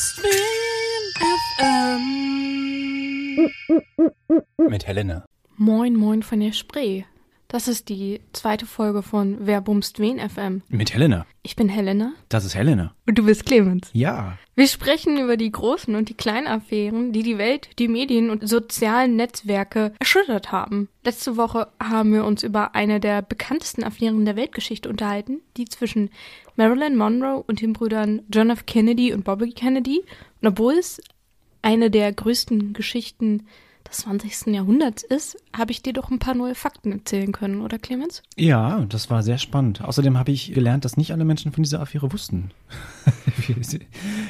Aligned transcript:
FM. 0.00 0.40
Mit 4.70 4.86
Helena. 4.86 5.26
Moin, 5.56 5.94
moin 5.94 6.22
von 6.22 6.40
der 6.40 6.52
Spree. 6.52 7.04
Das 7.52 7.66
ist 7.66 7.88
die 7.88 8.20
zweite 8.32 8.64
Folge 8.64 9.02
von 9.02 9.38
Wer 9.40 9.60
bumst 9.60 9.98
wen 9.98 10.20
FM. 10.20 10.62
Mit 10.68 10.94
Helena. 10.94 11.26
Ich 11.42 11.56
bin 11.56 11.68
Helena 11.68 12.12
Das 12.28 12.44
ist 12.44 12.54
Helena. 12.54 12.94
und 13.08 13.18
du 13.18 13.24
bist 13.26 13.44
Clemens. 13.44 13.90
Ja. 13.92 14.38
Wir 14.54 14.68
sprechen 14.68 15.18
über 15.18 15.36
die 15.36 15.50
großen 15.50 15.96
und 15.96 16.08
die 16.08 16.14
kleinen 16.14 16.46
Affären, 16.46 17.12
die 17.12 17.24
die 17.24 17.38
Welt, 17.38 17.70
die 17.80 17.88
Medien 17.88 18.30
und 18.30 18.48
sozialen 18.48 19.16
Netzwerke 19.16 19.92
erschüttert 19.98 20.52
haben. 20.52 20.88
Letzte 21.02 21.36
Woche 21.36 21.66
haben 21.82 22.12
wir 22.12 22.24
uns 22.24 22.44
über 22.44 22.76
eine 22.76 23.00
der 23.00 23.20
bekanntesten 23.20 23.82
Affären 23.82 24.24
der 24.24 24.36
Weltgeschichte 24.36 24.88
unterhalten, 24.88 25.40
die 25.56 25.64
zwischen 25.64 26.10
Marilyn 26.54 26.96
Monroe 26.96 27.42
und 27.48 27.60
den 27.60 27.72
Brüdern 27.72 28.22
John 28.32 28.50
F. 28.50 28.64
Kennedy 28.64 29.12
und 29.12 29.24
Bobby 29.24 29.50
Kennedy. 29.50 30.04
Und 30.40 30.46
obwohl 30.48 30.74
es 30.74 31.00
eine 31.62 31.90
der 31.90 32.12
größten 32.12 32.74
Geschichten 32.74 33.48
des 33.88 33.98
20. 33.98 34.46
Jahrhunderts 34.54 35.02
ist, 35.02 35.36
habe 35.56 35.72
ich 35.72 35.82
dir 35.82 35.92
doch 35.92 36.10
ein 36.10 36.18
paar 36.18 36.34
neue 36.34 36.54
Fakten 36.54 36.92
erzählen 36.92 37.32
können, 37.32 37.60
oder 37.60 37.78
Clemens? 37.78 38.22
Ja, 38.36 38.84
das 38.88 39.10
war 39.10 39.22
sehr 39.22 39.38
spannend. 39.38 39.82
Außerdem 39.82 40.18
habe 40.18 40.32
ich 40.32 40.52
gelernt, 40.52 40.84
dass 40.84 40.96
nicht 40.96 41.12
alle 41.12 41.24
Menschen 41.24 41.52
von 41.52 41.62
dieser 41.62 41.80
Affäre 41.80 42.12
wussten. 42.12 42.50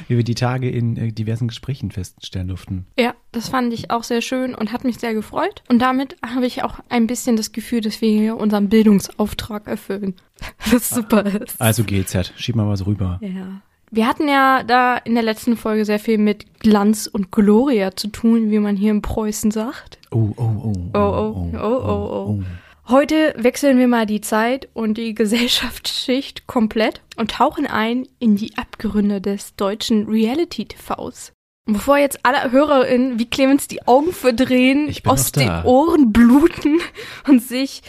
wie, 0.07 0.17
wir 0.17 0.23
die 0.23 0.35
Tage 0.35 0.69
in 0.69 0.97
äh, 0.97 1.11
diversen 1.11 1.47
Gesprächen 1.47 1.91
feststellen 1.91 2.47
durften. 2.47 2.85
Ja, 2.97 3.13
das 3.31 3.49
fand 3.49 3.73
ich 3.73 3.91
auch 3.91 4.03
sehr 4.03 4.21
schön 4.21 4.55
und 4.55 4.71
hat 4.71 4.83
mich 4.83 4.99
sehr 4.99 5.13
gefreut. 5.13 5.63
Und 5.69 5.79
damit 5.79 6.15
habe 6.25 6.45
ich 6.45 6.63
auch 6.63 6.79
ein 6.89 7.07
bisschen 7.07 7.35
das 7.35 7.51
Gefühl, 7.51 7.81
dass 7.81 8.01
wir 8.01 8.09
hier 8.09 8.37
unseren 8.37 8.69
Bildungsauftrag 8.69 9.67
erfüllen. 9.67 10.15
Was 10.71 10.89
super 10.89 11.25
ist. 11.25 11.59
Also 11.61 11.83
GZ, 11.83 12.33
schieb 12.35 12.55
mal 12.55 12.67
was 12.67 12.85
rüber. 12.85 13.19
Ja. 13.21 13.61
Wir 13.93 14.07
hatten 14.07 14.29
ja 14.29 14.63
da 14.63 14.95
in 14.95 15.15
der 15.15 15.23
letzten 15.23 15.57
Folge 15.57 15.83
sehr 15.83 15.99
viel 15.99 16.17
mit 16.17 16.61
Glanz 16.61 17.07
und 17.07 17.29
Gloria 17.29 17.93
zu 17.93 18.07
tun, 18.07 18.49
wie 18.49 18.59
man 18.59 18.77
hier 18.77 18.91
in 18.91 19.01
Preußen 19.01 19.51
sagt. 19.51 19.99
Oh, 20.11 20.29
oh, 20.37 20.43
oh. 20.63 20.73
Oh, 20.93 20.97
oh, 20.97 21.49
oh, 21.53 21.59
oh, 21.59 22.39
oh. 22.39 22.43
Heute 22.87 23.33
wechseln 23.37 23.77
wir 23.77 23.89
mal 23.89 24.05
die 24.05 24.21
Zeit 24.21 24.69
und 24.73 24.97
die 24.97 25.13
Gesellschaftsschicht 25.15 26.47
komplett 26.47 27.01
und 27.17 27.31
tauchen 27.31 27.67
ein 27.67 28.07
in 28.17 28.37
die 28.37 28.57
Abgründe 28.57 29.19
des 29.19 29.57
deutschen 29.57 30.07
Reality-TVs. 30.07 31.33
Und 31.67 31.73
bevor 31.73 31.97
jetzt 31.97 32.25
alle 32.25 32.49
HörerInnen 32.49 33.19
wie 33.19 33.29
Clemens 33.29 33.67
die 33.67 33.85
Augen 33.87 34.13
verdrehen, 34.13 34.89
aus 35.03 35.33
den. 35.33 35.49
Ohren 35.65 36.13
bluten 36.13 36.79
und 37.27 37.43
sich 37.43 37.81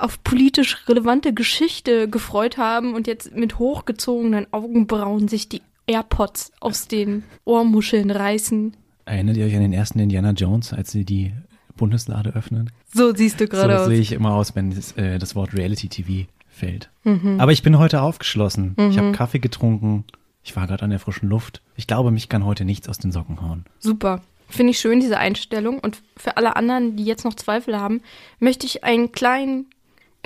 auf 0.00 0.22
politisch 0.24 0.88
relevante 0.88 1.32
Geschichte 1.32 2.08
gefreut 2.08 2.56
haben 2.56 2.94
und 2.94 3.06
jetzt 3.06 3.34
mit 3.34 3.58
hochgezogenen 3.58 4.46
Augenbrauen 4.52 5.28
sich 5.28 5.48
die 5.48 5.62
AirPods 5.86 6.52
aus 6.60 6.88
den 6.88 7.24
Ohrmuscheln 7.44 8.10
reißen. 8.10 8.76
Erinnert 9.04 9.36
ihr 9.36 9.46
euch 9.46 9.54
an 9.54 9.62
den 9.62 9.72
ersten 9.72 9.98
Indiana 9.98 10.30
Jones, 10.30 10.72
als 10.72 10.90
sie 10.92 11.04
die 11.04 11.32
Bundeslade 11.76 12.30
öffnen? 12.30 12.70
So 12.92 13.14
siehst 13.14 13.40
du 13.40 13.48
gerade 13.48 13.76
so 13.76 13.82
aus. 13.84 13.88
sehe 13.88 14.00
ich 14.00 14.12
immer 14.12 14.34
aus, 14.34 14.54
wenn 14.54 14.70
das, 14.70 14.92
äh, 14.92 15.18
das 15.18 15.34
Wort 15.34 15.54
Reality 15.54 15.88
TV 15.88 16.28
fällt. 16.48 16.90
Mhm. 17.04 17.40
Aber 17.40 17.52
ich 17.52 17.62
bin 17.62 17.78
heute 17.78 18.02
aufgeschlossen. 18.02 18.76
Ich 18.90 18.98
habe 18.98 19.12
Kaffee 19.12 19.38
getrunken. 19.38 20.04
Ich 20.42 20.56
war 20.56 20.66
gerade 20.66 20.84
an 20.84 20.90
der 20.90 20.98
frischen 20.98 21.28
Luft. 21.28 21.62
Ich 21.76 21.86
glaube, 21.86 22.10
mich 22.10 22.28
kann 22.28 22.44
heute 22.44 22.64
nichts 22.64 22.88
aus 22.88 22.98
den 22.98 23.12
Socken 23.12 23.42
hauen. 23.42 23.64
Super. 23.78 24.22
Finde 24.48 24.72
ich 24.72 24.80
schön, 24.80 25.00
diese 25.00 25.18
Einstellung. 25.18 25.78
Und 25.78 26.02
für 26.16 26.36
alle 26.36 26.56
anderen, 26.56 26.96
die 26.96 27.04
jetzt 27.04 27.24
noch 27.24 27.34
Zweifel 27.34 27.78
haben, 27.78 28.02
möchte 28.40 28.66
ich 28.66 28.84
einen 28.84 29.12
kleinen 29.12 29.66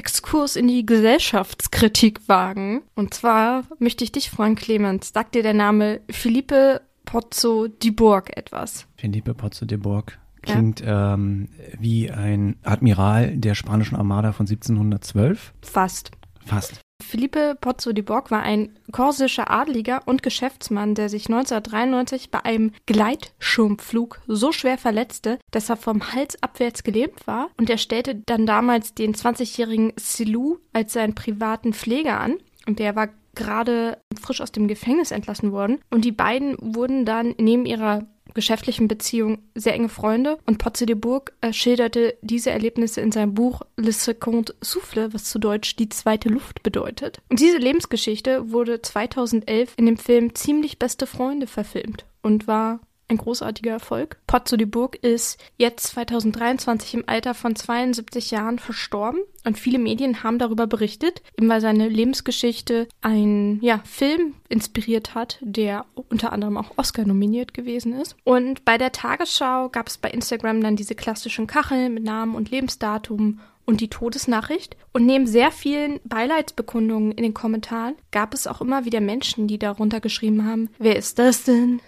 Exkurs 0.05 0.55
in 0.55 0.69
die 0.69 0.85
Gesellschaftskritik 0.85 2.29
wagen. 2.29 2.83
Und 2.95 3.15
zwar 3.15 3.65
möchte 3.79 4.05
ich 4.05 4.13
dich 4.13 4.29
fragen, 4.29 4.55
Clemens, 4.55 5.13
sagt 5.15 5.35
dir 5.35 5.43
der 5.43 5.55
Name 5.55 6.03
Philippe 6.11 6.83
Pozzo 7.07 7.69
di 7.69 7.91
Borg 7.91 8.37
etwas? 8.37 8.87
Felipe 8.99 9.33
Pozzo 9.33 9.65
de 9.65 9.79
Borg 9.79 10.19
klingt 10.43 10.83
ähm, 10.85 11.49
wie 11.79 12.11
ein 12.11 12.57
Admiral 12.65 13.35
der 13.39 13.55
spanischen 13.55 13.97
Armada 13.97 14.33
von 14.33 14.47
1712. 14.47 15.55
Fast. 15.63 16.11
Fast. 16.45 16.84
Philippe 17.03 17.57
Pozzo 17.61 17.93
di 17.93 18.03
Borg 18.03 18.31
war 18.31 18.43
ein 18.43 18.79
korsischer 18.93 19.51
Adliger 19.51 20.03
und 20.07 20.23
Geschäftsmann, 20.23 20.95
der 20.95 21.09
sich 21.09 21.27
1993 21.27 22.31
bei 22.31 22.45
einem 22.45 22.73
Gleitschirmflug 22.87 24.21
so 24.27 24.53
schwer 24.53 24.79
verletzte, 24.79 25.39
dass 25.51 25.71
er 25.71 25.77
vom 25.77 26.13
Hals 26.13 26.43
abwärts 26.43 26.83
gelähmt 26.83 27.27
war. 27.27 27.51
Und 27.57 27.69
er 27.71 27.79
stellte 27.79 28.17
dann 28.27 28.47
damals 28.47 28.95
den 28.95 29.15
20-jährigen 29.15 29.93
Silou 29.97 30.59
als 30.73 30.93
seinen 30.93 31.15
privaten 31.15 31.73
Pfleger 31.73 32.21
an. 32.21 32.37
Und 32.67 32.79
der 32.79 32.97
war 32.97 33.09
gerade 33.35 33.99
frisch 34.21 34.41
aus 34.41 34.53
dem 34.53 34.69
Gefängnis 34.69 35.11
entlassen 35.11 35.53
worden. 35.53 35.81
Und 35.91 36.05
die 36.05 36.13
beiden 36.13 36.57
wurden 36.61 37.05
dann 37.05 37.35
neben 37.39 37.67
ihrer 37.67 38.07
geschäftlichen 38.35 38.89
Beziehung 38.89 39.39
sehr 39.55 39.75
enge 39.75 39.89
Freunde 39.89 40.39
und 40.47 40.59
Potze 40.59 40.87
de 40.87 40.95
Bourg 40.95 41.33
äh, 41.41 41.53
schilderte 41.53 42.17
diese 42.23 42.51
Erlebnisse 42.51 43.01
in 43.01 43.13
seinem 43.13 43.35
Buch 43.35 43.63
Le 43.77 43.93
Second 43.93 44.55
Souffle, 44.61 45.13
was 45.15 45.25
zu 45.25 45.39
Deutsch 45.39 45.77
die 45.77 45.89
zweite 45.89 46.29
Luft 46.29 46.63
bedeutet. 46.63 47.21
Und 47.31 47.41
diese 47.41 47.59
Lebensgeschichte 47.59 48.51
wurde 48.51 48.83
2011 48.83 49.75
in 49.77 49.87
dem 49.87 49.97
Film 49.97 50.35
Ziemlich 50.35 50.79
beste 50.79 51.07
Freunde 51.07 51.47
verfilmt 51.47 52.05
und 52.23 52.47
war 52.47 52.81
ein 53.09 53.17
großartiger 53.17 53.73
Erfolg. 53.73 54.19
Pozzo 54.27 54.57
di 54.57 54.65
Burg 54.65 54.97
ist 54.97 55.39
jetzt 55.57 55.89
2023 55.89 56.95
im 56.95 57.05
Alter 57.07 57.35
von 57.35 57.55
72 57.55 58.31
Jahren 58.31 58.59
verstorben 58.59 59.21
und 59.45 59.59
viele 59.59 59.79
Medien 59.79 60.23
haben 60.23 60.39
darüber 60.39 60.67
berichtet, 60.67 61.23
eben 61.39 61.49
weil 61.49 61.61
seine 61.61 61.89
Lebensgeschichte 61.89 62.89
einen 63.03 63.63
ja, 63.63 63.81
Film 63.85 64.35
inspiriert 64.49 65.15
hat, 65.15 65.39
der 65.43 65.85
unter 66.09 66.33
anderem 66.33 66.57
auch 66.57 66.73
Oscar 66.77 67.05
nominiert 67.05 67.55
gewesen 67.55 67.93
ist. 67.93 68.17
Und 68.25 68.65
bei 68.65 68.79
der 68.79 68.93
Tagesschau 68.93 69.69
gab 69.69 69.89
es 69.89 69.99
bei 69.99 70.11
Instagram 70.11 70.63
dann 70.63 70.77
diese 70.77 70.95
klassischen 70.95 71.47
Kacheln 71.47 71.95
mit 71.95 72.05
Namen 72.05 72.35
und 72.35 72.51
Lebensdatum 72.51 73.41
und 73.67 73.81
die 73.81 73.89
Todesnachricht. 73.89 74.77
Und 74.93 75.07
neben 75.07 75.27
sehr 75.27 75.51
vielen 75.51 76.01
Beileidsbekundungen 76.05 77.13
in 77.13 77.23
den 77.23 77.35
Kommentaren 77.35 77.95
gab 78.11 78.35
es 78.35 78.47
auch 78.47 78.61
immer 78.61 78.85
wieder 78.85 79.01
Menschen, 79.01 79.47
die 79.47 79.59
darunter 79.59 80.01
geschrieben 80.01 80.47
haben, 80.47 80.71
wer 80.79 80.97
ist 80.97 81.19
das 81.19 81.45
denn? 81.45 81.81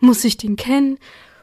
Muss 0.00 0.24
ich 0.24 0.36
den 0.36 0.56
kennen? 0.56 0.98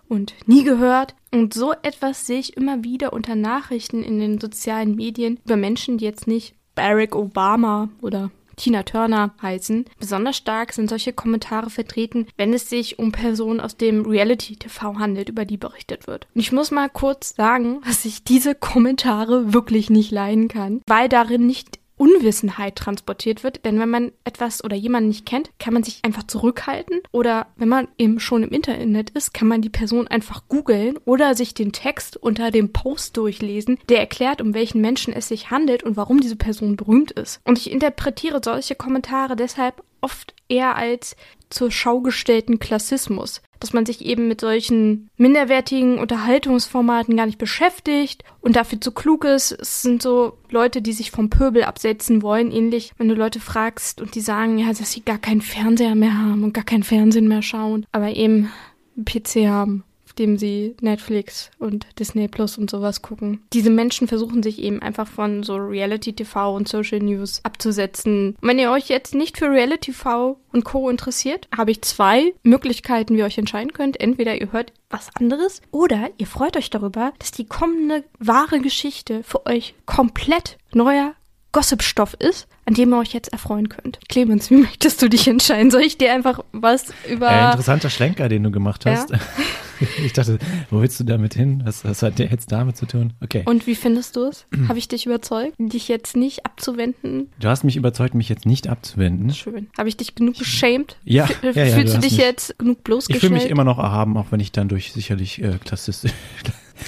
Und 0.10 0.36
nie 0.46 0.64
gehört. 0.64 1.16
Und 1.32 1.54
so 1.54 1.74
etwas 1.82 2.28
sehe 2.28 2.40
ich 2.40 2.56
immer 2.56 2.84
wieder 2.84 3.14
unter 3.14 3.36
Nachrichten 3.36 4.04
in 4.04 4.20
den 4.20 4.40
sozialen 4.40 4.96
Medien 4.96 5.40
über 5.46 5.56
Menschen, 5.56 5.98
die 5.98 6.06
jetzt 6.06 6.28
nicht 6.28 6.56
Barack 6.76 7.16
Obama 7.16 7.90
oder 8.02 8.30
Tina 8.56 8.84
Turner 8.84 9.34
heißen. 9.42 9.86
Besonders 10.00 10.38
stark 10.38 10.74
sind 10.74 10.90
solche 10.90 11.14
Kommentare 11.14 11.70
vertreten, 11.70 12.28
wenn 12.38 12.54
es 12.54 12.70
sich 12.70 13.00
um 13.00 13.12
Personen 13.12 13.60
aus 13.60 13.78
dem 13.78 14.06
Reality-TV 14.06 15.00
handelt, 15.00 15.30
über 15.30 15.46
die 15.46 15.58
berichtet 15.58 16.08
wird. 16.08 16.28
Und 16.34 16.42
ich 16.42 16.52
muss 16.52 16.72
mal 16.72 16.90
kurz 16.90 17.36
sagen, 17.36 17.82
dass 17.86 18.06
ich 18.06 18.24
diese 18.24 18.56
Kommentare 18.56 19.54
wirklich 19.54 19.90
nicht 19.90 20.12
leiden 20.12 20.48
kann, 20.48 20.82
weil 20.88 21.10
darin 21.10 21.48
nicht 21.48 21.80
Unwissenheit 21.98 22.76
transportiert 22.76 23.44
wird, 23.44 23.66
denn 23.66 23.80
wenn 23.80 23.90
man 23.90 24.12
etwas 24.24 24.64
oder 24.64 24.76
jemanden 24.76 25.10
nicht 25.10 25.26
kennt, 25.26 25.52
kann 25.60 25.74
man 25.74 25.84
sich 25.84 26.00
einfach 26.04 26.24
zurückhalten. 26.24 27.02
Oder 27.12 27.48
wenn 27.56 27.70
man 27.70 27.88
eben 27.98 28.20
schon 28.20 28.44
im 28.44 28.50
Internet 28.50 29.12
ist, 29.12 29.34
kann 29.34 29.48
man 29.48 29.62
die 29.62 29.70
Person 29.70 30.08
einfach 30.08 30.44
googeln 30.48 30.98
oder 31.06 31.36
sich 31.36 31.54
den 31.54 31.72
Text 31.72 32.18
unter 32.18 32.52
dem 32.52 32.74
Post 32.74 33.18
durchlesen, 33.18 33.78
der 33.90 34.00
erklärt, 34.00 34.42
um 34.42 34.54
welchen 34.54 34.82
Menschen 34.82 35.14
es 35.14 35.28
sich 35.28 35.52
handelt 35.52 35.84
und 35.84 35.98
warum 35.98 36.20
diese 36.20 36.36
Person 36.36 36.76
berühmt 36.76 37.12
ist. 37.12 37.42
Und 37.46 37.58
ich 37.58 37.72
interpretiere 37.72 38.42
solche 38.44 38.76
Kommentare 38.76 39.36
deshalb 39.36 39.84
oft 40.02 40.34
eher 40.50 40.76
als 40.76 41.16
zur 41.50 41.72
Schau 41.72 42.02
gestellten 42.02 42.60
Klassismus, 42.60 43.42
dass 43.64 43.72
man 43.72 43.86
sich 43.86 44.04
eben 44.04 44.28
mit 44.28 44.42
solchen 44.42 45.10
minderwertigen 45.16 45.98
Unterhaltungsformaten 45.98 47.16
gar 47.16 47.26
nicht 47.26 47.38
beschäftigt 47.38 48.26
und 48.42 48.58
dafür 48.58 48.82
zu 48.82 48.92
klug 48.92 49.24
ist. 49.24 49.54
Es 49.54 49.82
sind 49.82 50.02
so 50.02 50.38
Leute, 50.50 50.82
die 50.82 50.92
sich 50.92 51.12
vom 51.12 51.30
Pöbel 51.30 51.64
absetzen 51.64 52.22
wollen, 52.22 52.52
ähnlich, 52.52 52.92
wenn 52.98 53.08
du 53.08 53.16
Leute 53.16 53.40
fragst 53.40 54.02
und 54.02 54.16
die 54.16 54.22
sagen, 54.22 54.58
ja, 54.58 54.68
dass 54.68 54.92
sie 54.92 55.02
gar 55.02 55.18
keinen 55.18 55.42
Fernseher 55.42 55.96
mehr 55.96 56.18
haben 56.18 56.44
und 56.44 56.54
gar 56.54 56.66
kein 56.66 56.84
Fernsehen 56.84 57.30
mehr 57.30 57.42
schauen, 57.42 57.86
aber 57.94 58.10
eben 58.10 58.52
einen 58.98 59.06
PC 59.06 59.48
haben 59.48 59.86
dem 60.20 60.38
sie 60.38 60.76
Netflix 60.82 61.52
und 61.60 61.86
Disney 62.00 62.28
Plus 62.28 62.58
und 62.58 62.70
sowas 62.70 63.02
gucken. 63.02 63.42
Diese 63.54 63.70
Menschen 63.70 64.08
versuchen 64.08 64.44
sich 64.44 64.60
eben 64.60 64.82
einfach 64.82 65.08
von 65.08 65.44
so 65.44 65.56
Reality 65.56 66.14
TV 66.14 66.56
und 66.56 66.68
Social 66.68 67.00
News 67.00 67.42
abzusetzen. 67.44 68.36
Wenn 68.42 68.60
ihr 68.60 68.72
euch 68.72 68.90
jetzt 68.90 69.16
nicht 69.16 69.38
für 69.38 69.50
Reality 69.50 69.84
TV 69.84 70.38
und 70.52 70.66
Co. 70.66 70.90
interessiert, 70.90 71.48
habe 71.56 71.72
ich 71.72 71.82
zwei 71.82 72.34
Möglichkeiten, 72.44 73.16
wie 73.16 73.20
ihr 73.20 73.26
euch 73.26 73.38
entscheiden 73.38 73.74
könnt. 73.74 74.00
Entweder 74.00 74.40
ihr 74.40 74.52
hört 74.52 74.74
was 74.90 75.10
anderes 75.16 75.62
oder 75.72 76.10
ihr 76.18 76.28
freut 76.28 76.58
euch 76.58 76.70
darüber, 76.70 77.14
dass 77.20 77.32
die 77.32 77.46
kommende 77.46 78.04
wahre 78.20 78.60
Geschichte 78.60 79.24
für 79.24 79.46
euch 79.46 79.76
komplett 79.86 80.58
neuer 80.74 81.14
Gossipstoff 81.54 82.16
ist, 82.16 82.48
an 82.66 82.74
dem 82.74 82.92
ihr 82.94 83.00
euch 83.00 83.14
jetzt 83.14 83.32
erfreuen 83.32 83.70
könnt. 83.70 84.00
Clemens, 84.10 84.50
wie 84.50 84.58
möchtest 84.58 85.02
du 85.02 85.08
dich 85.08 85.28
entscheiden? 85.28 85.72
Soll 85.72 85.82
ich 85.84 85.98
dir 85.98 86.12
einfach 86.14 86.40
was 86.52 86.88
über 87.10 87.30
Äh, 87.32 87.46
interessanter 87.46 87.90
Schlenker, 87.90 88.28
den 88.28 88.44
du 88.44 88.52
gemacht 88.52 88.86
hast. 88.86 89.12
Ja. 89.12 89.20
ich 90.06 90.14
dachte, 90.14 90.40
wo 90.72 90.82
willst 90.82 91.00
du 91.00 91.04
damit 91.04 91.34
hin? 91.36 91.62
Was, 91.66 91.86
was 91.86 92.02
hat 92.02 92.20
der 92.20 92.28
jetzt 92.28 92.52
damit 92.52 92.76
zu 92.76 92.86
tun? 92.88 93.14
Okay. 93.24 93.44
Und 93.46 93.68
wie 93.68 93.76
findest 93.76 94.16
du 94.16 94.26
es? 94.26 94.46
Habe 94.68 94.80
ich 94.80 94.88
dich 94.88 95.06
überzeugt, 95.06 95.56
dich 95.60 95.88
jetzt 95.88 96.16
nicht 96.18 96.46
abzuwenden? 96.46 97.30
Du 97.40 97.48
hast 97.48 97.64
mich 97.64 97.76
überzeugt, 97.78 98.16
mich 98.16 98.30
jetzt 98.30 98.46
nicht 98.46 98.68
abzuwenden. 98.68 99.32
Schön. 99.34 99.68
Habe 99.78 99.90
ich 99.90 99.96
dich 99.98 100.16
genug 100.16 100.38
geschämt? 100.40 100.98
Ja, 101.06 101.26
F 101.26 101.56
ja, 101.56 101.66
ja, 101.66 101.76
Fühlst 101.76 101.94
du 101.94 101.98
du 102.00 102.02
dich 102.08 102.12
mich- 102.18 102.20
jetzt 102.20 102.58
genug 102.58 102.78
Ich 102.80 102.84
fühle 102.84 102.98
mich 102.98 103.08
bloßgestellt? 103.08 103.52
immer 103.52 103.64
noch 103.64 103.78
erhaben, 103.78 104.18
auch 104.18 104.28
wenn 104.32 104.40
ich 104.40 104.52
dann 104.52 104.70
durch 104.70 104.92
sicherlich 104.92 105.42
äh, 105.42 105.60
klassistisch. 105.64 106.12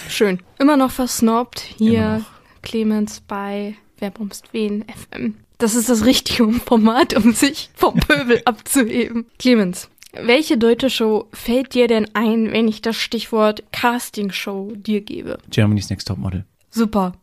Schön. 0.10 0.40
Immer 0.60 0.76
noch 0.76 0.92
versnobbt 0.92 1.60
hier. 1.60 2.26
Clemens 2.64 3.22
bei 3.22 3.76
Wer 4.00 4.12
bumst 4.12 4.54
wen 4.54 4.84
FM. 4.84 5.36
Das 5.58 5.76
ist 5.76 5.90
das 5.90 6.06
richtige 6.06 6.52
Format, 6.66 7.16
um 7.16 7.34
sich 7.34 7.70
vom 7.76 7.96
Pöbel 8.00 8.42
abzuheben. 8.46 9.26
Clemens, 9.40 9.90
welche 10.14 10.58
deutsche 10.58 10.90
Show 10.90 11.28
fällt 11.32 11.74
dir 11.74 11.88
denn 11.88 12.08
ein, 12.14 12.52
wenn 12.52 12.68
ich 12.68 12.82
das 12.82 12.96
Stichwort 12.98 13.64
Castingshow 13.72 14.74
dir 14.76 15.02
gebe? 15.02 15.38
Germany's 15.50 15.90
Next 15.90 16.08
Top 16.08 16.18
Model. 16.18 16.46
Super. 16.70 17.14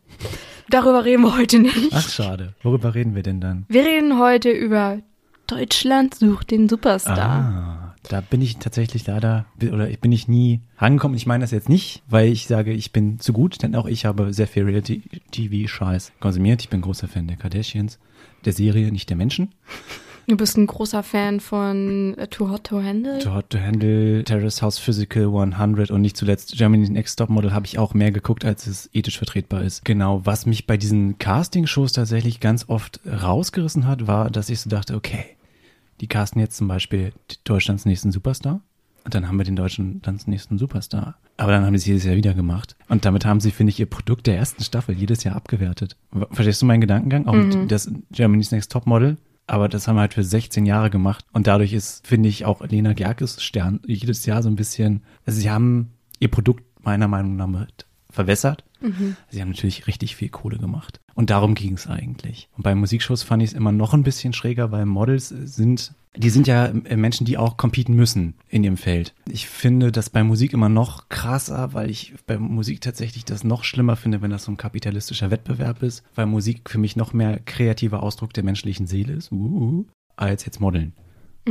Darüber 0.69 1.05
reden 1.05 1.23
wir 1.23 1.37
heute 1.37 1.59
nicht. 1.59 1.91
Ach, 1.91 2.09
schade. 2.09 2.53
Worüber 2.63 2.95
reden 2.95 3.13
wir 3.15 3.23
denn 3.23 3.39
dann? 3.41 3.65
Wir 3.67 3.83
reden 3.85 4.17
heute 4.17 4.49
über 4.49 4.99
Deutschland 5.47 6.15
sucht 6.15 6.51
den 6.51 6.69
Superstar. 6.69 7.17
Ah, 7.19 7.82
da 8.09 8.21
bin 8.21 8.41
ich 8.41 8.57
tatsächlich 8.57 9.07
leider, 9.07 9.45
oder 9.61 9.89
ich 9.89 9.99
bin 9.99 10.11
ich 10.11 10.27
nie 10.27 10.61
rangekommen. 10.77 11.17
Ich 11.17 11.25
meine 11.25 11.43
das 11.43 11.51
jetzt 11.51 11.69
nicht, 11.69 12.03
weil 12.07 12.31
ich 12.31 12.47
sage, 12.47 12.73
ich 12.73 12.91
bin 12.91 13.19
zu 13.19 13.33
gut, 13.33 13.63
denn 13.63 13.75
auch 13.75 13.85
ich 13.85 14.05
habe 14.05 14.33
sehr 14.33 14.47
viel 14.47 14.63
Reality-TV-Scheiß 14.63 16.13
konsumiert. 16.19 16.61
Ich 16.61 16.69
bin 16.69 16.81
großer 16.81 17.07
Fan 17.07 17.27
der 17.27 17.37
Kardashians, 17.37 17.99
der 18.45 18.53
Serie, 18.53 18.91
nicht 18.91 19.09
der 19.09 19.17
Menschen. 19.17 19.53
Du 20.25 20.37
bist 20.37 20.57
ein 20.57 20.67
großer 20.67 21.03
Fan 21.03 21.41
von 21.41 22.17
äh, 22.17 22.27
Too 22.27 22.49
Hot 22.49 22.65
to 22.65 22.81
Handle. 22.81 23.19
To 23.19 23.33
Hot 23.33 23.49
to 23.49 23.59
Handle, 23.59 24.23
Terrace 24.23 24.61
House 24.61 24.79
Physical 24.79 25.25
100 25.25 25.91
und 25.91 26.01
nicht 26.01 26.15
zuletzt 26.15 26.57
Germany's 26.57 26.89
Next 26.89 27.17
Top 27.17 27.29
Model 27.29 27.53
habe 27.53 27.65
ich 27.65 27.77
auch 27.77 27.93
mehr 27.93 28.11
geguckt, 28.11 28.45
als 28.45 28.65
es 28.65 28.89
ethisch 28.93 29.17
vertretbar 29.17 29.63
ist. 29.63 29.83
Genau, 29.83 30.25
was 30.25 30.45
mich 30.45 30.65
bei 30.65 30.77
diesen 30.77 31.17
Casting-Shows 31.17 31.91
tatsächlich 31.91 32.39
ganz 32.39 32.69
oft 32.69 33.01
rausgerissen 33.05 33.85
hat, 33.85 34.07
war, 34.07 34.29
dass 34.29 34.49
ich 34.49 34.61
so 34.61 34.69
dachte, 34.69 34.95
okay, 34.95 35.25
die 36.01 36.07
casten 36.07 36.41
jetzt 36.41 36.57
zum 36.57 36.67
Beispiel 36.67 37.13
Deutschlands 37.43 37.85
nächsten 37.85 38.11
Superstar 38.11 38.61
und 39.03 39.13
dann 39.13 39.27
haben 39.27 39.37
wir 39.37 39.43
den 39.43 39.55
Deutschlands 39.55 40.27
nächsten 40.27 40.57
Superstar. 40.57 41.15
Aber 41.37 41.51
dann 41.51 41.65
haben 41.65 41.73
sie 41.73 41.81
es 41.81 41.85
jedes 41.85 42.05
Jahr 42.05 42.15
wieder 42.15 42.33
gemacht. 42.33 42.75
Und 42.87 43.05
damit 43.05 43.25
haben 43.25 43.39
sie, 43.39 43.51
finde 43.51 43.71
ich, 43.71 43.79
ihr 43.79 43.85
Produkt 43.85 44.27
der 44.27 44.37
ersten 44.37 44.63
Staffel 44.63 44.95
jedes 44.95 45.23
Jahr 45.23 45.35
abgewertet. 45.35 45.97
Verstehst 46.31 46.61
du 46.61 46.65
meinen 46.65 46.81
Gedankengang? 46.81 47.27
Auch 47.27 47.33
mit 47.33 47.71
das 47.71 47.91
Germany's 48.11 48.51
Next 48.51 48.71
Top 48.71 48.85
Model. 48.85 49.17
Aber 49.45 49.67
das 49.67 49.87
haben 49.87 49.95
wir 49.95 50.01
halt 50.01 50.13
für 50.13 50.23
16 50.23 50.65
Jahre 50.65 50.89
gemacht. 50.89 51.25
Und 51.33 51.47
dadurch 51.47 51.73
ist, 51.73 52.07
finde 52.07 52.29
ich, 52.29 52.45
auch 52.45 52.65
Lena 52.65 52.93
Gerkes 52.93 53.43
Stern 53.43 53.81
jedes 53.85 54.25
Jahr 54.25 54.41
so 54.41 54.49
ein 54.49 54.55
bisschen, 54.55 55.01
also 55.25 55.39
sie 55.39 55.51
haben 55.51 55.91
ihr 56.19 56.31
Produkt 56.31 56.63
meiner 56.81 57.09
Meinung 57.09 57.35
nach 57.35 57.47
verwässert. 58.13 58.63
Sie 59.29 59.41
haben 59.41 59.49
natürlich 59.49 59.87
richtig 59.87 60.15
viel 60.15 60.29
Kohle 60.29 60.57
gemacht. 60.57 60.99
Und 61.15 61.29
darum 61.29 61.55
ging 61.55 61.73
es 61.73 61.87
eigentlich. 61.87 62.49
Und 62.55 62.63
bei 62.63 62.75
Musikshows 62.75 63.23
fand 63.23 63.43
ich 63.43 63.49
es 63.49 63.55
immer 63.55 63.71
noch 63.71 63.93
ein 63.93 64.03
bisschen 64.03 64.33
schräger, 64.33 64.71
weil 64.71 64.85
Models 64.85 65.29
sind, 65.29 65.93
die 66.15 66.29
sind 66.29 66.47
ja 66.47 66.65
äh, 66.65 66.95
Menschen, 66.95 67.25
die 67.25 67.37
auch 67.37 67.57
competen 67.57 67.95
müssen 67.95 68.35
in 68.49 68.63
ihrem 68.63 68.77
Feld. 68.77 69.13
Ich 69.29 69.47
finde 69.47 69.91
das 69.91 70.09
bei 70.09 70.23
Musik 70.23 70.53
immer 70.53 70.69
noch 70.69 71.09
krasser, 71.09 71.73
weil 71.73 71.89
ich 71.89 72.13
bei 72.25 72.37
Musik 72.37 72.81
tatsächlich 72.81 73.25
das 73.25 73.43
noch 73.43 73.63
schlimmer 73.63 73.95
finde, 73.95 74.21
wenn 74.21 74.31
das 74.31 74.43
so 74.43 74.51
ein 74.51 74.57
kapitalistischer 74.57 75.31
Wettbewerb 75.31 75.81
ist, 75.81 76.03
weil 76.15 76.25
Musik 76.25 76.69
für 76.69 76.77
mich 76.77 76.95
noch 76.95 77.13
mehr 77.13 77.39
kreativer 77.39 78.03
Ausdruck 78.03 78.33
der 78.33 78.43
menschlichen 78.43 78.87
Seele 78.87 79.13
ist, 79.13 79.31
uh, 79.31 79.85
als 80.15 80.45
jetzt 80.45 80.59
Modeln. 80.59 80.93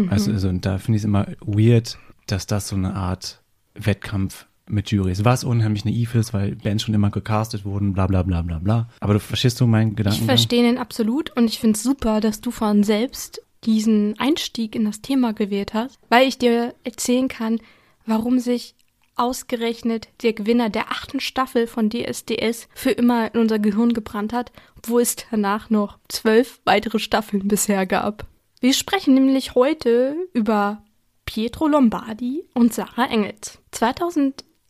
Also, 0.09 0.33
also 0.33 0.49
und 0.49 0.65
da 0.65 0.79
finde 0.79 0.97
ich 0.97 1.03
es 1.03 1.05
immer 1.05 1.27
weird, 1.41 1.99
dass 2.27 2.47
das 2.47 2.69
so 2.69 2.77
eine 2.77 2.95
Art 2.95 3.43
Wettkampf 3.75 4.47
mit 4.73 4.91
Juries, 4.91 5.25
was 5.25 5.45
unheimlich 5.45 5.85
naiv 5.85 6.15
ist, 6.15 6.33
weil 6.33 6.57
Bands 6.57 6.83
schon 6.85 6.95
immer 6.95 7.11
gecastet 7.11 7.65
wurden, 7.65 7.93
bla 7.93 8.07
bla 8.07 8.23
bla 8.23 8.43
bla 8.43 8.59
bla. 8.59 8.89
Aber 9.01 9.15
du 9.15 9.21
verstehst 9.21 9.61
du 9.61 9.67
meinen 9.67 9.91
Ich 9.91 9.97
Gedanken? 9.97 10.25
verstehe 10.25 10.63
den 10.63 10.79
absolut 10.79 11.31
und 11.37 11.45
ich 11.45 11.59
finde 11.59 11.77
es 11.77 11.83
super, 11.83 12.21
dass 12.21 12.41
du 12.41 12.51
von 12.51 12.83
selbst 12.83 13.43
diesen 13.65 14.19
Einstieg 14.19 14.75
in 14.75 14.85
das 14.85 15.03
Thema 15.03 15.33
gewählt 15.33 15.73
hast, 15.75 15.99
weil 16.09 16.27
ich 16.27 16.39
dir 16.39 16.75
erzählen 16.85 17.29
kann, 17.29 17.61
warum 18.07 18.39
sich 18.41 18.75
ausgerechnet 19.15 20.09
der 20.23 20.33
Gewinner 20.33 20.71
der 20.71 20.91
achten 20.91 21.21
Staffel 21.21 21.67
von 21.67 21.91
DSDS 21.91 22.69
für 22.75 22.91
immer 22.91 23.33
in 23.35 23.41
unser 23.41 23.59
Gehirn 23.59 23.93
gebrannt 23.93 24.33
hat, 24.33 24.51
wo 24.87 24.99
es 24.99 25.17
danach 25.31 25.71
noch 25.71 25.99
zwölf 26.09 26.61
weitere 26.65 26.99
Staffeln 26.99 27.47
bisher 27.47 27.87
gab. 27.87 28.27
Wir 28.61 28.73
sprechen 28.75 29.15
nämlich 29.15 29.55
heute 29.55 30.17
über 30.33 30.83
Pietro 31.25 31.69
Lombardi 31.69 32.45
und 32.55 32.73
Sarah 32.75 33.07
Engels. 33.07 33.59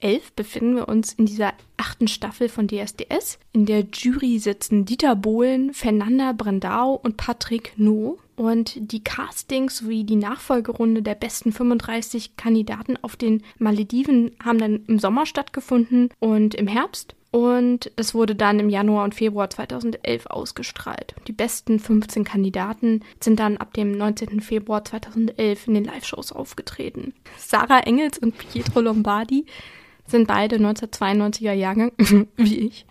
2011 0.03 0.33
befinden 0.33 0.77
wir 0.77 0.89
uns 0.89 1.13
in 1.13 1.27
dieser 1.27 1.53
achten 1.77 2.09
Staffel 2.09 2.49
von 2.49 2.67
DSDS. 2.67 3.39
In 3.53 3.67
der 3.67 3.87
Jury 3.93 4.39
sitzen 4.39 4.85
Dieter 4.85 5.15
Bohlen, 5.15 5.73
Fernanda 5.73 6.33
Brandau 6.33 6.95
und 6.95 7.17
Patrick 7.17 7.73
No. 7.77 8.19
Und 8.35 8.93
die 8.93 9.05
Castings 9.05 9.79
sowie 9.79 10.05
die 10.05 10.17
Nachfolgerunde 10.17 11.03
der 11.03 11.15
besten 11.15 11.53
35 11.53 12.37
Kandidaten 12.37 12.97
auf 13.03 13.15
den 13.15 13.43
Malediven 13.59 14.33
haben 14.43 14.59
dann 14.59 14.85
im 14.87 14.99
Sommer 14.99 15.25
stattgefunden 15.27 16.11
und 16.19 16.55
im 16.57 16.67
Herbst. 16.67 17.15
Und 17.31 17.91
es 17.97 18.15
wurde 18.15 18.35
dann 18.35 18.59
im 18.59 18.69
Januar 18.69 19.05
und 19.05 19.15
Februar 19.15 19.49
2011 19.49 20.27
ausgestrahlt. 20.27 21.15
Die 21.29 21.33
besten 21.33 21.79
15 21.79 22.25
Kandidaten 22.25 23.01
sind 23.21 23.41
dann 23.41 23.57
ab 23.57 23.73
dem 23.73 23.93
19. 23.93 24.41
Februar 24.41 24.85
2011 24.85 25.69
in 25.69 25.75
den 25.75 25.85
Live-Shows 25.85 26.33
aufgetreten. 26.33 27.15
Sarah 27.39 27.81
Engels 27.81 28.19
und 28.19 28.37
Pietro 28.37 28.81
Lombardi 28.81 29.47
sind 30.13 30.29
beide 30.29 30.57
1992er 30.57 31.53
Jahrgang, 31.53 31.91
wie 32.37 32.59
ich, 32.61 32.87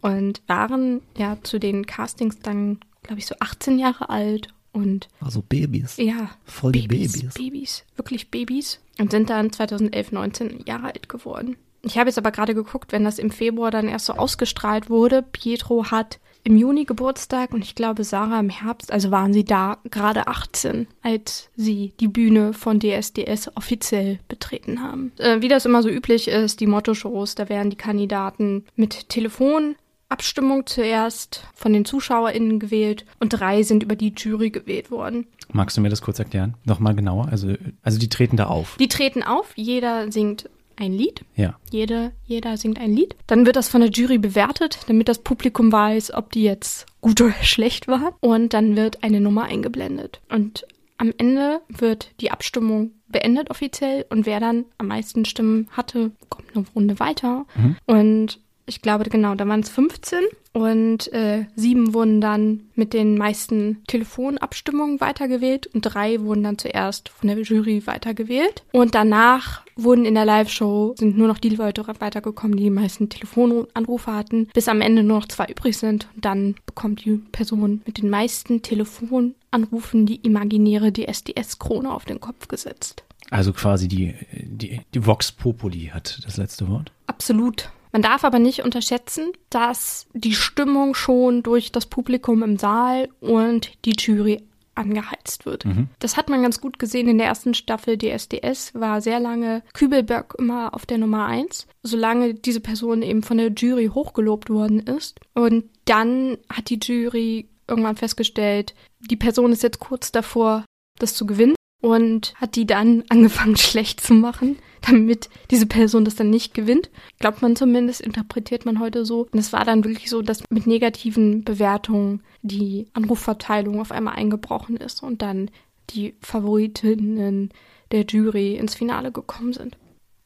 und 0.00 0.42
waren 0.48 1.00
ja 1.16 1.38
zu 1.44 1.60
den 1.60 1.86
Castings 1.86 2.40
dann, 2.40 2.80
glaube 3.04 3.20
ich, 3.20 3.26
so 3.26 3.36
18 3.38 3.78
Jahre 3.78 4.10
alt 4.10 4.48
und 4.72 5.08
Also 5.20 5.42
Babys. 5.42 5.96
ja, 5.98 6.30
Voll 6.44 6.72
die 6.72 6.88
Babys, 6.88 7.12
Babys. 7.12 7.34
Babys, 7.34 7.84
wirklich 7.96 8.30
Babys. 8.30 8.80
Und 8.98 9.10
sind 9.10 9.30
dann 9.30 9.52
2011, 9.52 10.12
19 10.12 10.64
Jahre 10.66 10.86
alt 10.88 11.08
geworden. 11.08 11.56
Ich 11.82 11.98
habe 11.98 12.08
jetzt 12.10 12.18
aber 12.18 12.30
gerade 12.30 12.54
geguckt, 12.54 12.92
wenn 12.92 13.04
das 13.04 13.18
im 13.18 13.30
Februar 13.30 13.70
dann 13.70 13.88
erst 13.88 14.06
so 14.06 14.12
ausgestrahlt 14.12 14.88
wurde. 14.90 15.22
Pietro 15.22 15.90
hat 15.90 16.20
im 16.44 16.56
Juni 16.56 16.84
Geburtstag 16.84 17.52
und 17.52 17.62
ich 17.62 17.74
glaube 17.74 18.04
Sarah 18.04 18.40
im 18.40 18.50
Herbst, 18.50 18.92
also 18.92 19.10
waren 19.10 19.32
sie 19.32 19.44
da 19.44 19.78
gerade 19.90 20.26
18, 20.26 20.86
als 21.02 21.50
sie 21.56 21.92
die 22.00 22.08
Bühne 22.08 22.52
von 22.52 22.80
DSDS 22.80 23.56
offiziell 23.56 24.18
betreten 24.28 24.82
haben. 24.82 25.12
Äh, 25.18 25.40
wie 25.40 25.48
das 25.48 25.66
immer 25.66 25.82
so 25.82 25.88
üblich 25.88 26.28
ist, 26.28 26.60
die 26.60 26.66
Motto-Shows, 26.66 27.34
da 27.34 27.48
werden 27.48 27.70
die 27.70 27.76
Kandidaten 27.76 28.64
mit 28.76 29.08
Telefon 29.08 29.76
Abstimmung 30.12 30.66
zuerst 30.66 31.46
von 31.54 31.72
den 31.72 31.86
ZuschauerInnen 31.86 32.60
gewählt 32.60 33.06
und 33.18 33.30
drei 33.30 33.62
sind 33.62 33.82
über 33.82 33.96
die 33.96 34.12
Jury 34.14 34.50
gewählt 34.50 34.90
worden. 34.90 35.26
Magst 35.52 35.76
du 35.76 35.80
mir 35.80 35.88
das 35.88 36.02
kurz 36.02 36.18
erklären? 36.18 36.54
Nochmal 36.64 36.94
genauer? 36.94 37.28
Also, 37.30 37.54
also 37.82 37.98
die 37.98 38.10
treten 38.10 38.36
da 38.36 38.46
auf. 38.46 38.76
Die 38.78 38.88
treten 38.88 39.22
auf, 39.22 39.52
jeder 39.56 40.12
singt 40.12 40.50
ein 40.76 40.92
Lied. 40.92 41.24
Ja. 41.36 41.56
Jede, 41.70 42.12
jeder 42.24 42.56
singt 42.56 42.78
ein 42.78 42.94
Lied. 42.94 43.16
Dann 43.26 43.46
wird 43.46 43.56
das 43.56 43.68
von 43.68 43.80
der 43.80 43.90
Jury 43.90 44.18
bewertet, 44.18 44.80
damit 44.86 45.08
das 45.08 45.18
Publikum 45.18 45.72
weiß, 45.72 46.12
ob 46.14 46.32
die 46.32 46.42
jetzt 46.42 46.86
gut 47.00 47.20
oder 47.20 47.34
schlecht 47.42 47.88
waren. 47.88 48.14
Und 48.20 48.54
dann 48.54 48.76
wird 48.76 49.02
eine 49.02 49.20
Nummer 49.20 49.44
eingeblendet. 49.44 50.20
Und 50.28 50.66
am 50.98 51.12
Ende 51.18 51.60
wird 51.68 52.10
die 52.20 52.30
Abstimmung 52.30 52.92
beendet 53.08 53.50
offiziell 53.50 54.06
und 54.08 54.24
wer 54.24 54.40
dann 54.40 54.64
am 54.78 54.86
meisten 54.86 55.24
Stimmen 55.24 55.68
hatte, 55.72 56.12
kommt 56.28 56.54
eine 56.54 56.64
Runde 56.74 56.98
weiter. 56.98 57.44
Und 57.86 58.40
ich 58.66 58.82
glaube, 58.82 59.04
genau, 59.04 59.34
da 59.34 59.46
waren 59.46 59.60
es 59.60 59.68
15 59.68 60.20
und 60.52 61.12
äh, 61.12 61.46
sieben 61.56 61.94
wurden 61.94 62.20
dann 62.20 62.60
mit 62.74 62.92
den 62.92 63.16
meisten 63.16 63.82
Telefonabstimmungen 63.86 65.00
weitergewählt 65.00 65.66
und 65.68 65.82
drei 65.82 66.20
wurden 66.20 66.42
dann 66.44 66.58
zuerst 66.58 67.08
von 67.08 67.28
der 67.28 67.40
Jury 67.40 67.86
weitergewählt. 67.86 68.62
Und 68.72 68.94
danach 68.94 69.62
wurden 69.76 70.04
in 70.04 70.14
der 70.14 70.26
Live-Show, 70.26 70.94
sind 70.98 71.16
nur 71.16 71.28
noch 71.28 71.38
die 71.38 71.48
Leute 71.48 71.86
weitergekommen, 71.98 72.56
die 72.56 72.64
die 72.64 72.70
meisten 72.70 73.08
Telefonanrufe 73.08 74.12
hatten, 74.12 74.48
bis 74.52 74.68
am 74.68 74.80
Ende 74.80 75.02
nur 75.02 75.20
noch 75.20 75.28
zwei 75.28 75.46
übrig 75.46 75.78
sind. 75.78 76.06
Und 76.14 76.24
dann 76.24 76.54
bekommt 76.66 77.04
die 77.04 77.16
Person 77.32 77.82
mit 77.86 77.98
den 77.98 78.10
meisten 78.10 78.62
Telefonanrufen 78.62 80.06
die 80.06 80.16
imaginäre 80.16 80.92
DSDS-Krone 80.92 81.90
auf 81.90 82.04
den 82.04 82.20
Kopf 82.20 82.48
gesetzt. 82.48 83.04
Also 83.30 83.54
quasi 83.54 83.88
die, 83.88 84.14
die, 84.32 84.80
die 84.92 85.06
Vox 85.06 85.32
Populi 85.32 85.90
hat 85.92 86.20
das 86.24 86.36
letzte 86.36 86.68
Wort. 86.68 86.92
Absolut. 87.06 87.70
Man 87.92 88.02
darf 88.02 88.24
aber 88.24 88.38
nicht 88.38 88.64
unterschätzen, 88.64 89.32
dass 89.50 90.06
die 90.14 90.34
Stimmung 90.34 90.94
schon 90.94 91.42
durch 91.42 91.72
das 91.72 91.86
Publikum 91.86 92.42
im 92.42 92.58
Saal 92.58 93.08
und 93.20 93.72
die 93.84 93.94
Jury 93.98 94.42
angeheizt 94.74 95.44
wird. 95.44 95.64
Das 95.98 96.16
hat 96.16 96.30
man 96.30 96.40
ganz 96.40 96.60
gut 96.60 96.78
gesehen 96.78 97.06
in 97.06 97.18
der 97.18 97.26
ersten 97.26 97.52
Staffel 97.52 97.98
DSDS, 97.98 98.74
war 98.74 99.02
sehr 99.02 99.20
lange 99.20 99.62
Kübelberg 99.74 100.34
immer 100.38 100.74
auf 100.74 100.86
der 100.86 100.96
Nummer 100.96 101.26
eins, 101.26 101.66
solange 101.82 102.32
diese 102.32 102.60
Person 102.60 103.02
eben 103.02 103.22
von 103.22 103.36
der 103.36 103.52
Jury 103.52 103.90
hochgelobt 103.92 104.48
worden 104.48 104.80
ist. 104.80 105.20
Und 105.34 105.64
dann 105.84 106.38
hat 106.48 106.70
die 106.70 106.78
Jury 106.82 107.48
irgendwann 107.68 107.96
festgestellt, 107.96 108.74
die 109.00 109.16
Person 109.16 109.52
ist 109.52 109.62
jetzt 109.62 109.80
kurz 109.80 110.10
davor, 110.10 110.64
das 110.98 111.14
zu 111.14 111.26
gewinnen. 111.26 111.54
Und 111.82 112.32
hat 112.36 112.56
die 112.56 112.64
dann 112.64 113.04
angefangen 113.10 113.56
schlecht 113.58 114.00
zu 114.00 114.14
machen, 114.14 114.56
damit 114.80 115.28
diese 115.50 115.66
Person 115.66 116.06
das 116.06 116.14
dann 116.14 116.30
nicht 116.30 116.54
gewinnt. 116.54 116.88
Glaubt 117.18 117.42
man 117.42 117.56
zumindest, 117.56 118.00
interpretiert 118.00 118.64
man 118.64 118.80
heute 118.80 119.04
so. 119.04 119.28
Und 119.30 119.38
es 119.38 119.52
war 119.52 119.64
dann 119.64 119.84
wirklich 119.84 120.08
so, 120.08 120.22
dass 120.22 120.42
mit 120.48 120.66
negativen 120.66 121.44
Bewertungen 121.44 122.22
die 122.40 122.86
Anrufverteilung 122.94 123.80
auf 123.80 123.92
einmal 123.92 124.14
eingebrochen 124.14 124.76
ist 124.76 125.02
und 125.02 125.20
dann 125.20 125.50
die 125.90 126.14
Favoritinnen 126.20 127.50
der 127.90 128.06
Jury 128.06 128.56
ins 128.56 128.74
Finale 128.74 129.12
gekommen 129.12 129.52
sind. 129.52 129.76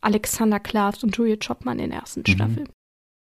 Alexander 0.01 0.61
Klavs 0.61 1.03
und 1.03 1.17
Julia 1.17 1.37
Chopman 1.37 1.79
in 1.79 1.91
der 1.91 2.01
ersten 2.01 2.21
mhm. 2.21 2.33
Staffel. 2.33 2.65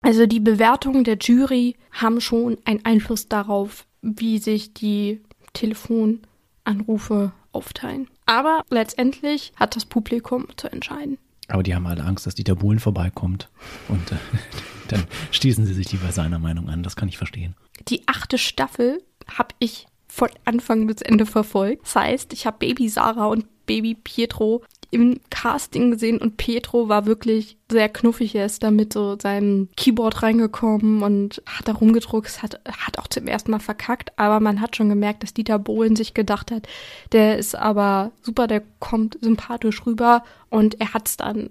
Also 0.03 0.27
die 0.27 0.41
Bewertungen 0.41 1.05
der 1.05 1.19
Jury 1.19 1.77
haben 1.93 2.21
schon 2.21 2.59
einen 2.65 2.85
Einfluss 2.85 3.29
darauf, 3.29 3.87
wie 4.03 4.39
sich 4.39 4.75
die 4.75 5.21
Telefonanrufe 5.53 7.33
aufteilen. 7.53 8.09
Aber 8.27 8.65
letztendlich 8.71 9.53
hat 9.57 9.77
das 9.77 9.85
Publikum 9.85 10.47
zu 10.57 10.71
entscheiden. 10.71 11.19
Aber 11.49 11.63
die 11.63 11.75
haben 11.75 11.87
alle 11.87 12.05
Angst, 12.05 12.27
dass 12.27 12.35
Dieter 12.35 12.57
Bohlen 12.57 12.79
vorbeikommt. 12.79 13.51
Und 13.89 14.13
äh, 14.13 14.17
dann 14.89 15.05
schließen 15.31 15.67
sie 15.67 15.75
sich 15.75 15.93
lieber 15.93 16.11
seiner 16.13 16.39
Meinung 16.39 16.69
an. 16.69 16.83
Das 16.83 16.97
kann 16.97 17.09
ich 17.09 17.19
verstehen. 17.19 17.55
Die 17.89 18.07
achte 18.09 18.39
Staffel 18.39 19.03
habe 19.37 19.55
ich 19.59 19.87
von 20.09 20.29
Anfang 20.45 20.87
bis 20.87 21.03
Ende 21.03 21.27
verfolgt. 21.27 21.85
Das 21.85 21.97
heißt, 21.97 22.33
ich 22.33 22.47
habe 22.47 22.59
Baby 22.59 22.89
Sarah 22.89 23.27
und 23.27 23.47
Baby 23.67 23.95
Pietro 23.95 24.63
im 24.95 25.21
Casting 25.31 25.91
gesehen 25.91 26.19
und 26.19 26.37
Pietro 26.37 26.89
war 26.89 27.05
wirklich 27.05 27.59
sehr 27.71 27.89
knuffig. 27.89 28.35
Er 28.35 28.47
ist 28.47 28.63
da 28.63 28.71
mit 28.71 28.93
so 28.93 29.19
seinem 29.21 29.69
Keyboard 29.77 30.23
reingekommen 30.23 31.03
und 31.03 31.43
hat 31.47 31.69
da 31.69 31.73
rumgedruckt, 31.73 32.43
hat, 32.43 32.61
hat 32.67 32.99
auch 32.99 33.09
zum 33.09 33.27
ersten 33.27 33.51
Mal 33.51 33.59
verkackt, 33.59 34.17
aber 34.19 34.41
man 34.41 34.61
hat 34.61 34.77
schon 34.77 34.89
gemerkt, 34.89 35.23
dass 35.23 35.35
Dieter 35.35 35.59
Bohlen 35.59 35.97
sich 35.97 36.15
gedacht 36.15 36.51
hat, 36.51 36.69
der 37.13 37.39
ist 37.39 37.57
aber 37.57 38.13
super, 38.23 38.47
der 38.47 38.63
kommt 38.79 39.19
sympathisch 39.21 39.85
rüber 39.85 40.23
und 40.49 40.81
er 40.81 40.95
hat 40.95 41.09
es 41.09 41.17
dann 41.17 41.51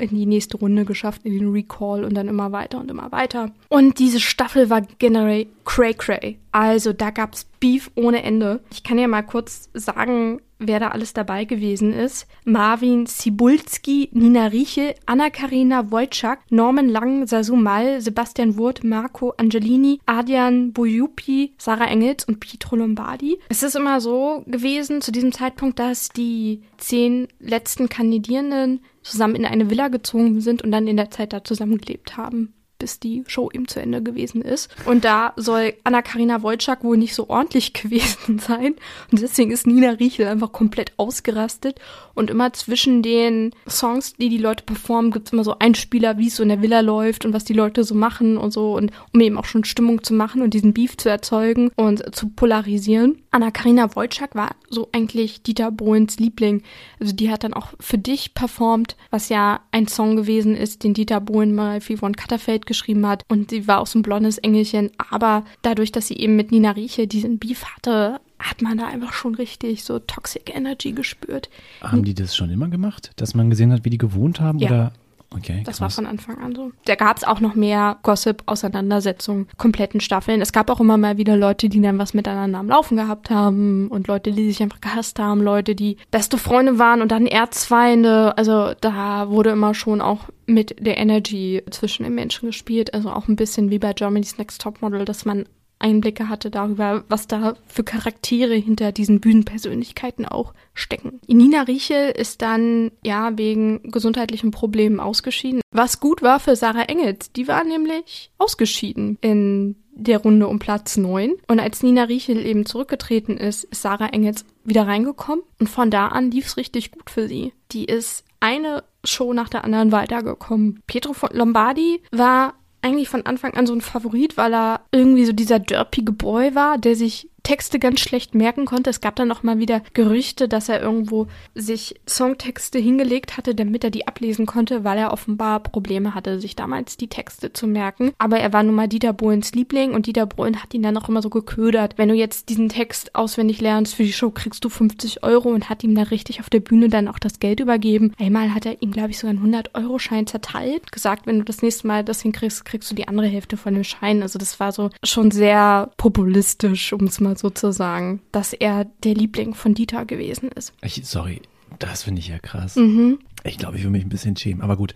in 0.00 0.10
die 0.10 0.26
nächste 0.26 0.56
Runde 0.56 0.84
geschafft, 0.84 1.22
in 1.24 1.38
den 1.38 1.52
Recall 1.52 2.04
und 2.04 2.14
dann 2.14 2.28
immer 2.28 2.52
weiter 2.52 2.78
und 2.80 2.90
immer 2.90 3.12
weiter. 3.12 3.50
Und 3.68 3.98
diese 3.98 4.20
Staffel 4.20 4.70
war 4.70 4.82
generell 4.98 5.46
cray 5.64 5.94
cray. 5.94 6.38
Also 6.52 6.92
da 6.92 7.10
gab's 7.10 7.46
Beef 7.60 7.90
ohne 7.94 8.22
Ende. 8.22 8.60
Ich 8.72 8.82
kann 8.82 8.98
ja 8.98 9.06
mal 9.06 9.22
kurz 9.22 9.68
sagen, 9.74 10.40
wer 10.60 10.78
da 10.78 10.88
alles 10.88 11.12
dabei 11.12 11.44
gewesen 11.44 11.92
ist. 11.92 12.26
Marvin 12.44 13.06
Sibulski, 13.06 14.10
Nina 14.12 14.46
Rieche, 14.46 14.94
Anna-Karina 15.06 15.90
Wojcik, 15.90 16.38
Norman 16.50 16.88
Lang, 16.88 17.26
Sasu 17.26 17.56
Mal, 17.56 18.00
Sebastian 18.00 18.56
Wurth, 18.56 18.84
Marco 18.84 19.32
Angelini, 19.36 20.00
Adrian 20.06 20.72
Bojupi, 20.72 21.54
Sarah 21.58 21.88
Engels 21.88 22.24
und 22.24 22.38
Pietro 22.38 22.76
Lombardi. 22.76 23.38
Es 23.48 23.62
ist 23.62 23.74
immer 23.74 24.00
so 24.00 24.44
gewesen 24.46 25.00
zu 25.00 25.10
diesem 25.10 25.32
Zeitpunkt, 25.32 25.78
dass 25.78 26.10
die 26.10 26.60
zehn 26.76 27.26
letzten 27.40 27.88
Kandidierenden 27.88 28.80
zusammen 29.02 29.34
in 29.34 29.46
eine 29.46 29.70
Villa 29.70 29.88
gezogen 29.88 30.40
sind 30.40 30.62
und 30.62 30.70
dann 30.70 30.86
in 30.86 30.96
der 30.96 31.10
Zeit 31.10 31.32
da 31.32 31.42
zusammengelebt 31.42 32.16
haben 32.16 32.54
bis 32.80 32.98
die 32.98 33.22
Show 33.28 33.50
eben 33.52 33.68
zu 33.68 33.80
Ende 33.80 34.02
gewesen 34.02 34.42
ist. 34.42 34.68
Und 34.86 35.04
da 35.04 35.32
soll 35.36 35.74
Anna-Karina 35.84 36.42
Wojcik 36.42 36.82
wohl 36.82 36.96
nicht 36.96 37.14
so 37.14 37.28
ordentlich 37.28 37.72
gewesen 37.80 38.40
sein. 38.40 38.74
Und 39.12 39.22
deswegen 39.22 39.52
ist 39.52 39.68
Nina 39.68 39.90
Riechel 39.90 40.26
einfach 40.26 40.50
komplett 40.50 40.92
ausgerastet. 40.96 41.78
Und 42.14 42.30
immer 42.30 42.52
zwischen 42.52 43.02
den 43.02 43.54
Songs, 43.68 44.14
die 44.14 44.28
die 44.28 44.38
Leute 44.38 44.64
performen, 44.64 45.12
gibt's 45.12 45.32
immer 45.32 45.44
so 45.44 45.58
Einspieler, 45.58 46.18
wie 46.18 46.26
es 46.26 46.36
so 46.36 46.42
in 46.42 46.48
der 46.48 46.62
Villa 46.62 46.80
läuft 46.80 47.24
und 47.24 47.32
was 47.32 47.44
die 47.44 47.52
Leute 47.52 47.84
so 47.84 47.94
machen 47.94 48.36
und 48.36 48.52
so. 48.52 48.74
Und 48.74 48.90
um 49.12 49.20
eben 49.20 49.38
auch 49.38 49.44
schon 49.44 49.64
Stimmung 49.64 50.02
zu 50.02 50.14
machen 50.14 50.42
und 50.42 50.54
diesen 50.54 50.74
Beef 50.74 50.96
zu 50.96 51.08
erzeugen 51.08 51.70
und 51.76 52.14
zu 52.14 52.30
polarisieren. 52.30 53.22
Anna-Karina 53.30 53.94
Wojcik 53.94 54.34
war 54.34 54.56
so 54.70 54.88
eigentlich 54.92 55.42
Dieter 55.42 55.70
Bohlens 55.70 56.18
Liebling. 56.18 56.62
Also 56.98 57.14
die 57.14 57.30
hat 57.30 57.44
dann 57.44 57.54
auch 57.54 57.68
für 57.78 57.98
dich 57.98 58.34
performt, 58.34 58.96
was 59.10 59.28
ja 59.28 59.60
ein 59.70 59.86
Song 59.86 60.16
gewesen 60.16 60.56
ist, 60.56 60.82
den 60.82 60.94
Dieter 60.94 61.20
Bohlen 61.20 61.54
mal 61.54 61.80
für 61.80 61.96
Yvonne 61.96 62.14
Katterfeld 62.14 62.66
geschrieben 62.70 63.06
hat. 63.06 63.24
Und 63.28 63.50
sie 63.50 63.66
war 63.66 63.80
auch 63.80 63.86
so 63.88 63.98
ein 63.98 64.02
blondes 64.02 64.38
Engelchen. 64.38 64.90
Aber 65.10 65.44
dadurch, 65.62 65.90
dass 65.90 66.06
sie 66.06 66.16
eben 66.16 66.36
mit 66.36 66.52
Nina 66.52 66.70
Rieche 66.70 67.08
diesen 67.08 67.38
Beef 67.38 67.64
hatte, 67.64 68.20
hat 68.38 68.62
man 68.62 68.78
da 68.78 68.86
einfach 68.86 69.12
schon 69.12 69.34
richtig 69.34 69.82
so 69.82 69.98
Toxic 69.98 70.54
Energy 70.54 70.92
gespürt. 70.92 71.50
Haben 71.82 72.04
die 72.04 72.14
das 72.14 72.36
schon 72.36 72.50
immer 72.50 72.68
gemacht, 72.68 73.10
dass 73.16 73.34
man 73.34 73.50
gesehen 73.50 73.72
hat, 73.72 73.84
wie 73.84 73.90
die 73.90 73.98
gewohnt 73.98 74.40
haben? 74.40 74.60
Ja. 74.60 74.68
Oder 74.68 74.92
Okay, 75.32 75.62
das 75.64 75.80
war 75.80 75.90
von 75.90 76.06
Anfang 76.06 76.38
an 76.38 76.54
so. 76.56 76.72
Da 76.86 76.96
gab 76.96 77.16
es 77.16 77.22
auch 77.22 77.38
noch 77.38 77.54
mehr 77.54 77.98
Gossip-Auseinandersetzungen, 78.02 79.46
kompletten 79.58 80.00
Staffeln. 80.00 80.40
Es 80.40 80.52
gab 80.52 80.68
auch 80.70 80.80
immer 80.80 80.96
mal 80.96 81.18
wieder 81.18 81.36
Leute, 81.36 81.68
die 81.68 81.80
dann 81.80 81.98
was 81.98 82.14
miteinander 82.14 82.58
am 82.58 82.68
Laufen 82.68 82.96
gehabt 82.96 83.30
haben 83.30 83.88
und 83.88 84.08
Leute, 84.08 84.32
die 84.32 84.46
sich 84.46 84.60
einfach 84.60 84.80
gehasst 84.80 85.20
haben, 85.20 85.40
Leute, 85.40 85.76
die 85.76 85.98
beste 86.10 86.36
Freunde 86.36 86.80
waren 86.80 87.00
und 87.00 87.12
dann 87.12 87.26
Erzfeinde. 87.26 88.36
Also 88.36 88.72
da 88.80 89.30
wurde 89.30 89.50
immer 89.50 89.72
schon 89.72 90.00
auch 90.00 90.28
mit 90.46 90.74
der 90.84 90.98
Energy 90.98 91.62
zwischen 91.70 92.02
den 92.02 92.14
Menschen 92.16 92.46
gespielt. 92.46 92.92
Also 92.92 93.10
auch 93.10 93.28
ein 93.28 93.36
bisschen 93.36 93.70
wie 93.70 93.78
bei 93.78 93.92
Germany's 93.92 94.36
Next 94.36 94.60
Topmodel, 94.60 95.04
dass 95.04 95.24
man 95.24 95.46
Einblicke 95.80 96.28
hatte 96.28 96.50
darüber, 96.50 97.04
was 97.08 97.26
da 97.26 97.54
für 97.66 97.84
Charaktere 97.84 98.54
hinter 98.54 98.92
diesen 98.92 99.20
Bühnenpersönlichkeiten 99.20 100.26
auch 100.26 100.54
stecken. 100.74 101.20
Nina 101.26 101.62
Riechel 101.62 102.10
ist 102.10 102.42
dann 102.42 102.92
ja 103.02 103.36
wegen 103.36 103.82
gesundheitlichen 103.90 104.50
Problemen 104.50 105.00
ausgeschieden. 105.00 105.60
Was 105.72 106.00
gut 106.00 106.22
war 106.22 106.38
für 106.38 106.56
Sarah 106.56 106.82
Engels, 106.82 107.32
die 107.32 107.48
war 107.48 107.64
nämlich 107.64 108.30
ausgeschieden 108.38 109.18
in 109.20 109.76
der 109.92 110.18
Runde 110.18 110.48
um 110.48 110.58
Platz 110.58 110.96
9. 110.96 111.34
Und 111.48 111.60
als 111.60 111.82
Nina 111.82 112.04
Riechel 112.04 112.44
eben 112.44 112.66
zurückgetreten 112.66 113.36
ist, 113.36 113.64
ist 113.64 113.82
Sarah 113.82 114.08
Engels 114.08 114.44
wieder 114.64 114.86
reingekommen. 114.86 115.44
Und 115.58 115.68
von 115.68 115.90
da 115.90 116.08
an 116.08 116.30
lief 116.30 116.46
es 116.46 116.56
richtig 116.56 116.92
gut 116.92 117.10
für 117.10 117.28
sie. 117.28 117.52
Die 117.72 117.84
ist 117.84 118.24
eine 118.40 118.84
Show 119.04 119.32
nach 119.32 119.48
der 119.48 119.64
anderen 119.64 119.92
weitergekommen. 119.92 120.82
Pietro 120.86 121.14
Lombardi 121.32 122.02
war 122.10 122.54
eigentlich 122.82 123.08
von 123.08 123.26
Anfang 123.26 123.54
an 123.54 123.66
so 123.66 123.74
ein 123.74 123.80
Favorit, 123.80 124.36
weil 124.36 124.54
er 124.54 124.80
irgendwie 124.92 125.24
so 125.24 125.32
dieser 125.32 125.58
derpige 125.58 126.12
Boy 126.12 126.54
war, 126.54 126.78
der 126.78 126.96
sich 126.96 127.28
Texte 127.50 127.80
ganz 127.80 127.98
schlecht 127.98 128.36
merken 128.36 128.64
konnte. 128.64 128.90
Es 128.90 129.00
gab 129.00 129.16
dann 129.16 129.26
noch 129.26 129.42
mal 129.42 129.58
wieder 129.58 129.82
Gerüchte, 129.92 130.46
dass 130.46 130.68
er 130.68 130.80
irgendwo 130.80 131.26
sich 131.52 132.00
Songtexte 132.08 132.78
hingelegt 132.78 133.36
hatte, 133.36 133.56
damit 133.56 133.82
er 133.82 133.90
die 133.90 134.06
ablesen 134.06 134.46
konnte, 134.46 134.84
weil 134.84 134.98
er 134.98 135.12
offenbar 135.12 135.58
Probleme 135.58 136.14
hatte, 136.14 136.38
sich 136.38 136.54
damals 136.54 136.96
die 136.96 137.08
Texte 137.08 137.52
zu 137.52 137.66
merken. 137.66 138.12
Aber 138.18 138.38
er 138.38 138.52
war 138.52 138.62
nun 138.62 138.76
mal 138.76 138.86
Dieter 138.86 139.12
Bohlens 139.12 139.52
Liebling 139.52 139.94
und 139.94 140.06
Dieter 140.06 140.26
Bohlen 140.26 140.62
hat 140.62 140.74
ihn 140.74 140.84
dann 140.84 140.96
auch 140.96 141.08
immer 141.08 141.22
so 141.22 141.28
geködert. 141.28 141.98
Wenn 141.98 142.08
du 142.08 142.14
jetzt 142.14 142.50
diesen 142.50 142.68
Text 142.68 143.16
auswendig 143.16 143.60
lernst 143.60 143.96
für 143.96 144.04
die 144.04 144.12
Show, 144.12 144.30
kriegst 144.30 144.64
du 144.64 144.68
50 144.68 145.24
Euro 145.24 145.48
und 145.48 145.68
hat 145.68 145.82
ihm 145.82 145.96
da 145.96 146.02
richtig 146.02 146.38
auf 146.38 146.50
der 146.50 146.60
Bühne 146.60 146.88
dann 146.88 147.08
auch 147.08 147.18
das 147.18 147.40
Geld 147.40 147.58
übergeben. 147.58 148.12
Einmal 148.20 148.54
hat 148.54 148.64
er 148.64 148.80
ihm, 148.80 148.92
glaube 148.92 149.10
ich, 149.10 149.18
sogar 149.18 149.36
einen 149.36 149.52
100-Euro-Schein 149.52 150.28
zerteilt, 150.28 150.92
gesagt, 150.92 151.26
wenn 151.26 151.40
du 151.40 151.44
das 151.44 151.62
nächste 151.62 151.88
Mal 151.88 152.04
das 152.04 152.22
hinkriegst, 152.22 152.64
kriegst 152.64 152.88
du 152.92 152.94
die 152.94 153.08
andere 153.08 153.26
Hälfte 153.26 153.56
von 153.56 153.74
dem 153.74 153.82
Schein. 153.82 154.22
Also 154.22 154.38
das 154.38 154.60
war 154.60 154.70
so 154.70 154.90
schon 155.02 155.32
sehr 155.32 155.90
populistisch, 155.96 156.92
um 156.92 157.06
es 157.06 157.18
mal 157.18 157.39
sozusagen, 157.40 158.20
dass 158.32 158.52
er 158.52 158.86
der 159.04 159.14
Liebling 159.14 159.54
von 159.54 159.74
Dieter 159.74 160.04
gewesen 160.04 160.50
ist. 160.50 160.72
Ich, 160.82 161.02
sorry, 161.04 161.42
das 161.78 162.04
finde 162.04 162.20
ich 162.20 162.28
ja 162.28 162.38
krass. 162.38 162.76
Mhm. 162.76 163.18
Ich 163.44 163.58
glaube, 163.58 163.76
ich 163.76 163.84
will 163.84 163.90
mich 163.90 164.04
ein 164.04 164.08
bisschen 164.08 164.36
schämen, 164.36 164.62
aber 164.62 164.76
gut, 164.76 164.94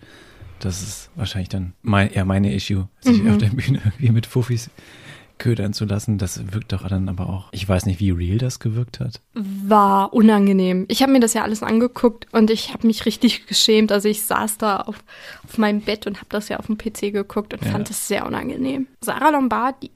das 0.59 0.81
ist 0.81 1.09
wahrscheinlich 1.15 1.49
dann 1.49 1.73
mein, 1.81 2.11
eher 2.11 2.25
meine 2.25 2.53
Issue, 2.53 2.87
sich 3.01 3.21
mhm. 3.21 3.31
auf 3.31 3.37
der 3.37 3.47
Bühne 3.47 3.81
irgendwie 3.83 4.11
mit 4.11 4.25
Fuffis 4.25 4.69
ködern 5.37 5.73
zu 5.73 5.85
lassen. 5.85 6.17
Das 6.17 6.53
wirkt 6.53 6.71
doch 6.71 6.87
dann 6.87 7.09
aber 7.09 7.29
auch. 7.29 7.49
Ich 7.51 7.67
weiß 7.67 7.85
nicht, 7.85 7.99
wie 7.99 8.11
real 8.11 8.37
das 8.37 8.59
gewirkt 8.59 8.99
hat. 8.99 9.21
War 9.33 10.13
unangenehm. 10.13 10.85
Ich 10.87 11.01
habe 11.01 11.11
mir 11.11 11.19
das 11.19 11.33
ja 11.33 11.43
alles 11.43 11.63
angeguckt 11.63 12.27
und 12.31 12.49
ich 12.49 12.73
habe 12.73 12.87
mich 12.87 13.05
richtig 13.05 13.47
geschämt. 13.47 13.91
Also 13.91 14.07
ich 14.07 14.23
saß 14.23 14.57
da 14.57 14.77
auf, 14.77 15.03
auf 15.43 15.57
meinem 15.57 15.81
Bett 15.81 16.07
und 16.07 16.17
habe 16.17 16.27
das 16.29 16.49
ja 16.49 16.57
auf 16.57 16.67
dem 16.67 16.77
PC 16.77 17.11
geguckt 17.11 17.53
und 17.53 17.63
ja. 17.65 17.71
fand 17.71 17.89
es 17.89 18.07
sehr 18.07 18.25
unangenehm. 18.25 18.87
Sarah 19.01 19.29
Lombardi, 19.29 19.91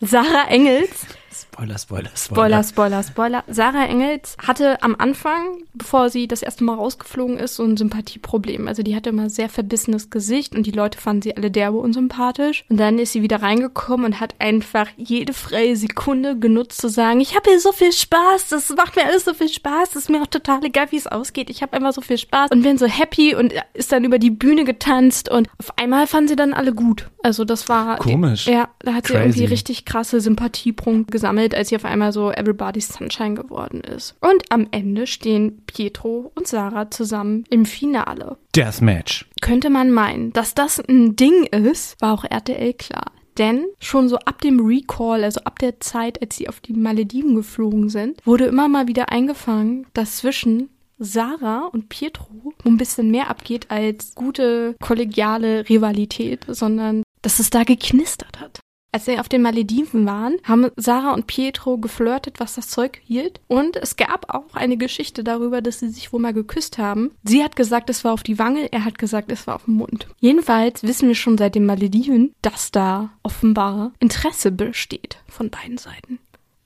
Sarah 0.00 0.48
Engels 0.48 1.06
Spoiler, 1.52 1.78
Spoiler, 1.78 2.10
Spoiler. 2.14 2.62
Spoiler, 2.62 2.62
Spoiler, 2.62 3.02
Spoiler. 3.02 3.44
Sarah 3.48 3.86
Engels 3.86 4.36
hatte 4.44 4.82
am 4.82 4.96
Anfang, 4.96 5.62
bevor 5.74 6.10
sie 6.10 6.28
das 6.28 6.42
erste 6.42 6.64
Mal 6.64 6.74
rausgeflogen 6.74 7.38
ist, 7.38 7.56
so 7.56 7.64
ein 7.64 7.76
Sympathieproblem. 7.76 8.68
Also 8.68 8.82
die 8.82 8.96
hatte 8.96 9.10
immer 9.10 9.30
sehr 9.30 9.48
verbissenes 9.48 10.10
Gesicht 10.10 10.54
und 10.54 10.66
die 10.66 10.70
Leute 10.70 10.98
fanden 10.98 11.22
sie 11.22 11.36
alle 11.36 11.50
derbe 11.50 11.78
unsympathisch. 11.78 12.64
Und 12.68 12.78
dann 12.78 12.98
ist 12.98 13.12
sie 13.12 13.22
wieder 13.22 13.42
reingekommen 13.42 14.06
und 14.06 14.20
hat 14.20 14.34
einfach 14.38 14.88
jede 14.96 15.32
freie 15.32 15.76
Sekunde 15.76 16.38
genutzt 16.38 16.80
zu 16.80 16.88
sagen, 16.88 17.20
ich 17.20 17.34
habe 17.34 17.50
hier 17.50 17.60
so 17.60 17.72
viel 17.72 17.92
Spaß, 17.92 18.48
das 18.48 18.68
macht 18.70 18.96
mir 18.96 19.06
alles 19.06 19.24
so 19.24 19.34
viel 19.34 19.48
Spaß, 19.48 19.90
das 19.90 20.04
ist 20.04 20.10
mir 20.10 20.22
auch 20.22 20.26
total 20.26 20.64
egal, 20.64 20.86
wie 20.90 20.96
es 20.96 21.06
ausgeht. 21.06 21.50
Ich 21.50 21.62
habe 21.62 21.74
einfach 21.74 21.92
so 21.92 22.00
viel 22.00 22.18
Spaß 22.18 22.50
und 22.50 22.62
bin 22.62 22.78
so 22.78 22.86
happy 22.86 23.34
und 23.34 23.52
ist 23.74 23.92
dann 23.92 24.04
über 24.04 24.18
die 24.18 24.30
Bühne 24.30 24.64
getanzt 24.64 25.30
und 25.30 25.48
auf 25.58 25.76
einmal 25.78 26.06
fanden 26.06 26.28
sie 26.28 26.36
dann 26.36 26.52
alle 26.52 26.72
gut. 26.72 27.08
Also 27.22 27.44
das 27.44 27.68
war 27.68 27.98
komisch. 27.98 28.46
Ja, 28.46 28.68
da 28.78 28.94
hat 28.94 29.04
Crazy. 29.04 29.12
sie 29.12 29.18
irgendwie 29.18 29.44
richtig 29.44 29.84
krasse 29.84 30.20
Sympathiepunkte 30.20 31.18
gesammelt, 31.28 31.54
als 31.54 31.68
sie 31.68 31.76
auf 31.76 31.84
einmal 31.84 32.12
so 32.12 32.30
Everybody's 32.30 32.88
Sunshine 32.88 33.34
geworden 33.34 33.80
ist. 33.82 34.16
Und 34.20 34.44
am 34.50 34.66
Ende 34.70 35.06
stehen 35.06 35.62
Pietro 35.66 36.32
und 36.34 36.48
Sarah 36.48 36.90
zusammen 36.90 37.44
im 37.50 37.66
Finale. 37.66 38.38
Deathmatch. 38.56 39.26
Könnte 39.42 39.68
man 39.68 39.90
meinen, 39.90 40.32
dass 40.32 40.54
das 40.54 40.80
ein 40.80 41.16
Ding 41.16 41.44
ist, 41.44 42.00
war 42.00 42.14
auch 42.14 42.24
RTL 42.24 42.72
klar. 42.74 43.12
Denn 43.36 43.66
schon 43.78 44.08
so 44.08 44.16
ab 44.16 44.40
dem 44.40 44.58
Recall, 44.66 45.22
also 45.22 45.40
ab 45.42 45.58
der 45.58 45.78
Zeit, 45.80 46.20
als 46.22 46.36
sie 46.36 46.48
auf 46.48 46.60
die 46.60 46.72
Malediven 46.72 47.36
geflogen 47.36 47.88
sind, 47.88 48.26
wurde 48.26 48.46
immer 48.46 48.68
mal 48.68 48.88
wieder 48.88 49.12
eingefangen, 49.12 49.86
dass 49.92 50.16
zwischen 50.16 50.70
Sarah 50.98 51.68
und 51.72 51.88
Pietro 51.88 52.52
ein 52.64 52.78
bisschen 52.78 53.10
mehr 53.10 53.30
abgeht 53.30 53.70
als 53.70 54.14
gute 54.16 54.74
kollegiale 54.80 55.68
Rivalität, 55.68 56.46
sondern 56.48 57.04
dass 57.22 57.38
es 57.38 57.50
da 57.50 57.62
geknistert 57.62 58.40
hat. 58.40 58.60
Als 58.90 59.04
sie 59.04 59.18
auf 59.18 59.28
den 59.28 59.42
Malediven 59.42 60.06
waren, 60.06 60.36
haben 60.44 60.70
Sarah 60.76 61.12
und 61.12 61.26
Pietro 61.26 61.76
geflirtet, 61.76 62.40
was 62.40 62.54
das 62.54 62.68
Zeug 62.68 63.00
hielt. 63.04 63.40
Und 63.46 63.76
es 63.76 63.96
gab 63.96 64.32
auch 64.34 64.54
eine 64.54 64.78
Geschichte 64.78 65.22
darüber, 65.22 65.60
dass 65.60 65.80
sie 65.80 65.90
sich 65.90 66.12
wohl 66.12 66.20
mal 66.20 66.32
geküsst 66.32 66.78
haben. 66.78 67.10
Sie 67.22 67.44
hat 67.44 67.54
gesagt, 67.54 67.90
es 67.90 68.04
war 68.04 68.12
auf 68.14 68.22
die 68.22 68.38
Wange, 68.38 68.72
er 68.72 68.84
hat 68.84 68.98
gesagt, 68.98 69.30
es 69.30 69.46
war 69.46 69.56
auf 69.56 69.66
den 69.66 69.74
Mund. 69.74 70.08
Jedenfalls 70.20 70.82
wissen 70.84 71.08
wir 71.08 71.14
schon 71.14 71.36
seit 71.36 71.54
den 71.54 71.66
Malediven, 71.66 72.34
dass 72.40 72.70
da 72.70 73.10
offenbar 73.22 73.92
Interesse 73.98 74.50
besteht 74.50 75.18
von 75.28 75.50
beiden 75.50 75.76
Seiten. 75.76 76.18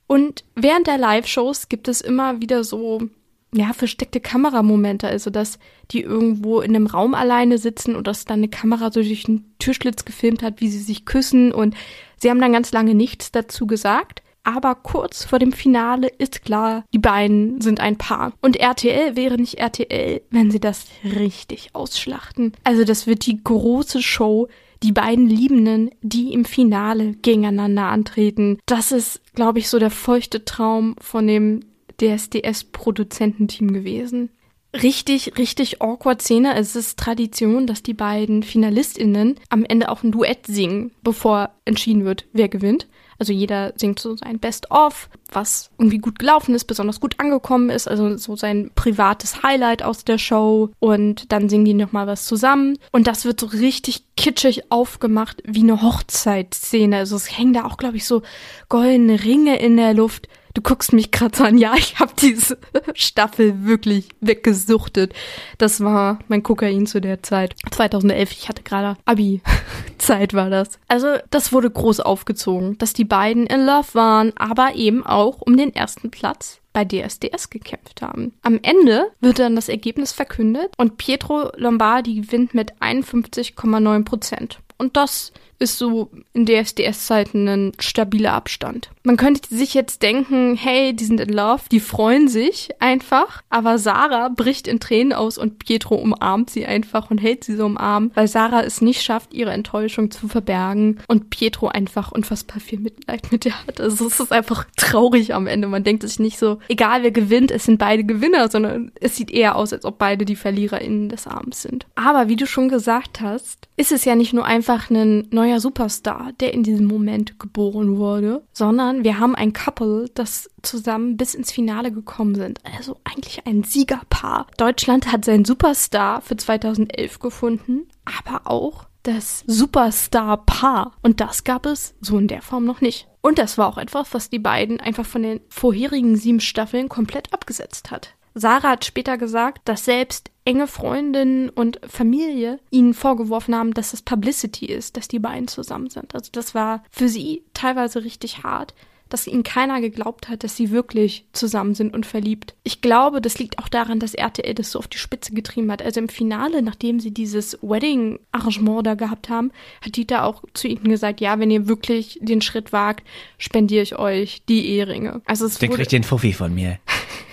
Und 0.07 0.45
während 0.55 0.87
der 0.87 0.99
Live-Shows 0.99 1.69
gibt 1.69 1.88
es 1.88 2.00
immer 2.00 2.41
wieder 2.41 2.62
so 2.62 3.09
ja, 3.55 3.73
versteckte 3.73 4.21
Kameramomente, 4.21 5.07
also 5.07 5.31
dass 5.31 5.59
die 5.91 6.01
irgendwo 6.01 6.61
in 6.61 6.75
einem 6.75 6.87
Raum 6.87 7.15
alleine 7.15 7.59
sitzen 7.59 7.95
und 7.95 8.07
dass 8.07 8.25
dann 8.25 8.41
eine 8.41 8.49
Kamera 8.49 8.91
so 8.91 9.03
durch 9.03 9.29
einen 9.29 9.55
Türschlitz 9.59 10.05
gefilmt 10.05 10.43
hat, 10.43 10.61
wie 10.61 10.69
sie 10.69 10.79
sich 10.79 11.05
küssen 11.05 11.53
und 11.53 11.75
sie 12.17 12.31
haben 12.31 12.41
dann 12.41 12.53
ganz 12.53 12.73
lange 12.73 12.95
nichts 12.95 13.31
dazu 13.31 13.67
gesagt. 13.67 14.23
Aber 14.45 14.75
kurz 14.75 15.25
vor 15.25 15.39
dem 15.39 15.53
Finale 15.53 16.09
ist 16.09 16.45
klar, 16.45 16.85
die 16.93 16.99
beiden 16.99 17.61
sind 17.61 17.79
ein 17.79 17.97
Paar. 17.97 18.33
Und 18.41 18.57
RTL 18.57 19.15
wäre 19.15 19.37
nicht 19.37 19.59
RTL, 19.59 20.21
wenn 20.31 20.51
sie 20.51 20.59
das 20.59 20.87
richtig 21.05 21.71
ausschlachten. 21.75 22.53
Also 22.65 22.83
das 22.83 23.07
wird 23.07 23.27
die 23.27 23.43
große 23.43 24.03
Show, 24.03 24.49
die 24.83 24.91
beiden 24.91 25.29
Liebenden, 25.29 25.91
die 26.01 26.33
im 26.33 26.45
Finale 26.45 27.13
gegeneinander 27.23 27.85
antreten. 27.85 28.59
Das 28.67 28.91
ist, 28.91 29.21
glaube 29.35 29.61
ich, 29.61 29.69
so 29.69 29.79
der 29.79 29.91
feuchte 29.91 30.45
Traum 30.45 30.97
von 30.99 31.29
dem 31.29 31.61
DSDS-Produzententeam 32.03 33.73
gewesen. 33.73 34.31
Richtig, 34.75 35.37
richtig 35.37 35.83
awkward 35.83 36.23
Szene. 36.23 36.55
Es 36.57 36.75
ist 36.77 36.99
Tradition, 36.99 37.67
dass 37.67 37.83
die 37.83 37.95
beiden 37.95 38.43
FinalistInnen 38.43 39.37
am 39.51 39.65
Ende 39.65 39.91
auch 39.91 40.03
ein 40.03 40.13
Duett 40.13 40.47
singen, 40.47 40.93
bevor 41.03 41.51
entschieden 41.67 42.05
wird, 42.05 42.25
wer 42.33 42.49
gewinnt. 42.49 42.87
Also 43.19 43.35
jeder 43.35 43.73
singt 43.77 44.01
so 44.01 44.17
sein 44.17 44.41
Best-of, 44.41 45.09
was 45.31 45.71
irgendwie 45.79 45.99
gut 45.99 46.19
gelaufen 46.19 46.55
ist, 46.55 46.65
besonders 46.65 46.99
gut 46.99 47.21
angekommen 47.21 47.71
ist, 47.71 47.87
also 47.87 48.17
so 48.17 48.35
sein 48.35 48.73
privates 48.75 49.45
Highlight 49.45 49.83
aus 49.83 50.05
der 50.05 50.19
Show. 50.19 50.71
Und 50.81 51.31
dann 51.31 51.49
singen 51.49 51.67
die 51.67 51.75
nochmal 51.75 52.07
was 52.07 52.25
zusammen. 52.25 52.79
Und 52.91 53.07
das 53.07 53.25
wird 53.25 53.39
so 53.39 53.47
richtig 53.47 54.05
kitschig 54.17 54.73
aufgemacht, 54.73 55.43
wie 55.47 55.61
eine 55.61 55.83
Hochzeitsszene. 55.83 56.97
Also 56.97 57.15
es 57.15 57.39
hängen 57.39 57.53
da 57.53 57.65
auch, 57.65 57.77
glaube 57.77 57.99
ich, 57.99 58.07
so 58.07 58.23
goldene 58.69 59.23
Ringe 59.23 59.59
in 59.61 59.77
der 59.77 59.95
Luft. 59.95 60.29
Du 60.55 60.63
guckst 60.63 60.93
mich 60.93 61.11
gerade 61.11 61.37
so 61.37 61.45
an. 61.45 61.59
Ja, 61.59 61.75
ich 61.77 61.99
habe 61.99 62.13
diese 62.21 62.59
Staffel 62.95 63.65
wirklich 63.65 64.09
weggesuchtet. 64.21 65.13
Das 65.59 65.81
war 65.81 66.19
mein 66.29 66.43
Kokain 66.43 66.87
zu 66.87 67.01
der 67.01 67.23
Zeit. 67.23 67.55
2011, 67.71 68.33
ich 68.33 68.49
hatte 68.49 68.63
gerade 68.63 68.97
Abi-Zeit 69.05 70.35
war 70.35 70.51
das. 70.51 70.79
Also 70.89 71.17
das 71.31 71.53
wurde 71.53 71.71
groß 71.71 72.01
aufgezogen, 72.01 72.77
dass 72.79 72.93
die 72.93 73.05
beiden 73.05 73.47
in 73.47 73.65
Love 73.65 73.95
waren, 73.95 74.33
aber 74.37 74.75
eben 74.75 75.05
auch 75.05 75.41
um 75.41 75.57
den 75.57 75.75
ersten 75.75 76.11
Platz 76.11 76.61
bei 76.73 76.85
DSDS 76.85 77.51
gekämpft 77.51 78.03
haben. 78.03 78.33
Am 78.43 78.59
Ende 78.63 79.11
wird 79.21 79.39
dann 79.39 79.57
das 79.57 79.69
Ergebnis 79.69 80.13
verkündet 80.13 80.73
und 80.79 80.97
Pietro 80.97 81.51
Lombardi 81.57 82.15
gewinnt 82.15 82.55
mit 82.55 82.75
51,9 82.81 84.05
Prozent. 84.05 84.59
Und 84.79 84.97
das 84.97 85.33
ist 85.62 85.78
so 85.78 86.11
in 86.33 86.45
DSDS-Zeiten 86.45 87.49
ein 87.49 87.73
stabiler 87.78 88.33
Abstand. 88.33 88.90
Man 89.04 89.16
könnte 89.16 89.54
sich 89.54 89.75
jetzt 89.75 90.02
denken, 90.02 90.57
hey, 90.57 90.95
die 90.95 91.04
sind 91.04 91.21
in 91.21 91.28
Love, 91.28 91.62
die 91.71 91.81
freuen 91.81 92.28
sich 92.28 92.71
einfach, 92.81 93.42
aber 93.49 93.78
Sarah 93.78 94.28
bricht 94.28 94.69
in 94.69 94.81
Tränen 94.81 95.12
aus 95.12 95.38
und 95.38 95.59
Pietro 95.59 95.95
umarmt 95.95 96.50
sie 96.50 96.66
einfach 96.66 97.11
und 97.11 97.19
hält 97.19 97.45
sie 97.45 97.57
so 97.57 97.66
im 97.66 97.78
Arm, 97.78 98.11
weil 98.14 98.28
Sarah 98.28 98.62
es 98.62 98.81
nicht 98.81 99.02
schafft, 99.02 99.33
ihre 99.33 99.52
Enttäuschung 99.52 100.11
zu 100.11 100.28
verbergen 100.28 101.00
und 101.09 101.31
Pietro 101.31 101.69
einfach 101.69 102.12
unfassbar 102.12 102.61
viel 102.61 102.81
Mitleid 102.81 103.33
mit 103.33 103.47
ihr 103.47 103.66
hat. 103.66 103.81
Also 103.81 104.07
es 104.07 104.21
ist 104.21 104.33
einfach 104.33 104.66
traurig 104.76 105.35
am 105.35 105.47
Ende. 105.47 105.69
Man 105.69 105.85
denkt 105.85 106.02
sich 106.02 106.19
nicht 106.19 106.38
so, 106.38 106.59
egal 106.69 107.02
wer 107.02 107.12
gewinnt, 107.12 107.50
es 107.50 107.64
sind 107.64 107.78
beide 107.78 108.04
Gewinner, 108.04 108.50
sondern 108.50 108.92
es 109.00 109.16
sieht 109.16 109.31
eher 109.31 109.57
aus, 109.57 109.73
als 109.73 109.85
ob 109.85 109.99
beide 109.99 110.25
die 110.25 110.37
VerliererInnen 110.37 111.09
des 111.09 111.26
Abends 111.26 111.62
sind. 111.62 111.87
Aber 111.95 112.28
wie 112.28 112.37
du 112.37 112.47
schon 112.47 112.69
gesagt 112.69 113.20
hast, 113.20 113.68
ist 113.77 113.92
es 113.92 114.05
ja 114.05 114.14
nicht 114.14 114.33
nur 114.33 114.44
einfach 114.44 114.90
ein 114.90 115.29
neuer 115.31 115.52
neuer 115.53 115.61
Superstar, 115.61 116.33
der 116.41 116.55
in 116.55 116.62
diesem 116.62 116.87
Moment 116.87 117.38
geboren 117.38 117.97
wurde, 117.99 118.43
sondern 118.53 119.05
wir 119.05 119.19
haben 119.19 119.35
ein 119.35 119.53
Couple, 119.53 120.07
das 120.15 120.51
zusammen 120.62 121.17
bis 121.17 121.35
ins 121.35 121.53
Finale 121.53 121.93
gekommen 121.93 122.35
sind. 122.35 122.61
Also 122.77 122.99
eigentlich 123.05 123.47
ein 123.47 123.62
Siegerpaar. 123.62 124.47
Deutschland 124.57 125.12
hat 125.12 125.25
seinen 125.25 125.45
Superstar 125.45 126.23
für 126.23 126.37
2011 126.37 127.19
gefunden, 127.19 127.83
aber 128.05 128.51
auch 128.51 128.87
das 129.03 129.45
Superstar-Paar. 129.47 130.93
Und 131.03 131.21
das 131.21 131.45
gab 131.45 131.67
es 131.67 131.95
so 132.01 132.19
in 132.19 132.29
der 132.29 132.41
Form 132.41 132.65
noch 132.65 132.81
nicht. 132.81 133.09
Und 133.21 133.38
das 133.38 133.59
war 133.59 133.69
auch 133.69 133.79
etwas, 133.79 134.15
was 134.15 134.31
die 134.31 134.38
beiden 134.38 134.81
einfach 134.81 135.07
von 135.07 135.23
den 135.23 135.41
vorherigen 135.49 136.17
sieben 136.17 136.41
Staffeln 136.41 136.88
komplett 136.88 137.33
abgesetzt 137.33 137.91
hat. 137.91 138.15
Sarah 138.35 138.71
hat 138.71 138.85
später 138.85 139.18
gesagt, 139.18 139.62
dass 139.64 139.85
selbst 139.85 140.31
enge 140.45 140.66
Freundinnen 140.66 141.51
und 141.51 141.81
Familie 141.87 142.59
ihnen 142.71 142.95
vorgeworfen 142.95 143.55
haben, 143.55 143.75
dass 143.75 143.92
es 143.92 144.03
Publicity 144.03 144.66
ist, 144.66 144.97
dass 144.97 145.09
die 145.09 145.18
beiden 145.18 145.49
zusammen 145.49 145.90
sind. 145.90 146.14
Also 146.14 146.31
das 146.33 146.55
war 146.55 146.83
für 146.90 147.09
sie 147.09 147.45
teilweise 147.55 148.05
richtig 148.05 148.42
hart, 148.42 148.75
dass 149.09 149.27
ihnen 149.27 149.42
keiner 149.42 149.81
geglaubt 149.83 150.29
hat, 150.29 150.42
dass 150.42 150.57
sie 150.57 150.71
wirklich 150.71 151.27
zusammen 151.33 151.75
sind 151.75 151.92
und 151.92 152.07
verliebt. 152.07 152.55
Ich 152.64 152.81
glaube, 152.81 153.21
das 153.21 153.38
liegt 153.38 153.59
auch 153.59 153.68
daran, 153.68 154.01
dass 154.01 154.14
RTL 154.14 154.55
das 154.55 154.71
so 154.73 154.79
auf 154.79 154.88
die 154.88 154.99
Spitze 154.99 155.35
getrieben 155.35 155.71
hat. 155.71 155.83
Also 155.83 156.01
im 156.01 156.09
Finale, 156.09 156.62
nachdem 156.62 156.99
sie 156.99 157.12
dieses 157.12 157.59
Wedding-Arrangement 157.61 158.87
da 158.87 158.95
gehabt 158.95 159.29
haben, 159.29 159.53
hat 159.85 159.97
Dieter 159.97 160.25
auch 160.25 160.42
zu 160.55 160.66
ihnen 160.66 160.88
gesagt, 160.88 161.21
ja, 161.21 161.38
wenn 161.38 161.51
ihr 161.51 161.68
wirklich 161.68 162.18
den 162.23 162.40
Schritt 162.40 162.73
wagt, 162.73 163.07
spendiere 163.37 163.83
ich 163.83 163.99
euch 163.99 164.42
die 164.49 164.66
Eheringe. 164.66 165.21
Also 165.27 165.45
es 165.45 165.59
Den 165.59 165.73
kriegt 165.73 165.92
den 165.92 166.05
VW 166.05 166.33
von 166.33 166.55
mir. 166.55 166.79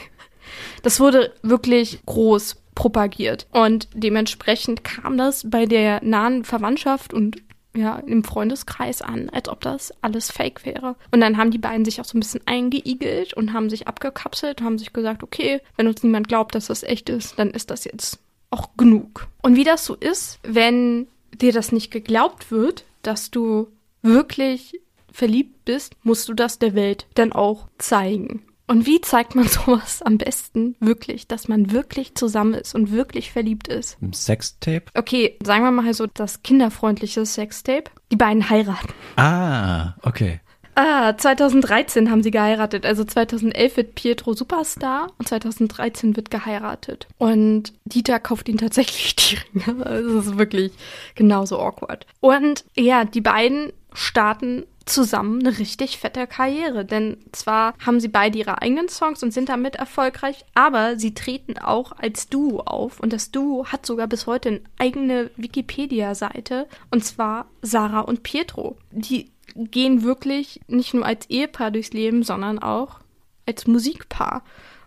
Das 0.82 1.00
wurde 1.00 1.34
wirklich 1.42 2.00
groß 2.06 2.58
propagiert. 2.76 3.48
Und 3.52 3.90
dementsprechend 3.94 4.84
kam 4.84 5.18
das 5.18 5.50
bei 5.50 5.66
der 5.66 6.04
nahen 6.04 6.46
Verwandtschaft 6.46 7.14
und 7.14 7.42
ja, 7.76 7.98
im 7.98 8.24
Freundeskreis 8.24 9.02
an, 9.02 9.30
als 9.30 9.48
ob 9.48 9.62
das 9.62 9.94
alles 10.02 10.32
fake 10.32 10.66
wäre. 10.66 10.96
Und 11.12 11.22
dann 11.22 11.38
haben 11.38 11.52
die 11.52 11.58
beiden 11.60 11.86
sich 11.86 12.02
auch 12.02 12.06
so 12.06 12.18
ein 12.18 12.22
bisschen 12.22 12.42
eingeigelt 12.46 13.34
und 13.34 13.54
haben 13.54 13.70
sich 13.70 13.88
abgekapselt, 13.88 14.62
haben 14.62 14.80
sich 14.80 14.92
gesagt, 14.92 15.24
okay, 15.24 15.62
wenn 15.78 15.88
uns 15.88 16.02
niemand 16.02 16.28
glaubt, 16.28 16.56
dass 16.56 16.68
das 16.68 16.84
echt 16.84 17.10
ist, 17.10 17.38
dann 17.38 17.52
ist 17.52 17.70
das 17.70 17.84
jetzt 17.84 18.20
auch 18.50 18.70
genug. 18.76 19.28
Und 19.42 19.56
wie 19.56 19.64
das 19.64 19.86
so 19.86 19.96
ist, 19.96 20.40
wenn 20.44 21.08
dir 21.34 21.54
das 21.54 21.72
nicht 21.72 21.92
geglaubt 21.92 22.52
wird, 22.52 22.86
dass 23.04 23.30
du 23.30 23.68
wirklich 24.02 24.80
verliebt 25.12 25.66
bist, 25.66 25.96
musst 26.04 26.28
du 26.30 26.34
das 26.34 26.60
der 26.60 26.74
Welt 26.74 27.06
dann 27.16 27.34
auch 27.34 27.68
zeigen. 27.78 28.44
Und 28.70 28.86
wie 28.86 29.02
zeigt 29.02 29.34
man 29.34 29.48
sowas 29.48 30.04
am 30.04 30.20
besten 30.20 30.76
wirklich, 30.80 31.28
dass 31.28 31.48
man 31.48 31.72
wirklich 31.72 32.14
zusammen 32.14 32.54
ist 32.54 32.76
und 32.76 32.92
wirklich 32.92 33.32
verliebt 33.32 33.68
ist? 33.68 33.98
Ein 34.00 34.14
Sextape? 34.14 34.84
Okay, 34.94 35.38
sagen 35.44 35.64
wir 35.64 35.72
mal 35.72 35.92
so 35.96 36.06
das 36.06 36.44
kinderfreundliche 36.44 37.26
Sextape. 37.26 37.86
Die 38.12 38.16
beiden 38.16 38.48
heiraten. 38.48 38.94
Ah, 39.16 39.96
okay. 40.04 40.40
Ah, 40.82 41.18
2013 41.18 42.10
haben 42.10 42.24
sie 42.24 42.32
geheiratet. 42.32 42.86
Also 42.86 43.04
2011 43.04 43.76
wird 43.76 43.96
Pietro 43.96 44.32
Superstar 44.32 45.12
und 45.18 45.28
2013 45.28 46.16
wird 46.16 46.32
geheiratet. 46.32 47.06
Und 47.18 47.74
Dieter 47.84 48.18
kauft 48.22 48.48
ihn 48.48 48.58
tatsächlich 48.58 49.14
die 49.18 49.36
Ringe. 49.36 49.86
Also 49.86 50.20
es 50.20 50.28
ist 50.28 50.38
wirklich 50.38 50.72
genauso 51.16 51.60
awkward. 51.60 52.06
Und 52.22 52.64
ja, 52.78 53.04
die 53.04 53.20
beiden 53.20 53.74
starten 53.92 54.64
zusammen 54.86 55.46
eine 55.46 55.60
richtig 55.60 55.98
fette 55.98 56.28
Karriere. 56.28 56.86
Denn 56.86 57.18
zwar 57.34 57.74
haben 57.86 58.00
sie 58.00 58.08
beide 58.08 58.38
ihre 58.38 58.62
eigenen 58.62 58.88
Songs 58.88 59.22
und 59.22 59.34
sind 59.34 59.50
damit 59.50 59.76
erfolgreich, 59.76 60.46
aber 60.54 60.98
sie 60.98 61.14
treten 61.14 61.58
auch 61.58 61.92
als 61.92 62.30
Duo 62.30 62.62
auf. 62.62 63.02
Und 63.02 63.12
das 63.12 63.32
Duo 63.32 63.66
hat 63.66 63.86
sogar 63.86 64.08
bis 64.08 64.28
heute 64.28 64.48
eine 64.48 64.62
eigene 64.78 65.30
Wikipedia-Seite. 65.36 66.68
Und 66.90 67.04
zwar 67.04 67.48
Sarah 67.62 68.00
und 68.00 68.24
Pietro. 68.24 68.78
Die 68.92 69.30
gehen 69.56 70.04
wirklich 70.04 70.62
nicht 70.68 70.94
nur 70.94 71.06
als 71.06 71.30
Ehepaar 71.30 71.72
durchs 71.72 71.94
Leben, 71.94 72.24
sondern 72.24 72.60
auch 72.60 73.00
als 73.46 73.68
Musikpaar. 73.68 74.44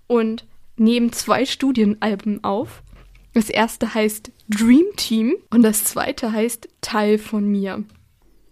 Und 0.07 0.44
nehmen 0.77 1.12
zwei 1.12 1.46
Studienalben 1.46 2.44
auf. 2.44 2.83
Das 3.35 3.48
erste 3.48 3.94
heißt 3.94 4.31
Dream 4.48 4.87
Team 4.96 5.35
und 5.51 5.62
das 5.62 5.85
zweite 5.85 6.33
heißt 6.33 6.68
Teil 6.81 7.18
von 7.18 7.46
mir. 7.51 7.85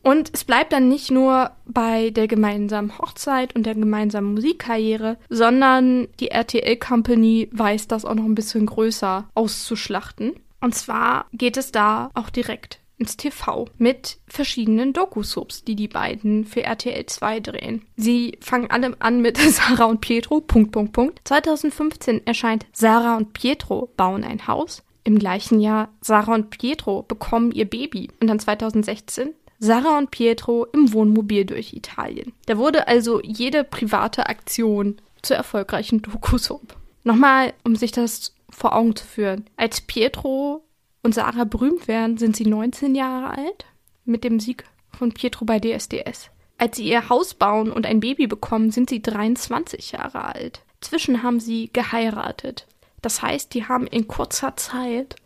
Und 0.02 0.30
es 0.32 0.44
bleibt 0.44 0.72
dann 0.72 0.88
nicht 0.88 1.10
nur 1.10 1.50
bei 1.66 2.08
der 2.10 2.26
gemeinsamen 2.26 2.96
Hochzeit 2.98 3.54
und 3.54 3.66
der 3.66 3.74
gemeinsamen 3.74 4.32
Musikkarriere, 4.32 5.18
sondern 5.28 6.08
die 6.20 6.30
RTL 6.30 6.76
Company 6.76 7.50
weiß 7.52 7.86
das 7.88 8.06
auch 8.06 8.14
noch 8.14 8.24
ein 8.24 8.34
bisschen 8.34 8.64
größer 8.64 9.28
auszuschlachten. 9.34 10.32
Und 10.62 10.74
zwar 10.74 11.26
geht 11.34 11.58
es 11.58 11.70
da 11.70 12.10
auch 12.14 12.30
direkt 12.30 12.80
ins 13.00 13.16
TV 13.16 13.66
mit 13.78 14.18
verschiedenen 14.28 14.92
Doku-Soaps, 14.92 15.64
die 15.64 15.74
die 15.74 15.88
beiden 15.88 16.44
für 16.44 16.62
RTL 16.62 17.06
2 17.06 17.40
drehen. 17.40 17.82
Sie 17.96 18.38
fangen 18.40 18.70
alle 18.70 18.94
an 19.00 19.20
mit 19.22 19.38
Sarah 19.38 19.86
und 19.86 20.00
Pietro, 20.00 20.40
Punkt, 20.40 20.72
Punkt, 20.72 20.92
Punkt. 20.92 21.20
2015 21.24 22.26
erscheint 22.26 22.66
Sarah 22.72 23.16
und 23.16 23.32
Pietro 23.32 23.90
bauen 23.96 24.22
ein 24.22 24.46
Haus. 24.46 24.82
Im 25.02 25.18
gleichen 25.18 25.60
Jahr 25.60 25.88
Sarah 26.02 26.34
und 26.34 26.50
Pietro 26.50 27.02
bekommen 27.02 27.52
ihr 27.52 27.64
Baby. 27.64 28.10
Und 28.20 28.28
dann 28.28 28.38
2016 28.38 29.30
Sarah 29.58 29.98
und 29.98 30.10
Pietro 30.10 30.66
im 30.72 30.92
Wohnmobil 30.92 31.44
durch 31.44 31.72
Italien. 31.72 32.32
Da 32.46 32.58
wurde 32.58 32.86
also 32.86 33.20
jede 33.22 33.64
private 33.64 34.26
Aktion 34.26 34.96
zur 35.22 35.36
erfolgreichen 35.36 36.02
Doku-Soap. 36.02 36.76
Nochmal, 37.04 37.54
um 37.64 37.76
sich 37.76 37.92
das 37.92 38.34
vor 38.50 38.74
Augen 38.74 38.96
zu 38.96 39.04
führen. 39.06 39.44
Als 39.56 39.80
Pietro 39.80 40.64
und 41.02 41.14
Sarah 41.14 41.44
berühmt 41.44 41.88
werden, 41.88 42.18
sind 42.18 42.36
sie 42.36 42.46
19 42.46 42.94
Jahre 42.94 43.30
alt 43.30 43.66
mit 44.04 44.24
dem 44.24 44.40
Sieg 44.40 44.64
von 44.92 45.12
Pietro 45.12 45.44
bei 45.44 45.58
DSDS. 45.58 46.30
Als 46.58 46.76
sie 46.76 46.84
ihr 46.84 47.08
Haus 47.08 47.34
bauen 47.34 47.72
und 47.72 47.86
ein 47.86 48.00
Baby 48.00 48.26
bekommen, 48.26 48.70
sind 48.70 48.90
sie 48.90 49.00
23 49.00 49.92
Jahre 49.92 50.24
alt. 50.24 50.62
Zwischen 50.80 51.22
haben 51.22 51.40
sie 51.40 51.70
geheiratet. 51.72 52.66
Das 53.00 53.22
heißt, 53.22 53.54
die 53.54 53.66
haben 53.66 53.86
in 53.86 54.08
kurzer 54.08 54.56
Zeit 54.56 55.16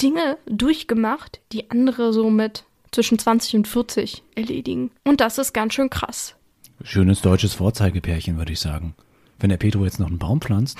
Dinge 0.00 0.36
durchgemacht, 0.46 1.40
die 1.52 1.70
andere 1.70 2.12
so 2.12 2.28
mit 2.28 2.64
zwischen 2.90 3.18
20 3.18 3.56
und 3.56 3.68
40 3.68 4.22
erledigen. 4.34 4.90
Und 5.04 5.20
das 5.20 5.38
ist 5.38 5.52
ganz 5.54 5.74
schön 5.74 5.88
krass. 5.88 6.34
Schönes 6.82 7.22
deutsches 7.22 7.54
Vorzeigepärchen, 7.54 8.36
würde 8.36 8.52
ich 8.52 8.60
sagen. 8.60 8.94
Wenn 9.38 9.50
der 9.50 9.56
Pedro 9.56 9.84
jetzt 9.84 10.00
noch 10.00 10.08
einen 10.08 10.18
Baum 10.18 10.40
pflanzt. 10.40 10.76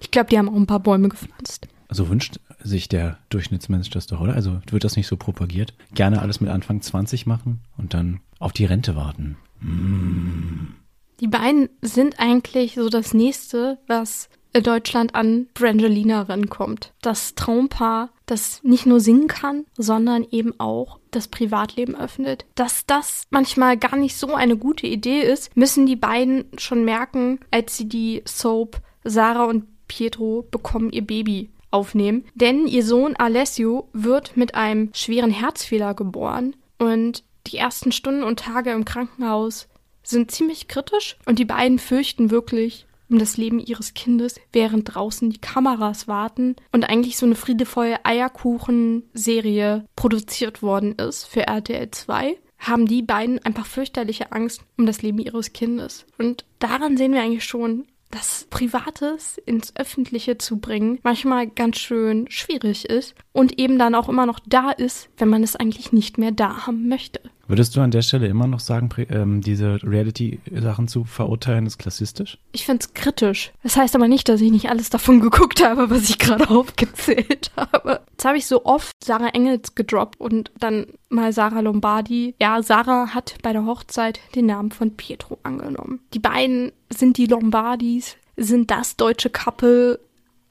Ich 0.00 0.10
glaube, 0.10 0.30
die 0.30 0.38
haben 0.38 0.48
auch 0.48 0.56
ein 0.56 0.66
paar 0.66 0.80
Bäume 0.80 1.08
gepflanzt. 1.08 1.68
Also 1.90 2.08
wünscht 2.08 2.38
sich 2.62 2.88
der 2.88 3.18
Durchschnittsmensch 3.30 3.90
das 3.90 4.06
doch, 4.06 4.20
oder? 4.20 4.34
Also 4.34 4.60
wird 4.70 4.84
das 4.84 4.96
nicht 4.96 5.08
so 5.08 5.16
propagiert? 5.16 5.74
Gerne 5.92 6.22
alles 6.22 6.40
mit 6.40 6.48
Anfang 6.48 6.80
20 6.80 7.26
machen 7.26 7.60
und 7.76 7.94
dann 7.94 8.20
auf 8.38 8.52
die 8.52 8.64
Rente 8.64 8.94
warten. 8.94 9.36
Mm. 9.60 10.76
Die 11.18 11.26
beiden 11.26 11.68
sind 11.82 12.20
eigentlich 12.20 12.76
so 12.76 12.88
das 12.88 13.12
nächste, 13.12 13.78
was 13.88 14.30
Deutschland 14.52 15.14
an 15.16 15.48
Brangelina 15.52 16.22
rankommt. 16.22 16.92
Das 17.02 17.34
Traumpaar, 17.34 18.10
das 18.24 18.62
nicht 18.62 18.86
nur 18.86 19.00
singen 19.00 19.26
kann, 19.26 19.64
sondern 19.76 20.24
eben 20.30 20.58
auch 20.58 20.98
das 21.10 21.28
Privatleben 21.28 21.96
öffnet. 21.96 22.46
Dass 22.54 22.86
das 22.86 23.24
manchmal 23.30 23.76
gar 23.76 23.96
nicht 23.96 24.16
so 24.16 24.34
eine 24.34 24.56
gute 24.56 24.86
Idee 24.86 25.20
ist, 25.20 25.56
müssen 25.56 25.86
die 25.86 25.96
beiden 25.96 26.44
schon 26.56 26.84
merken, 26.84 27.40
als 27.50 27.76
sie 27.76 27.88
die 27.88 28.22
Soap 28.26 28.80
Sarah 29.02 29.44
und 29.44 29.66
Pietro 29.88 30.46
bekommen 30.50 30.90
ihr 30.90 31.04
Baby 31.04 31.50
aufnehmen. 31.70 32.24
Denn 32.34 32.66
ihr 32.66 32.84
Sohn 32.84 33.16
Alessio 33.16 33.88
wird 33.92 34.36
mit 34.36 34.54
einem 34.54 34.90
schweren 34.94 35.30
Herzfehler 35.30 35.94
geboren 35.94 36.56
und 36.78 37.24
die 37.46 37.56
ersten 37.56 37.92
Stunden 37.92 38.22
und 38.22 38.40
Tage 38.40 38.70
im 38.70 38.84
Krankenhaus 38.84 39.68
sind 40.02 40.30
ziemlich 40.30 40.68
kritisch 40.68 41.16
und 41.26 41.38
die 41.38 41.44
beiden 41.44 41.78
fürchten 41.78 42.30
wirklich 42.30 42.86
um 43.08 43.18
das 43.18 43.36
Leben 43.36 43.58
ihres 43.58 43.92
Kindes, 43.94 44.36
während 44.52 44.94
draußen 44.94 45.30
die 45.30 45.40
Kameras 45.40 46.06
warten 46.06 46.54
und 46.70 46.84
eigentlich 46.88 47.16
so 47.16 47.26
eine 47.26 47.34
friedevolle 47.34 48.04
Eierkuchen-Serie 48.04 49.84
produziert 49.96 50.62
worden 50.62 50.94
ist 50.94 51.24
für 51.24 51.46
RTL 51.46 51.90
2 51.90 52.36
haben 52.60 52.86
die 52.86 53.02
beiden 53.02 53.44
einfach 53.44 53.66
fürchterliche 53.66 54.32
Angst 54.32 54.62
um 54.76 54.86
das 54.86 55.02
Leben 55.02 55.18
ihres 55.18 55.52
Kindes. 55.52 56.06
Und 56.18 56.44
daran 56.58 56.96
sehen 56.96 57.14
wir 57.14 57.22
eigentlich 57.22 57.44
schon, 57.44 57.86
dass 58.10 58.46
Privates 58.50 59.38
ins 59.46 59.74
Öffentliche 59.76 60.38
zu 60.38 60.58
bringen 60.58 60.98
manchmal 61.02 61.46
ganz 61.46 61.78
schön 61.78 62.26
schwierig 62.30 62.86
ist 62.86 63.14
und 63.32 63.58
eben 63.58 63.78
dann 63.78 63.94
auch 63.94 64.08
immer 64.08 64.26
noch 64.26 64.40
da 64.44 64.70
ist, 64.70 65.08
wenn 65.18 65.28
man 65.28 65.42
es 65.42 65.56
eigentlich 65.56 65.92
nicht 65.92 66.18
mehr 66.18 66.32
da 66.32 66.66
haben 66.66 66.88
möchte. 66.88 67.20
Würdest 67.50 67.74
du 67.74 67.80
an 67.80 67.90
der 67.90 68.02
Stelle 68.02 68.28
immer 68.28 68.46
noch 68.46 68.60
sagen, 68.60 68.90
ähm, 69.10 69.40
diese 69.40 69.80
Reality-Sachen 69.82 70.86
zu 70.86 71.02
verurteilen 71.02 71.66
ist 71.66 71.78
klassistisch? 71.78 72.38
Ich 72.52 72.64
finde 72.64 72.84
es 72.84 72.94
kritisch. 72.94 73.50
Das 73.64 73.76
heißt 73.76 73.96
aber 73.96 74.06
nicht, 74.06 74.28
dass 74.28 74.40
ich 74.40 74.52
nicht 74.52 74.70
alles 74.70 74.88
davon 74.88 75.18
geguckt 75.20 75.60
habe, 75.64 75.90
was 75.90 76.08
ich 76.08 76.18
gerade 76.18 76.48
aufgezählt 76.48 77.50
habe. 77.56 78.02
Jetzt 78.20 78.26
habe 78.26 78.36
ich 78.36 78.44
so 78.44 78.66
oft 78.66 78.92
Sarah 79.02 79.28
Engels 79.28 79.74
gedroppt 79.74 80.20
und 80.20 80.52
dann 80.58 80.88
mal 81.08 81.32
Sarah 81.32 81.60
Lombardi. 81.60 82.34
Ja, 82.38 82.62
Sarah 82.62 83.14
hat 83.14 83.36
bei 83.42 83.54
der 83.54 83.64
Hochzeit 83.64 84.20
den 84.34 84.44
Namen 84.44 84.72
von 84.72 84.94
Pietro 84.94 85.38
angenommen. 85.42 86.00
Die 86.12 86.18
beiden 86.18 86.70
sind 86.90 87.16
die 87.16 87.24
Lombardis, 87.24 88.18
sind 88.36 88.70
das 88.70 88.96
deutsche 88.96 89.30
Couple. 89.30 90.00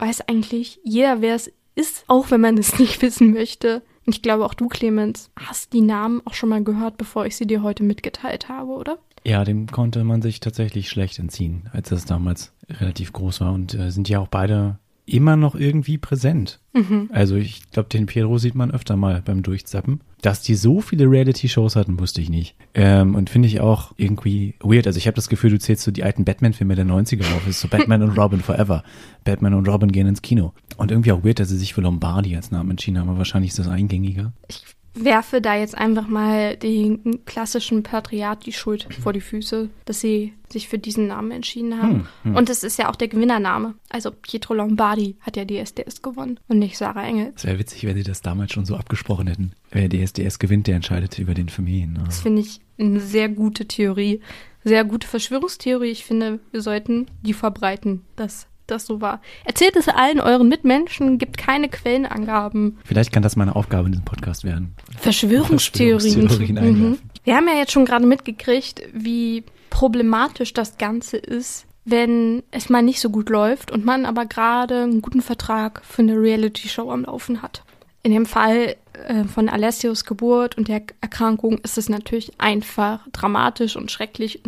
Weiß 0.00 0.22
eigentlich 0.22 0.80
jeder, 0.82 1.20
wer 1.20 1.36
es 1.36 1.52
ist, 1.76 2.02
auch 2.08 2.32
wenn 2.32 2.40
man 2.40 2.58
es 2.58 2.76
nicht 2.80 3.00
wissen 3.02 3.32
möchte. 3.32 3.82
Und 4.04 4.16
ich 4.16 4.22
glaube 4.22 4.46
auch 4.46 4.54
du, 4.54 4.66
Clemens, 4.66 5.30
hast 5.36 5.72
die 5.72 5.80
Namen 5.80 6.22
auch 6.24 6.34
schon 6.34 6.48
mal 6.48 6.64
gehört, 6.64 6.96
bevor 6.96 7.24
ich 7.24 7.36
sie 7.36 7.46
dir 7.46 7.62
heute 7.62 7.84
mitgeteilt 7.84 8.48
habe, 8.48 8.72
oder? 8.72 8.98
Ja, 9.24 9.44
dem 9.44 9.68
konnte 9.68 10.02
man 10.02 10.22
sich 10.22 10.40
tatsächlich 10.40 10.88
schlecht 10.88 11.20
entziehen, 11.20 11.70
als 11.72 11.90
das 11.90 12.04
damals 12.04 12.52
relativ 12.68 13.12
groß 13.12 13.40
war 13.42 13.52
und 13.52 13.74
äh, 13.74 13.92
sind 13.92 14.08
ja 14.08 14.18
auch 14.18 14.26
beide 14.26 14.80
immer 15.06 15.36
noch 15.36 15.54
irgendwie 15.54 15.98
präsent. 15.98 16.60
Mhm. 16.72 17.10
Also 17.12 17.36
ich 17.36 17.70
glaube, 17.70 17.88
den 17.88 18.06
Piero 18.06 18.38
sieht 18.38 18.54
man 18.54 18.70
öfter 18.70 18.96
mal 18.96 19.22
beim 19.24 19.42
Durchzappen. 19.42 20.00
Dass 20.22 20.42
die 20.42 20.54
so 20.54 20.80
viele 20.80 21.10
Reality-Shows 21.10 21.76
hatten, 21.76 21.98
wusste 21.98 22.20
ich 22.20 22.28
nicht. 22.28 22.54
Ähm, 22.74 23.14
und 23.14 23.30
finde 23.30 23.48
ich 23.48 23.60
auch 23.60 23.92
irgendwie 23.96 24.54
weird. 24.60 24.86
Also 24.86 24.98
ich 24.98 25.06
habe 25.06 25.14
das 25.14 25.28
Gefühl, 25.28 25.50
du 25.50 25.58
zählst 25.58 25.82
so 25.82 25.90
die 25.90 26.04
alten 26.04 26.24
Batman-Filme 26.24 26.74
der 26.74 26.84
90er 26.84 27.22
auf. 27.22 27.42
Es 27.44 27.56
ist 27.56 27.60
so 27.60 27.68
Batman 27.70 28.02
und 28.02 28.18
Robin 28.18 28.40
Forever. 28.40 28.84
Batman 29.24 29.54
und 29.54 29.68
Robin 29.68 29.90
gehen 29.90 30.06
ins 30.06 30.22
Kino. 30.22 30.52
Und 30.76 30.90
irgendwie 30.90 31.12
auch 31.12 31.24
weird, 31.24 31.40
dass 31.40 31.48
sie 31.48 31.58
sich 31.58 31.74
für 31.74 31.80
Lombardi 31.80 32.36
als 32.36 32.50
Namen 32.50 32.70
entschieden 32.70 32.98
haben. 32.98 33.08
Aber 33.08 33.18
wahrscheinlich 33.18 33.50
ist 33.50 33.58
das 33.58 33.68
eingängiger. 33.68 34.32
Ich 34.48 34.62
werfe 34.94 35.40
da 35.40 35.56
jetzt 35.56 35.76
einfach 35.76 36.08
mal 36.08 36.56
den 36.56 37.24
klassischen 37.24 37.82
Patriarch 37.82 38.40
die 38.40 38.52
Schuld 38.52 38.88
vor 39.02 39.12
die 39.12 39.20
Füße, 39.20 39.70
dass 39.84 40.00
sie 40.00 40.34
sich 40.48 40.68
für 40.68 40.78
diesen 40.78 41.06
Namen 41.06 41.30
entschieden 41.30 41.80
haben. 41.80 41.90
Hm, 41.90 42.06
hm. 42.24 42.36
Und 42.36 42.50
es 42.50 42.64
ist 42.64 42.78
ja 42.78 42.90
auch 42.90 42.96
der 42.96 43.08
Gewinnername. 43.08 43.74
Also 43.88 44.10
Pietro 44.10 44.54
Lombardi 44.54 45.16
hat 45.20 45.36
ja 45.36 45.44
DSDS 45.44 46.02
gewonnen 46.02 46.40
und 46.48 46.58
nicht 46.58 46.76
Sarah 46.76 47.06
Engel. 47.06 47.32
Es 47.36 47.44
wäre 47.44 47.58
witzig, 47.58 47.84
wenn 47.84 47.96
sie 47.96 48.02
das 48.02 48.20
damals 48.20 48.52
schon 48.52 48.66
so 48.66 48.76
abgesprochen 48.76 49.28
hätten. 49.28 49.52
Wer 49.70 49.88
DSDS 49.88 50.38
gewinnt, 50.38 50.66
der 50.66 50.76
entscheidet 50.76 51.18
über 51.18 51.34
den 51.34 51.48
Familien. 51.48 51.92
Ne? 51.92 52.02
Das 52.04 52.20
finde 52.20 52.42
ich 52.42 52.60
eine 52.78 53.00
sehr 53.00 53.28
gute 53.28 53.66
Theorie. 53.66 54.20
Sehr 54.62 54.84
gute 54.84 55.06
Verschwörungstheorie. 55.06 55.90
Ich 55.90 56.04
finde, 56.04 56.40
wir 56.50 56.60
sollten 56.60 57.06
die 57.22 57.32
verbreiten, 57.32 58.02
dass 58.16 58.46
das 58.70 58.86
so 58.86 59.00
war. 59.00 59.20
Erzählt 59.44 59.76
es 59.76 59.88
allen 59.88 60.20
euren 60.20 60.48
Mitmenschen, 60.48 61.18
gibt 61.18 61.38
keine 61.38 61.68
Quellenangaben. 61.68 62.78
Vielleicht 62.84 63.12
kann 63.12 63.22
das 63.22 63.36
meine 63.36 63.56
Aufgabe 63.56 63.86
in 63.86 63.92
diesem 63.92 64.04
Podcast 64.04 64.44
werden. 64.44 64.74
Verschwörungstheorien. 64.98 66.28
Verschwörungstheorien 66.28 66.90
mhm. 66.90 66.98
Wir 67.24 67.36
haben 67.36 67.48
ja 67.48 67.54
jetzt 67.54 67.72
schon 67.72 67.84
gerade 67.84 68.06
mitgekriegt, 68.06 68.82
wie 68.92 69.44
problematisch 69.68 70.52
das 70.52 70.78
Ganze 70.78 71.16
ist, 71.16 71.66
wenn 71.84 72.42
es 72.50 72.68
mal 72.68 72.82
nicht 72.82 73.00
so 73.00 73.10
gut 73.10 73.28
läuft 73.28 73.70
und 73.70 73.84
man 73.84 74.06
aber 74.06 74.26
gerade 74.26 74.82
einen 74.82 75.02
guten 75.02 75.22
Vertrag 75.22 75.82
für 75.84 76.02
eine 76.02 76.14
Reality-Show 76.14 76.90
am 76.90 77.04
Laufen 77.04 77.42
hat. 77.42 77.62
In 78.02 78.12
dem 78.12 78.26
Fall 78.26 78.76
äh, 79.06 79.24
von 79.24 79.48
Alessios 79.48 80.04
Geburt 80.04 80.56
und 80.56 80.68
der 80.68 80.82
Erkrankung 81.00 81.58
ist 81.58 81.78
es 81.78 81.88
natürlich 81.88 82.32
einfach 82.38 83.06
dramatisch 83.12 83.76
und 83.76 83.90
schrecklich. 83.90 84.40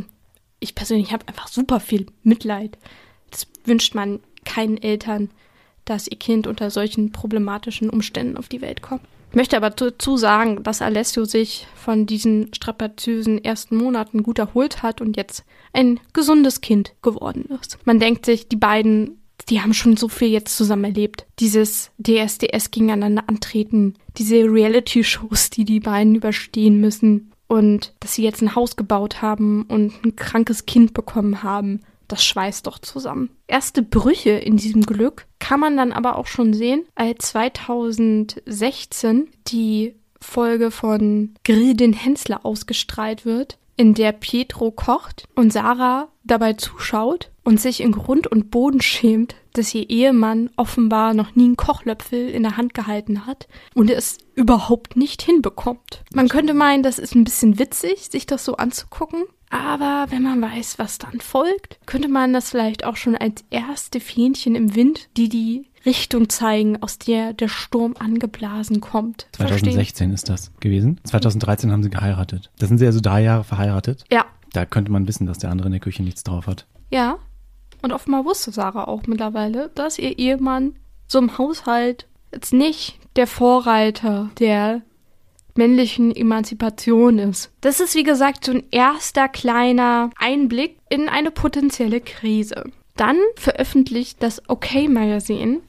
Ich 0.61 0.75
persönlich 0.75 1.13
habe 1.13 1.29
einfach 1.29 1.49
super 1.49 1.81
viel 1.81 2.07
Mitleid 2.23 2.79
das 3.33 3.49
wünscht 3.65 3.97
man 3.97 4.21
keinen 4.45 4.79
Eltern, 4.79 5.31
dass 5.85 6.07
ihr 6.07 6.19
Kind 6.19 6.47
unter 6.47 6.71
solchen 6.71 7.11
problematischen 7.11 7.91
Umständen 7.91 8.37
auf 8.37 8.49
die 8.49 8.61
Welt 8.61 8.83
kommt. 8.83 9.03
Ich 9.31 9.37
möchte 9.37 9.57
aber 9.57 9.71
dazu 9.71 10.19
sagen, 10.19 10.63
dass 10.63 10.83
Alessio 10.83 11.25
sich 11.25 11.67
von 11.75 12.05
diesen 12.05 12.53
strapaziösen 12.53 13.43
ersten 13.43 13.77
Monaten 13.77 14.23
gut 14.23 14.39
erholt 14.39 14.83
hat 14.83 15.01
und 15.01 15.17
jetzt 15.17 15.45
ein 15.73 16.01
gesundes 16.13 16.61
Kind 16.61 16.93
geworden 17.01 17.47
ist. 17.59 17.79
Man 17.87 17.99
denkt 17.99 18.27
sich, 18.27 18.49
die 18.49 18.57
beiden, 18.57 19.23
die 19.49 19.63
haben 19.63 19.73
schon 19.73 19.97
so 19.97 20.09
viel 20.09 20.29
jetzt 20.29 20.55
zusammen 20.55 20.85
erlebt. 20.85 21.25
Dieses 21.39 21.91
DSDS 21.99 22.71
gegeneinander 22.71 23.25
antreten, 23.27 23.95
diese 24.19 24.37
Reality-Shows, 24.45 25.49
die 25.49 25.65
die 25.65 25.81
beiden 25.81 26.15
überstehen 26.15 26.79
müssen 26.79 27.33
und 27.49 27.95
dass 28.01 28.15
sie 28.15 28.25
jetzt 28.25 28.43
ein 28.43 28.55
Haus 28.55 28.77
gebaut 28.77 29.23
haben 29.23 29.63
und 29.63 29.95
ein 30.05 30.15
krankes 30.15 30.67
Kind 30.67 30.93
bekommen 30.93 31.43
haben 31.43 31.81
das 32.13 32.25
schweißt 32.25 32.67
doch 32.67 32.79
zusammen. 32.79 33.31
Erste 33.47 33.83
Brüche 33.83 34.31
in 34.31 34.59
diesem 34.59 34.83
Glück 34.83 35.27
kann 35.39 35.61
man 35.61 35.77
dann 35.77 35.93
aber 35.93 36.17
auch 36.17 36.27
schon 36.27 36.53
sehen, 36.53 36.85
als 36.95 37.29
2016 37.29 39.29
die 39.49 39.95
Folge 40.21 40.71
von 40.71 41.35
Grill 41.45 41.75
den 41.75 41.93
Hensler 41.93 42.45
ausgestrahlt 42.45 43.25
wird, 43.25 43.59
in 43.77 43.95
der 43.95 44.13
Pietro 44.13 44.71
kocht 44.71 45.25
und 45.35 45.53
Sarah 45.53 46.09
dabei 46.25 46.53
zuschaut 46.53 47.31
und 47.43 47.61
sich 47.61 47.81
in 47.81 47.93
Grund 47.93 48.27
und 48.27 48.51
Boden 48.51 48.81
schämt, 48.81 49.35
dass 49.55 49.75
ihr 49.75 49.91
Ehemann 49.91 50.51
offenbar 50.57 51.15
noch 51.15 51.35
nie 51.35 51.47
einen 51.47 51.57
Kochlöffel 51.57 52.29
in 52.29 52.43
der 52.43 52.57
Hand 52.57 52.75
gehalten 52.75 53.27
hat 53.27 53.49
und 53.75 53.91
es 53.91 54.19
überhaupt 54.35 54.97
nicht 54.97 55.23
hinbekommt. 55.23 56.05
Man 56.15 56.29
könnte 56.29 56.55
meinen, 56.55 56.83
das 56.83 56.99
ist 56.99 57.15
ein 57.15 57.25
bisschen 57.25 57.59
witzig, 57.59 58.09
sich 58.11 58.27
das 58.27 58.45
so 58.45 58.57
anzugucken, 58.57 59.25
Aber 59.53 60.07
wenn 60.09 60.23
man 60.23 60.41
weiß, 60.41 60.79
was 60.79 60.97
dann 60.97 61.21
folgt, 61.21 61.79
könnte 61.85 62.09
man 62.09 62.33
das 62.33 62.49
vielleicht 62.51 62.85
auch 62.85 62.97
schon 62.97 63.17
als 63.17 63.45
erste 63.51 64.01
Fähnchen 64.01 64.55
im 64.55 64.75
Wind, 64.75 65.11
die 65.19 65.29
die 65.29 65.69
Richtung 65.85 66.31
zeigen, 66.31 66.83
aus 66.83 66.99
der 66.99 67.35
der 67.35 67.49
Sturm 67.49 67.95
angeblasen 67.99 68.81
kommt. 68.81 69.27
2016 69.33 69.75
verstehen. 69.75 70.13
ist 70.13 70.29
das 70.31 70.53
gewesen. 70.61 71.01
2013 71.05 71.71
haben 71.71 71.83
sie 71.83 71.91
geheiratet. 71.91 72.51
Da 72.59 72.67
sind 72.67 72.79
sie 72.79 72.87
also 72.87 73.01
drei 73.01 73.23
Jahre 73.23 73.45
verheiratet. 73.45 74.05
Ja. 74.11 74.25
Da 74.55 74.65
könnte 74.65 74.91
man 74.91 75.07
wissen, 75.07 75.27
dass 75.27 75.39
der 75.39 75.51
andere 75.51 75.69
in 75.69 75.73
der 75.73 75.81
Küche 75.81 76.03
nichts 76.03 76.25
drauf 76.25 76.47
hat. 76.47 76.67
Ja. 76.91 77.19
Und 77.83 77.93
offenbar 77.93 78.25
wusste 78.25 78.53
Sarah 78.53 78.85
auch 78.85 79.03
mittlerweile, 79.07 79.71
dass 79.75 79.99
ihr 79.99 80.19
Ehemann 80.19 80.77
so 81.09 81.19
im 81.19 81.37
Haushalt 81.37 82.07
jetzt 82.33 82.55
nicht 82.55 82.99
der 83.17 83.27
Vorreiter 83.27 84.31
der 84.39 84.81
männlichen 85.57 86.15
Emanzipation 86.15 87.19
ist. 87.19 87.51
Das 87.61 87.81
ist, 87.81 87.95
wie 87.95 88.03
gesagt, 88.03 88.45
so 88.45 88.53
ein 88.53 88.65
erster 88.71 89.29
kleiner 89.29 90.11
Einblick 90.17 90.77
in 90.89 91.09
eine 91.09 91.31
potenzielle 91.31 92.01
Krise. 92.01 92.65
Dann 92.97 93.17
veröffentlicht 93.37 94.23
das 94.23 94.49
OK 94.49 94.89
Magazine 94.89 95.61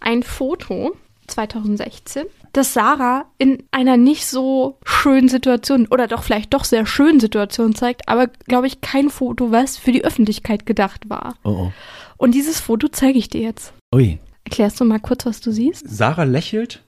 ein 0.00 0.22
Foto 0.22 0.96
2016, 1.26 2.24
das 2.52 2.72
Sarah 2.72 3.26
in 3.36 3.62
einer 3.70 3.96
nicht 3.96 4.26
so 4.26 4.78
schönen 4.84 5.28
Situation 5.28 5.86
oder 5.90 6.06
doch 6.06 6.22
vielleicht 6.22 6.54
doch 6.54 6.64
sehr 6.64 6.86
schönen 6.86 7.20
Situation 7.20 7.74
zeigt, 7.74 8.08
aber 8.08 8.28
glaube 8.46 8.66
ich 8.66 8.80
kein 8.80 9.10
Foto, 9.10 9.50
was 9.50 9.76
für 9.76 9.92
die 9.92 10.04
Öffentlichkeit 10.04 10.66
gedacht 10.66 11.10
war. 11.10 11.34
Oh 11.44 11.50
oh. 11.50 11.72
Und 12.16 12.34
dieses 12.34 12.60
Foto 12.60 12.88
zeige 12.88 13.18
ich 13.18 13.28
dir 13.28 13.42
jetzt. 13.42 13.72
Ui. 13.94 14.18
Erklärst 14.44 14.80
du 14.80 14.84
mal 14.84 15.00
kurz, 15.00 15.26
was 15.26 15.40
du 15.40 15.52
siehst? 15.52 15.84
Sarah 15.86 16.24
lächelt. 16.24 16.82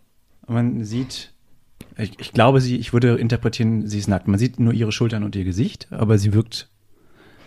Man 0.46 0.84
sieht 0.84 1.32
ich, 2.02 2.12
ich, 2.18 2.32
glaube, 2.32 2.60
sie, 2.60 2.76
ich 2.76 2.92
würde 2.92 3.16
interpretieren, 3.16 3.86
sie 3.86 3.98
ist 3.98 4.08
nackt. 4.08 4.28
Man 4.28 4.38
sieht 4.38 4.60
nur 4.60 4.72
ihre 4.72 4.92
Schultern 4.92 5.24
und 5.24 5.36
ihr 5.36 5.44
Gesicht, 5.44 5.88
aber 5.90 6.18
sie 6.18 6.32
wirkt 6.32 6.68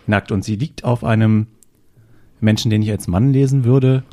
nackt 0.08 0.32
und 0.32 0.44
sie 0.44 0.56
liegt 0.56 0.84
auf 0.84 1.04
einem 1.04 1.48
Menschen, 2.40 2.70
den 2.70 2.82
ich 2.82 2.92
als 2.92 3.08
Mann 3.08 3.32
lesen 3.32 3.64
würde, 3.64 4.04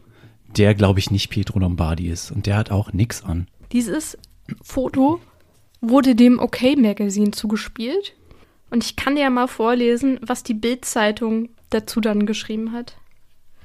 der, 0.57 0.75
glaube 0.75 0.99
ich, 0.99 1.11
nicht 1.11 1.31
Pietro 1.31 1.59
Lombardi 1.59 2.09
ist. 2.09 2.31
Und 2.31 2.47
der 2.47 2.57
hat 2.57 2.71
auch 2.71 2.93
nix 2.93 3.25
an. 3.25 3.49
Dieses 3.73 4.19
Foto 4.63 5.21
wurde 5.81 6.15
dem 6.15 6.39
OK 6.39 6.77
Magazine 6.77 7.33
zugespielt. 7.33 8.15
Und 8.71 8.85
ich 8.85 8.97
kann 8.97 9.17
dir 9.17 9.23
ja 9.23 9.31
mal 9.31 9.49
vorlesen, 9.49 10.21
was 10.23 10.45
die 10.45 10.55
Bild-Zeitung 10.55 11.49
dazu 11.71 12.01
dann 12.01 12.27
geschrieben 12.27 12.73
hat. 12.73 12.97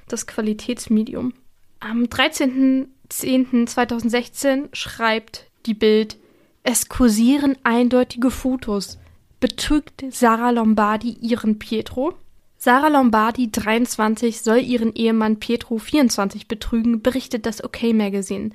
Das 0.07 0.27
Qualitätsmedium. 0.27 1.33
Am 1.79 2.03
13.10.2016 2.03 4.69
schreibt 4.73 5.47
die 5.65 5.73
Bild, 5.73 6.17
es 6.65 6.89
kursieren 6.89 7.58
eindeutige 7.63 8.32
Fotos. 8.32 8.97
Betrügt 9.39 10.04
Sarah 10.10 10.49
Lombardi 10.49 11.12
ihren 11.21 11.60
Pietro? 11.60 12.15
Sarah 12.58 12.88
Lombardi, 12.88 13.51
23, 13.51 14.41
soll 14.41 14.58
ihren 14.62 14.91
Ehemann 14.95 15.38
Pietro, 15.39 15.78
24, 15.78 16.47
betrügen, 16.47 17.04
berichtet 17.04 17.45
das 17.45 17.63
OK 17.63 17.84
Magazine. 17.93 18.49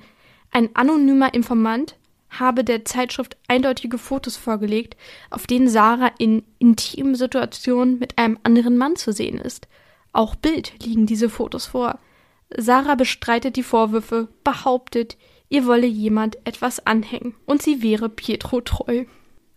Ein 0.51 0.75
anonymer 0.75 1.33
Informant 1.33 1.95
habe 2.29 2.65
der 2.65 2.83
Zeitschrift 2.83 3.37
eindeutige 3.47 3.97
Fotos 3.97 4.35
vorgelegt, 4.35 4.97
auf 5.29 5.47
denen 5.47 5.69
Sarah 5.69 6.11
in 6.17 6.43
intimen 6.59 7.15
Situationen 7.15 7.97
mit 7.97 8.17
einem 8.17 8.37
anderen 8.43 8.75
Mann 8.75 8.97
zu 8.97 9.13
sehen 9.13 9.39
ist. 9.39 9.69
Auch 10.11 10.35
Bild 10.35 10.73
liegen 10.83 11.05
diese 11.05 11.29
Fotos 11.29 11.67
vor. 11.67 11.97
Sarah 12.57 12.95
bestreitet 12.95 13.55
die 13.55 13.63
Vorwürfe, 13.63 14.27
behauptet, 14.43 15.15
ihr 15.51 15.65
wolle 15.67 15.85
jemand 15.85 16.37
etwas 16.45 16.85
anhängen 16.87 17.35
und 17.45 17.61
sie 17.61 17.83
wäre 17.83 18.09
Pietro 18.09 18.61
treu. 18.61 19.05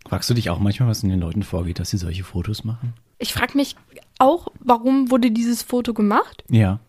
Fragst 0.07 0.29
du 0.29 0.35
dich 0.35 0.51
auch 0.51 0.59
manchmal, 0.59 0.89
was 0.89 1.01
in 1.01 1.09
den 1.09 1.21
Leuten 1.21 1.41
vorgeht, 1.41 1.79
dass 1.79 1.89
sie 1.89 1.97
solche 1.97 2.23
Fotos 2.23 2.63
machen? 2.63 2.93
Ich 3.17 3.33
frage 3.33 3.57
mich 3.57 3.75
auch, 4.19 4.49
warum 4.59 5.09
wurde 5.09 5.31
dieses 5.31 5.63
Foto 5.63 5.93
gemacht? 5.93 6.43
Ja. 6.49 6.79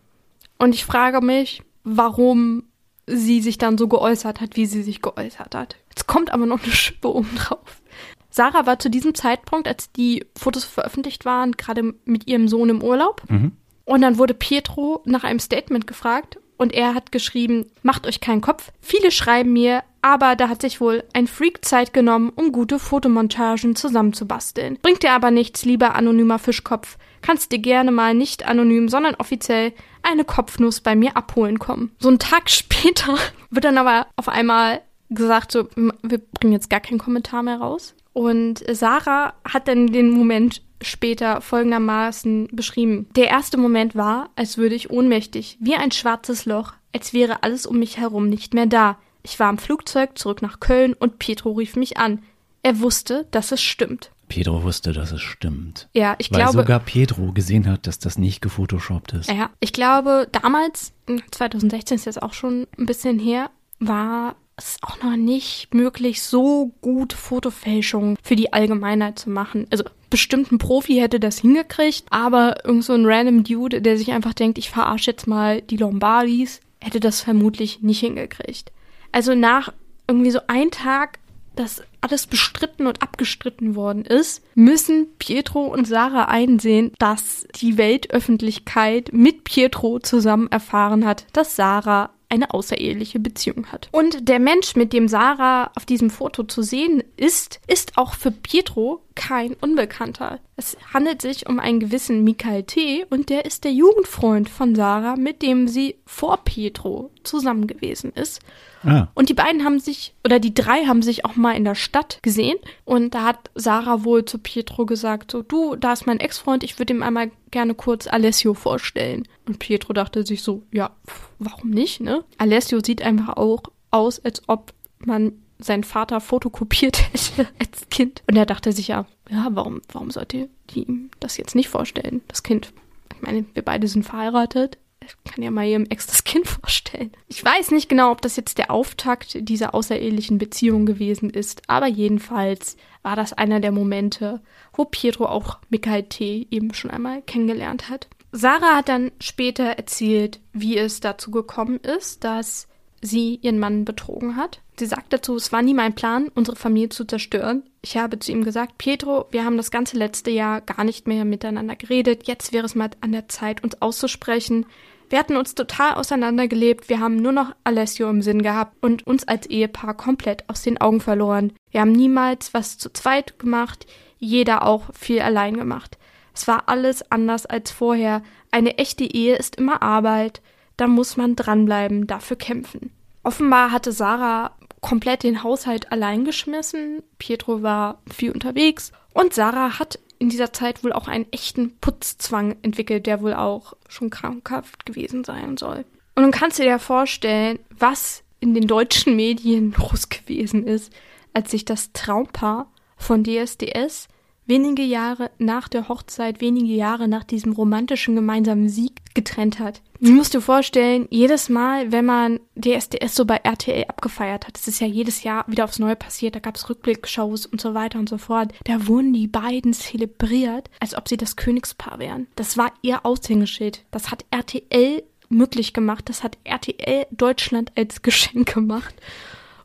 Und 0.59 0.75
ich 0.75 0.85
frage 0.85 1.21
mich, 1.21 1.63
warum 1.83 2.65
sie 3.07 3.41
sich 3.41 3.57
dann 3.57 3.77
so 3.77 3.87
geäußert 3.87 4.41
hat, 4.41 4.57
wie 4.57 4.65
sie 4.65 4.83
sich 4.83 5.01
geäußert 5.01 5.55
hat. 5.55 5.77
Jetzt 5.89 6.07
kommt 6.07 6.31
aber 6.31 6.45
noch 6.45 6.61
eine 6.61 6.73
Schippe 6.73 7.07
oben 7.07 7.33
drauf. 7.35 7.81
Sarah 8.29 8.65
war 8.65 8.77
zu 8.77 8.89
diesem 8.89 9.15
Zeitpunkt, 9.15 9.67
als 9.67 9.91
die 9.93 10.25
Fotos 10.37 10.65
veröffentlicht 10.65 11.23
waren, 11.23 11.53
gerade 11.53 11.93
mit 12.03 12.27
ihrem 12.27 12.49
Sohn 12.49 12.69
im 12.69 12.83
Urlaub. 12.83 13.23
Mhm. 13.29 13.53
Und 13.85 14.01
dann 14.01 14.17
wurde 14.17 14.33
Pietro 14.33 15.01
nach 15.05 15.23
einem 15.23 15.39
Statement 15.39 15.87
gefragt 15.87 16.37
und 16.57 16.73
er 16.73 16.93
hat 16.93 17.11
geschrieben, 17.11 17.65
macht 17.83 18.07
euch 18.07 18.19
keinen 18.19 18.41
Kopf. 18.41 18.71
Viele 18.81 19.11
schreiben 19.11 19.53
mir, 19.53 19.83
aber 20.01 20.35
da 20.35 20.49
hat 20.49 20.61
sich 20.61 20.81
wohl 20.81 21.03
ein 21.13 21.27
Freak 21.27 21.63
Zeit 21.63 21.93
genommen, 21.93 22.31
um 22.35 22.51
gute 22.51 22.79
Fotomontagen 22.79 23.75
zusammenzubasteln. 23.75 24.79
Bringt 24.81 25.03
dir 25.03 25.11
aber 25.11 25.31
nichts, 25.31 25.65
lieber 25.65 25.95
anonymer 25.95 26.39
Fischkopf. 26.39 26.97
Kannst 27.21 27.51
dir 27.51 27.59
gerne 27.59 27.91
mal 27.91 28.13
nicht 28.13 28.47
anonym, 28.47 28.89
sondern 28.89 29.15
offiziell 29.15 29.73
eine 30.03 30.23
Kopfnuss 30.23 30.81
bei 30.81 30.95
mir 30.95 31.17
abholen 31.17 31.59
kommen. 31.59 31.91
So 31.99 32.09
einen 32.09 32.19
Tag 32.19 32.49
später 32.49 33.15
wird 33.49 33.65
dann 33.65 33.77
aber 33.77 34.07
auf 34.15 34.29
einmal 34.29 34.81
gesagt, 35.09 35.51
so, 35.51 35.67
wir 35.75 36.17
bringen 36.17 36.53
jetzt 36.53 36.69
gar 36.69 36.79
keinen 36.79 36.99
Kommentar 36.99 37.43
mehr 37.43 37.57
raus. 37.57 37.93
Und 38.13 38.63
Sarah 38.71 39.33
hat 39.47 39.67
dann 39.67 39.87
den 39.87 40.09
Moment 40.09 40.61
später 40.81 41.41
folgendermaßen 41.41 42.49
beschrieben. 42.51 43.07
Der 43.15 43.27
erste 43.27 43.57
Moment 43.57 43.95
war, 43.95 44.29
als 44.35 44.57
würde 44.57 44.75
ich 44.75 44.89
ohnmächtig, 44.89 45.57
wie 45.59 45.75
ein 45.75 45.91
schwarzes 45.91 46.45
Loch, 46.45 46.73
als 46.93 47.13
wäre 47.13 47.43
alles 47.43 47.65
um 47.65 47.79
mich 47.79 47.97
herum 47.97 48.29
nicht 48.29 48.53
mehr 48.53 48.65
da. 48.65 48.97
Ich 49.23 49.39
war 49.39 49.49
im 49.49 49.57
Flugzeug 49.57 50.17
zurück 50.17 50.41
nach 50.41 50.59
Köln 50.59 50.93
und 50.93 51.19
Pietro 51.19 51.51
rief 51.51 51.75
mich 51.75 51.97
an. 51.97 52.23
Er 52.63 52.79
wusste, 52.79 53.27
dass 53.31 53.51
es 53.51 53.61
stimmt. 53.61 54.11
Pedro 54.29 54.63
wusste, 54.63 54.91
dass 54.91 55.11
es 55.11 55.21
stimmt. 55.21 55.87
Ja, 55.93 56.15
ich 56.17 56.31
Weil 56.31 56.39
glaube. 56.41 56.57
sogar 56.57 56.79
Pedro 56.79 57.31
gesehen 57.31 57.67
hat, 57.69 57.87
dass 57.87 57.99
das 57.99 58.17
nicht 58.17 58.41
gefotoshoppt 58.41 59.13
ist. 59.13 59.29
Ja, 59.29 59.51
ich 59.59 59.73
glaube, 59.73 60.27
damals, 60.31 60.91
2016 61.31 61.95
ist 61.95 62.05
jetzt 62.05 62.21
auch 62.21 62.33
schon 62.33 62.67
ein 62.77 62.85
bisschen 62.85 63.19
her, 63.19 63.49
war 63.79 64.35
es 64.57 64.69
ist 64.69 64.83
auch 64.83 65.01
noch 65.03 65.15
nicht 65.15 65.73
möglich, 65.73 66.23
so 66.23 66.73
gut 66.81 67.13
Fotofälschungen 67.13 68.17
für 68.23 68.35
die 68.35 68.53
Allgemeinheit 68.53 69.19
zu 69.19 69.29
machen. 69.29 69.67
Also 69.69 69.83
bestimmt 70.09 70.51
ein 70.51 70.57
Profi 70.57 70.95
hätte 70.95 71.19
das 71.19 71.39
hingekriegt, 71.39 72.05
aber 72.09 72.65
irgend 72.65 72.83
so 72.83 72.93
ein 72.93 73.05
random 73.05 73.43
Dude, 73.43 73.81
der 73.81 73.97
sich 73.97 74.11
einfach 74.11 74.33
denkt, 74.33 74.57
ich 74.57 74.71
verarsche 74.71 75.11
jetzt 75.11 75.27
mal 75.27 75.61
die 75.61 75.77
Lombardis, 75.77 76.59
hätte 76.81 76.99
das 76.99 77.21
vermutlich 77.21 77.81
nicht 77.81 77.99
hingekriegt. 77.99 78.71
Also 79.11 79.35
nach 79.35 79.71
irgendwie 80.07 80.31
so 80.31 80.39
ein 80.47 80.71
Tag, 80.71 81.19
dass 81.55 81.83
alles 82.01 82.25
bestritten 82.25 82.87
und 82.87 83.01
abgestritten 83.01 83.75
worden 83.75 84.05
ist, 84.05 84.43
müssen 84.55 85.07
Pietro 85.19 85.65
und 85.65 85.85
Sarah 85.85 86.25
einsehen, 86.25 86.93
dass 86.99 87.47
die 87.55 87.77
Weltöffentlichkeit 87.77 89.09
mit 89.11 89.43
Pietro 89.43 89.99
zusammen 89.99 90.47
erfahren 90.51 91.05
hat, 91.05 91.25
dass 91.33 91.55
Sarah 91.55 92.11
eine 92.29 92.53
außereheliche 92.53 93.19
Beziehung 93.19 93.67
hat. 93.67 93.89
Und 93.91 94.27
der 94.27 94.39
Mensch, 94.39 94.75
mit 94.75 94.93
dem 94.93 95.07
Sarah 95.07 95.71
auf 95.75 95.85
diesem 95.85 96.09
Foto 96.09 96.43
zu 96.43 96.61
sehen 96.61 97.03
ist, 97.15 97.59
ist 97.67 97.97
auch 97.97 98.13
für 98.13 98.31
Pietro 98.31 99.01
kein 99.15 99.53
Unbekannter. 99.53 100.39
Es 100.55 100.77
handelt 100.93 101.21
sich 101.21 101.47
um 101.47 101.59
einen 101.59 101.79
gewissen 101.79 102.23
Michael 102.23 102.63
T. 102.63 103.05
und 103.09 103.29
der 103.29 103.45
ist 103.45 103.63
der 103.63 103.71
Jugendfreund 103.71 104.49
von 104.49 104.75
Sarah, 104.75 105.15
mit 105.15 105.41
dem 105.41 105.67
sie 105.67 105.95
vor 106.05 106.37
Pietro 106.43 107.11
zusammen 107.23 107.67
gewesen 107.67 108.11
ist. 108.13 108.41
Ah. 108.87 109.09
Und 109.13 109.29
die 109.29 109.33
beiden 109.33 109.63
haben 109.63 109.79
sich, 109.79 110.13
oder 110.23 110.39
die 110.39 110.53
drei 110.53 110.85
haben 110.85 111.01
sich 111.01 111.25
auch 111.25 111.35
mal 111.35 111.53
in 111.53 111.65
der 111.65 111.75
Stadt 111.75 112.19
gesehen. 112.21 112.57
Und 112.85 113.13
da 113.13 113.23
hat 113.23 113.51
Sarah 113.55 114.03
wohl 114.03 114.25
zu 114.25 114.39
Pietro 114.39 114.85
gesagt, 114.85 115.31
so, 115.31 115.41
du, 115.41 115.75
da 115.75 115.93
ist 115.93 116.07
mein 116.07 116.19
Ex-Freund, 116.19 116.63
ich 116.63 116.79
würde 116.79 116.93
ihm 116.93 117.03
einmal 117.03 117.31
gerne 117.51 117.75
kurz 117.75 118.07
Alessio 118.07 118.53
vorstellen. 118.53 119.27
Und 119.45 119.59
Pietro 119.59 119.93
dachte 119.93 120.25
sich 120.25 120.41
so, 120.41 120.63
ja, 120.71 120.91
warum 121.39 121.69
nicht, 121.69 121.99
ne? 121.99 122.23
Alessio 122.37 122.79
sieht 122.83 123.01
einfach 123.01 123.35
auch 123.35 123.63
aus, 123.91 124.23
als 124.23 124.41
ob 124.47 124.73
man 124.99 125.33
seinen 125.59 125.83
Vater 125.83 126.21
fotokopiert 126.21 127.01
hätte 127.11 127.47
als 127.59 127.89
Kind. 127.89 128.23
Und 128.27 128.37
er 128.37 128.45
dachte 128.45 128.71
sich 128.71 128.87
ja, 128.87 129.05
ja, 129.29 129.47
warum, 129.51 129.81
warum 129.91 130.11
sollte 130.11 130.49
die 130.69 130.83
ihm 130.83 131.09
das 131.19 131.37
jetzt 131.37 131.55
nicht 131.55 131.69
vorstellen, 131.69 132.21
das 132.27 132.43
Kind? 132.43 132.71
Ich 133.15 133.21
meine, 133.21 133.45
wir 133.53 133.63
beide 133.63 133.87
sind 133.87 134.03
verheiratet. 134.03 134.77
Ich 135.07 135.31
kann 135.31 135.43
ja 135.43 135.51
mal 135.51 135.67
ihrem 135.67 135.85
Ex 135.85 136.07
das 136.07 136.23
Kind 136.23 136.47
vorstellen. 136.47 137.11
Ich 137.27 137.43
weiß 137.43 137.71
nicht 137.71 137.89
genau, 137.89 138.11
ob 138.11 138.21
das 138.21 138.35
jetzt 138.35 138.57
der 138.57 138.71
Auftakt 138.71 139.37
dieser 139.47 139.73
außerehelichen 139.73 140.37
Beziehung 140.37 140.85
gewesen 140.85 141.29
ist, 141.29 141.61
aber 141.67 141.87
jedenfalls 141.87 142.77
war 143.01 143.15
das 143.15 143.33
einer 143.33 143.59
der 143.59 143.71
Momente, 143.71 144.41
wo 144.73 144.85
Pietro 144.85 145.25
auch 145.25 145.59
Michael 145.69 146.03
T. 146.03 146.47
eben 146.51 146.73
schon 146.73 146.91
einmal 146.91 147.21
kennengelernt 147.21 147.89
hat. 147.89 148.07
Sarah 148.31 148.75
hat 148.75 148.89
dann 148.89 149.11
später 149.19 149.63
erzählt, 149.63 150.39
wie 150.53 150.77
es 150.77 150.99
dazu 150.99 151.31
gekommen 151.31 151.77
ist, 151.77 152.23
dass 152.23 152.67
sie 153.01 153.39
ihren 153.41 153.59
Mann 153.59 153.85
betrogen 153.85 154.35
hat. 154.35 154.61
Sie 154.79 154.85
sagt 154.85 155.13
dazu, 155.13 155.35
es 155.35 155.51
war 155.51 155.61
nie 155.61 155.73
mein 155.73 155.95
Plan, 155.95 156.29
unsere 156.35 156.55
Familie 156.55 156.89
zu 156.89 157.05
zerstören. 157.05 157.63
Ich 157.81 157.97
habe 157.97 158.19
zu 158.19 158.31
ihm 158.31 158.43
gesagt, 158.43 158.77
Pietro, 158.77 159.27
wir 159.31 159.43
haben 159.43 159.57
das 159.57 159.71
ganze 159.71 159.97
letzte 159.97 160.29
Jahr 160.29 160.61
gar 160.61 160.83
nicht 160.83 161.07
mehr 161.07 161.25
miteinander 161.25 161.75
geredet. 161.75 162.27
Jetzt 162.27 162.53
wäre 162.53 162.65
es 162.65 162.75
mal 162.75 162.89
an 163.01 163.11
der 163.11 163.27
Zeit, 163.27 163.63
uns 163.63 163.81
auszusprechen. 163.81 164.65
Wir 165.09 165.19
hatten 165.19 165.37
uns 165.37 165.55
total 165.55 165.93
auseinandergelebt. 165.93 166.89
Wir 166.89 166.99
haben 166.99 167.15
nur 167.17 167.31
noch 167.31 167.55
Alessio 167.63 168.09
im 168.09 168.21
Sinn 168.21 168.41
gehabt 168.41 168.75
und 168.81 169.07
uns 169.07 169.27
als 169.27 169.47
Ehepaar 169.47 169.95
komplett 169.95 170.47
aus 170.49 170.61
den 170.63 170.79
Augen 170.81 170.99
verloren. 170.99 171.53
Wir 171.71 171.81
haben 171.81 171.93
niemals 171.93 172.53
was 172.53 172.77
zu 172.77 172.91
zweit 172.91 173.39
gemacht, 173.39 173.85
jeder 174.19 174.63
auch 174.63 174.93
viel 174.93 175.21
allein 175.21 175.55
gemacht. 175.55 175.97
Es 176.33 176.47
war 176.47 176.67
alles 176.67 177.09
anders 177.11 177.45
als 177.45 177.71
vorher. 177.71 178.21
Eine 178.51 178.77
echte 178.77 179.05
Ehe 179.05 179.35
ist 179.35 179.55
immer 179.55 179.81
Arbeit. 179.81 180.41
Da 180.75 180.87
muss 180.87 181.17
man 181.17 181.35
dranbleiben, 181.35 182.05
dafür 182.05 182.37
kämpfen. 182.37 182.91
Offenbar 183.23 183.71
hatte 183.71 183.91
Sarah 183.91 184.51
komplett 184.81 185.23
den 185.23 185.43
Haushalt 185.43 185.91
allein 185.91 186.25
geschmissen. 186.25 187.01
Pietro 187.17 187.63
war 187.63 188.01
viel 188.11 188.31
unterwegs. 188.31 188.91
Und 189.13 189.33
Sarah 189.33 189.79
hat 189.79 189.99
in 190.19 190.29
dieser 190.29 190.53
Zeit 190.53 190.83
wohl 190.83 190.93
auch 190.93 191.07
einen 191.07 191.31
echten 191.31 191.77
Putzzwang 191.77 192.55
entwickelt, 192.61 193.05
der 193.05 193.21
wohl 193.21 193.33
auch 193.33 193.73
schon 193.87 194.09
krankhaft 194.09 194.85
gewesen 194.85 195.23
sein 195.23 195.57
soll. 195.57 195.85
Und 196.15 196.23
nun 196.23 196.31
kannst 196.31 196.57
du 196.59 196.63
dir 196.63 196.79
vorstellen, 196.79 197.59
was 197.77 198.23
in 198.39 198.53
den 198.53 198.67
deutschen 198.67 199.15
Medien 199.15 199.75
los 199.77 200.09
gewesen 200.09 200.65
ist, 200.65 200.91
als 201.33 201.51
sich 201.51 201.65
das 201.65 201.91
Traumpaar 201.93 202.71
von 202.97 203.23
DSDS 203.23 204.07
wenige 204.47 204.83
Jahre 204.83 205.29
nach 205.37 205.67
der 205.67 205.89
Hochzeit, 205.89 206.41
wenige 206.41 206.73
Jahre 206.73 207.07
nach 207.07 207.23
diesem 207.23 207.51
romantischen 207.51 208.15
gemeinsamen 208.15 208.69
Sieg 208.69 209.01
getrennt 209.13 209.59
hat. 209.59 209.81
Du 209.99 210.11
musst 210.11 210.33
dir 210.33 210.41
vorstellen, 210.41 211.07
jedes 211.09 211.49
Mal, 211.49 211.91
wenn 211.91 212.05
man 212.05 212.39
DSDS 212.55 213.15
so 213.15 213.25
bei 213.25 213.37
RTL 213.37 213.85
abgefeiert 213.87 214.47
hat, 214.47 214.55
das 214.55 214.67
ist 214.67 214.79
ja 214.79 214.87
jedes 214.87 215.23
Jahr 215.23 215.45
wieder 215.47 215.63
aufs 215.63 215.79
Neue 215.79 215.95
passiert, 215.95 216.35
da 216.35 216.39
gab 216.39 216.55
es 216.55 216.69
Rückblickshows 216.69 217.45
und 217.45 217.59
so 217.59 217.73
weiter 217.73 217.99
und 217.99 218.09
so 218.09 218.17
fort, 218.17 218.53
da 218.65 218.87
wurden 218.87 219.13
die 219.13 219.27
beiden 219.27 219.73
zelebriert, 219.73 220.69
als 220.79 220.95
ob 220.95 221.07
sie 221.09 221.17
das 221.17 221.35
Königspaar 221.35 221.99
wären. 221.99 222.27
Das 222.35 222.57
war 222.57 222.71
ihr 222.81 223.05
Aushängeschild. 223.05 223.83
Das 223.91 224.11
hat 224.11 224.25
RTL 224.31 225.03
möglich 225.29 225.73
gemacht, 225.73 226.09
das 226.09 226.23
hat 226.23 226.37
RTL 226.43 227.05
Deutschland 227.11 227.71
als 227.75 228.01
Geschenk 228.01 228.53
gemacht. 228.53 228.95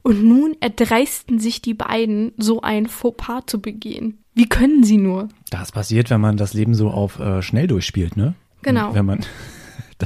Und 0.03 0.25
nun 0.25 0.57
erdreisten 0.61 1.39
sich 1.39 1.63
die 1.63 1.75
beiden, 1.75 2.33
so 2.37 2.61
ein 2.61 2.87
Fauxpas 2.87 3.43
zu 3.47 3.61
begehen. 3.61 4.19
Wie 4.35 4.49
können 4.49 4.83
sie 4.83 4.97
nur? 4.97 5.29
Das 5.51 5.73
passiert, 5.73 6.11
wenn 6.11 6.21
man 6.21 6.37
das 6.37 6.55
Leben 6.55 6.75
so 6.75 6.91
auf 6.91 7.21
äh, 7.21 7.43
schnell 7.43 7.67
durchspielt, 7.67 8.17
ne? 8.17 8.35
Genau. 8.63 8.89
Und 8.89 8.95
wenn 8.95 9.07
man 9.07 9.21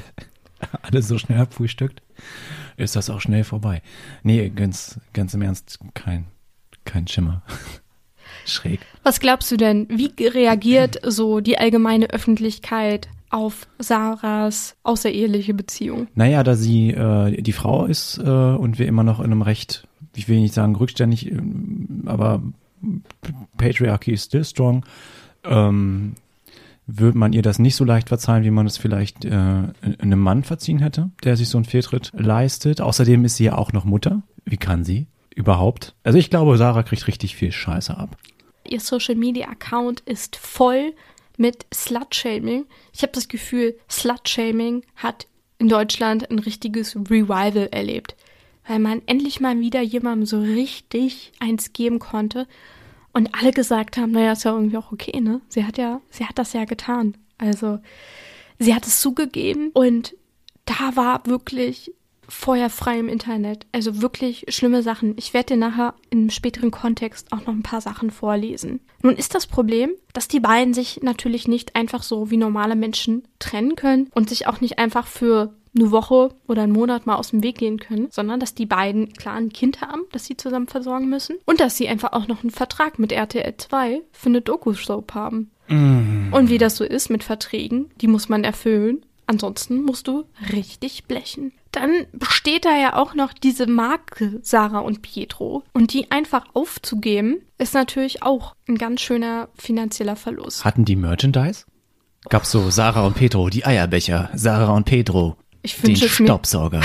alles 0.82 1.08
so 1.08 1.18
schnell 1.18 1.40
abfrühstückt, 1.40 2.02
ist 2.76 2.96
das 2.96 3.08
auch 3.08 3.20
schnell 3.20 3.44
vorbei. 3.44 3.82
Nee, 4.22 4.50
ganz, 4.50 5.00
ganz 5.12 5.32
im 5.34 5.42
Ernst, 5.42 5.78
kein, 5.94 6.26
kein 6.84 7.06
Schimmer. 7.06 7.42
Schräg. 8.44 8.80
Was 9.02 9.20
glaubst 9.20 9.50
du 9.50 9.56
denn? 9.56 9.86
Wie 9.88 10.12
reagiert 10.26 11.00
so 11.02 11.40
die 11.40 11.58
allgemeine 11.58 12.10
Öffentlichkeit 12.10 13.08
auf 13.30 13.66
Sarahs 13.78 14.76
außereheliche 14.82 15.54
Beziehung? 15.54 16.08
Naja, 16.14 16.42
da 16.42 16.54
sie 16.54 16.90
äh, 16.90 17.40
die 17.42 17.52
Frau 17.52 17.86
ist 17.86 18.18
äh, 18.18 18.22
und 18.22 18.78
wir 18.78 18.86
immer 18.86 19.02
noch 19.02 19.20
in 19.20 19.26
einem 19.26 19.42
recht, 19.42 19.86
ich 20.14 20.28
will 20.28 20.40
nicht 20.40 20.54
sagen 20.54 20.76
rückständig, 20.76 21.32
äh, 21.32 21.40
aber 22.06 22.42
Patriarchy 23.56 24.12
is 24.12 24.24
still 24.24 24.44
strong, 24.44 24.84
ähm, 25.44 26.14
würde 26.86 27.18
man 27.18 27.32
ihr 27.32 27.42
das 27.42 27.58
nicht 27.58 27.74
so 27.74 27.84
leicht 27.84 28.08
verzeihen, 28.08 28.44
wie 28.44 28.50
man 28.50 28.66
es 28.66 28.78
vielleicht 28.78 29.24
äh, 29.24 29.30
einem 29.30 30.20
Mann 30.20 30.44
verziehen 30.44 30.78
hätte, 30.78 31.10
der 31.24 31.36
sich 31.36 31.48
so 31.48 31.58
einen 31.58 31.64
Fehltritt 31.64 32.12
leistet. 32.16 32.80
Außerdem 32.80 33.24
ist 33.24 33.36
sie 33.36 33.44
ja 33.44 33.58
auch 33.58 33.72
noch 33.72 33.84
Mutter. 33.84 34.22
Wie 34.44 34.56
kann 34.56 34.84
sie 34.84 35.06
überhaupt? 35.34 35.94
Also 36.04 36.18
ich 36.18 36.30
glaube, 36.30 36.56
Sarah 36.56 36.84
kriegt 36.84 37.08
richtig 37.08 37.34
viel 37.34 37.50
Scheiße 37.50 37.96
ab. 37.96 38.16
Ihr 38.68 38.80
Social 38.80 39.16
Media 39.16 39.48
Account 39.48 40.00
ist 40.00 40.36
voll 40.36 40.92
mit 41.36 41.66
Slut-Shaming. 41.72 42.66
Ich 42.92 43.02
habe 43.02 43.12
das 43.12 43.28
Gefühl, 43.28 43.76
Slut-Shaming 43.90 44.82
hat 44.96 45.26
in 45.58 45.68
Deutschland 45.68 46.30
ein 46.30 46.38
richtiges 46.38 46.96
Revival 46.96 47.68
erlebt, 47.70 48.16
weil 48.66 48.78
man 48.78 49.02
endlich 49.06 49.40
mal 49.40 49.58
wieder 49.60 49.80
jemandem 49.80 50.26
so 50.26 50.40
richtig 50.40 51.32
eins 51.40 51.72
geben 51.72 51.98
konnte 51.98 52.46
und 53.12 53.34
alle 53.34 53.52
gesagt 53.52 53.96
haben, 53.96 54.12
naja, 54.12 54.32
ist 54.32 54.44
ja 54.44 54.52
irgendwie 54.52 54.76
auch 54.76 54.92
okay, 54.92 55.20
ne? 55.20 55.40
Sie 55.48 55.64
hat 55.64 55.78
ja, 55.78 56.00
sie 56.10 56.26
hat 56.26 56.38
das 56.38 56.52
ja 56.52 56.64
getan. 56.64 57.16
Also, 57.38 57.78
sie 58.58 58.74
hat 58.74 58.86
es 58.86 59.00
zugegeben 59.00 59.70
und 59.72 60.14
da 60.66 60.96
war 60.96 61.24
wirklich 61.26 61.92
feuerfrei 62.28 62.98
im 62.98 63.08
Internet. 63.08 63.66
Also 63.72 64.02
wirklich 64.02 64.46
schlimme 64.48 64.82
Sachen. 64.82 65.14
Ich 65.16 65.34
werde 65.34 65.54
dir 65.54 65.60
nachher 65.60 65.94
im 66.10 66.30
späteren 66.30 66.70
Kontext 66.70 67.32
auch 67.32 67.40
noch 67.40 67.54
ein 67.54 67.62
paar 67.62 67.80
Sachen 67.80 68.10
vorlesen. 68.10 68.80
Nun 69.02 69.16
ist 69.16 69.34
das 69.34 69.46
Problem, 69.46 69.90
dass 70.12 70.28
die 70.28 70.40
beiden 70.40 70.74
sich 70.74 71.02
natürlich 71.02 71.48
nicht 71.48 71.76
einfach 71.76 72.02
so 72.02 72.30
wie 72.30 72.36
normale 72.36 72.76
Menschen 72.76 73.24
trennen 73.38 73.76
können 73.76 74.10
und 74.14 74.28
sich 74.28 74.46
auch 74.46 74.60
nicht 74.60 74.78
einfach 74.78 75.06
für 75.06 75.54
eine 75.78 75.90
Woche 75.90 76.30
oder 76.48 76.62
einen 76.62 76.72
Monat 76.72 77.06
mal 77.06 77.16
aus 77.16 77.30
dem 77.30 77.42
Weg 77.42 77.58
gehen 77.58 77.78
können, 77.78 78.08
sondern 78.10 78.40
dass 78.40 78.54
die 78.54 78.66
beiden 78.66 79.12
klar 79.12 79.34
ein 79.34 79.52
Kind 79.52 79.80
haben, 79.80 80.02
das 80.12 80.24
sie 80.24 80.36
zusammen 80.36 80.68
versorgen 80.68 81.08
müssen 81.08 81.36
und 81.44 81.60
dass 81.60 81.76
sie 81.76 81.88
einfach 81.88 82.12
auch 82.12 82.28
noch 82.28 82.42
einen 82.42 82.50
Vertrag 82.50 82.98
mit 82.98 83.12
RTL 83.12 83.54
2 83.56 84.02
für 84.12 84.28
eine 84.28 84.40
Doku-Soap 84.40 85.14
haben. 85.14 85.50
Mm. 85.68 86.32
Und 86.32 86.48
wie 86.48 86.58
das 86.58 86.76
so 86.76 86.84
ist 86.84 87.10
mit 87.10 87.24
Verträgen, 87.24 87.90
die 88.00 88.08
muss 88.08 88.28
man 88.28 88.44
erfüllen. 88.44 89.04
Ansonsten 89.26 89.82
musst 89.82 90.06
du 90.06 90.24
richtig 90.52 91.04
blechen. 91.04 91.52
Dann 91.76 92.06
besteht 92.12 92.64
da 92.64 92.74
ja 92.74 92.96
auch 92.96 93.12
noch 93.12 93.34
diese 93.34 93.66
Marke 93.66 94.40
Sarah 94.40 94.78
und 94.78 95.02
Pietro. 95.02 95.62
Und 95.74 95.92
die 95.92 96.10
einfach 96.10 96.46
aufzugeben, 96.54 97.42
ist 97.58 97.74
natürlich 97.74 98.22
auch 98.22 98.54
ein 98.66 98.78
ganz 98.78 99.02
schöner 99.02 99.50
finanzieller 99.58 100.16
Verlust. 100.16 100.64
Hatten 100.64 100.86
die 100.86 100.96
Merchandise? 100.96 101.66
Gab's 102.30 102.50
so 102.50 102.70
Sarah 102.70 103.06
und 103.06 103.14
Petro, 103.14 103.50
die 103.50 103.66
Eierbecher, 103.66 104.30
Sarah 104.32 104.72
und 104.72 104.84
Petro, 104.84 105.36
ich 105.60 105.78
den 105.82 105.96
Staubsauger. 105.96 106.80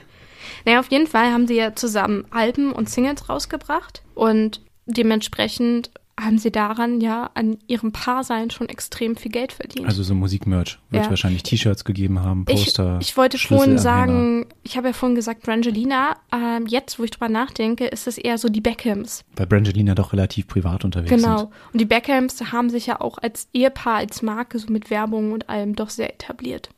naja, 0.64 0.80
auf 0.80 0.90
jeden 0.90 1.06
Fall 1.06 1.30
haben 1.30 1.46
sie 1.46 1.56
ja 1.56 1.74
zusammen 1.74 2.24
Alben 2.30 2.72
und 2.72 2.88
Singles 2.88 3.28
rausgebracht 3.28 4.02
und 4.14 4.62
dementsprechend 4.86 5.90
haben 6.20 6.38
sie 6.38 6.52
daran 6.52 7.00
ja 7.00 7.30
an 7.34 7.58
ihrem 7.66 7.92
Paarsein 7.92 8.50
schon 8.50 8.68
extrem 8.68 9.16
viel 9.16 9.32
Geld 9.32 9.52
verdient. 9.52 9.86
Also 9.86 10.02
so 10.02 10.14
Musikmerch. 10.14 10.78
Wird 10.90 11.04
ja. 11.04 11.10
wahrscheinlich 11.10 11.42
T-Shirts 11.42 11.84
gegeben 11.84 12.20
haben, 12.20 12.44
Poster. 12.44 12.98
Ich, 13.00 13.08
ich 13.08 13.16
wollte 13.16 13.38
vorhin 13.38 13.78
sagen, 13.78 14.46
ich 14.62 14.76
habe 14.76 14.88
ja 14.88 14.92
vorhin 14.92 15.16
gesagt, 15.16 15.42
Brangelina, 15.42 16.16
ähm, 16.32 16.66
jetzt, 16.66 16.98
wo 16.98 17.04
ich 17.04 17.10
drüber 17.10 17.28
nachdenke, 17.28 17.86
ist 17.86 18.06
es 18.06 18.18
eher 18.18 18.36
so 18.38 18.48
die 18.48 18.60
Beckhams. 18.60 19.24
Weil 19.36 19.46
Brangelina 19.46 19.94
doch 19.94 20.12
relativ 20.12 20.46
privat 20.48 20.84
unterwegs 20.84 21.10
genau. 21.10 21.38
sind. 21.38 21.50
Genau. 21.50 21.60
Und 21.72 21.80
die 21.80 21.86
Beckhams 21.86 22.52
haben 22.52 22.68
sich 22.68 22.86
ja 22.86 23.00
auch 23.00 23.18
als 23.18 23.48
Ehepaar, 23.52 23.96
als 23.96 24.22
Marke, 24.22 24.58
so 24.58 24.70
mit 24.70 24.90
Werbung 24.90 25.32
und 25.32 25.48
allem 25.48 25.74
doch 25.74 25.90
sehr 25.90 26.12
etabliert. 26.12 26.68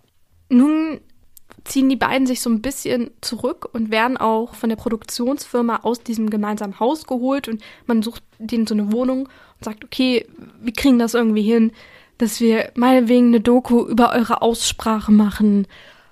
Nun 0.48 1.00
ziehen 1.64 1.88
die 1.88 1.96
beiden 1.96 2.26
sich 2.26 2.40
so 2.40 2.50
ein 2.50 2.62
bisschen 2.62 3.10
zurück 3.20 3.68
und 3.72 3.90
werden 3.90 4.16
auch 4.16 4.54
von 4.54 4.68
der 4.68 4.76
Produktionsfirma 4.76 5.80
aus 5.82 6.02
diesem 6.02 6.28
gemeinsamen 6.28 6.78
Haus 6.78 7.06
geholt 7.06 7.48
und 7.48 7.62
man 7.86 8.02
sucht 8.02 8.22
denen 8.38 8.66
so 8.66 8.74
eine 8.74 8.92
Wohnung 8.92 9.20
und 9.20 9.64
sagt, 9.64 9.84
okay, 9.84 10.26
wir 10.60 10.72
kriegen 10.72 10.98
das 10.98 11.14
irgendwie 11.14 11.42
hin, 11.42 11.72
dass 12.18 12.40
wir 12.40 12.70
meinetwegen 12.74 13.28
eine 13.28 13.40
Doku 13.40 13.86
über 13.86 14.12
eure 14.12 14.42
Aussprache 14.42 15.10
machen. 15.10 15.66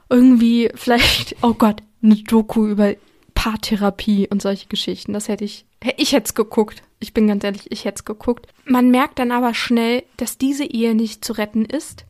Irgendwie 0.09 0.71
vielleicht, 0.75 1.37
oh 1.43 1.55
Gott, 1.55 1.83
eine 2.03 2.17
Doku 2.17 2.67
über 2.67 2.95
Paartherapie 3.35 4.29
und 4.31 4.43
solche 4.43 4.69
Geschichten. 4.69 5.13
Das 5.13 5.29
hätte 5.29 5.45
ich, 5.45 5.67
ich 5.97 6.13
hätte 6.13 6.27
es 6.27 6.35
geguckt. 6.35 6.83
Ich 6.99 7.13
bin 7.13 7.27
ganz 7.27 7.45
ehrlich, 7.45 7.71
ich 7.71 7.85
hätte 7.85 7.97
es 7.97 8.05
geguckt. 8.05 8.47
Man 8.65 8.91
merkt 8.91 9.19
dann 9.19 9.33
aber 9.33 9.55
schnell, 9.55 10.05
dass 10.17 10.39
diese 10.39 10.65
Ehe 10.65 10.95
nicht 10.95 11.25
zu 11.25 11.35
retten 11.35 11.65
ist 11.65 12.05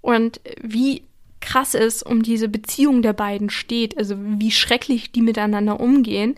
und 0.00 0.40
wie 0.62 1.02
krass 1.48 1.74
ist, 1.74 2.02
um 2.02 2.22
diese 2.22 2.48
Beziehung 2.48 3.00
der 3.00 3.14
beiden 3.14 3.48
steht, 3.48 3.96
also 3.96 4.16
wie 4.18 4.50
schrecklich 4.50 5.12
die 5.12 5.22
miteinander 5.22 5.80
umgehen, 5.80 6.34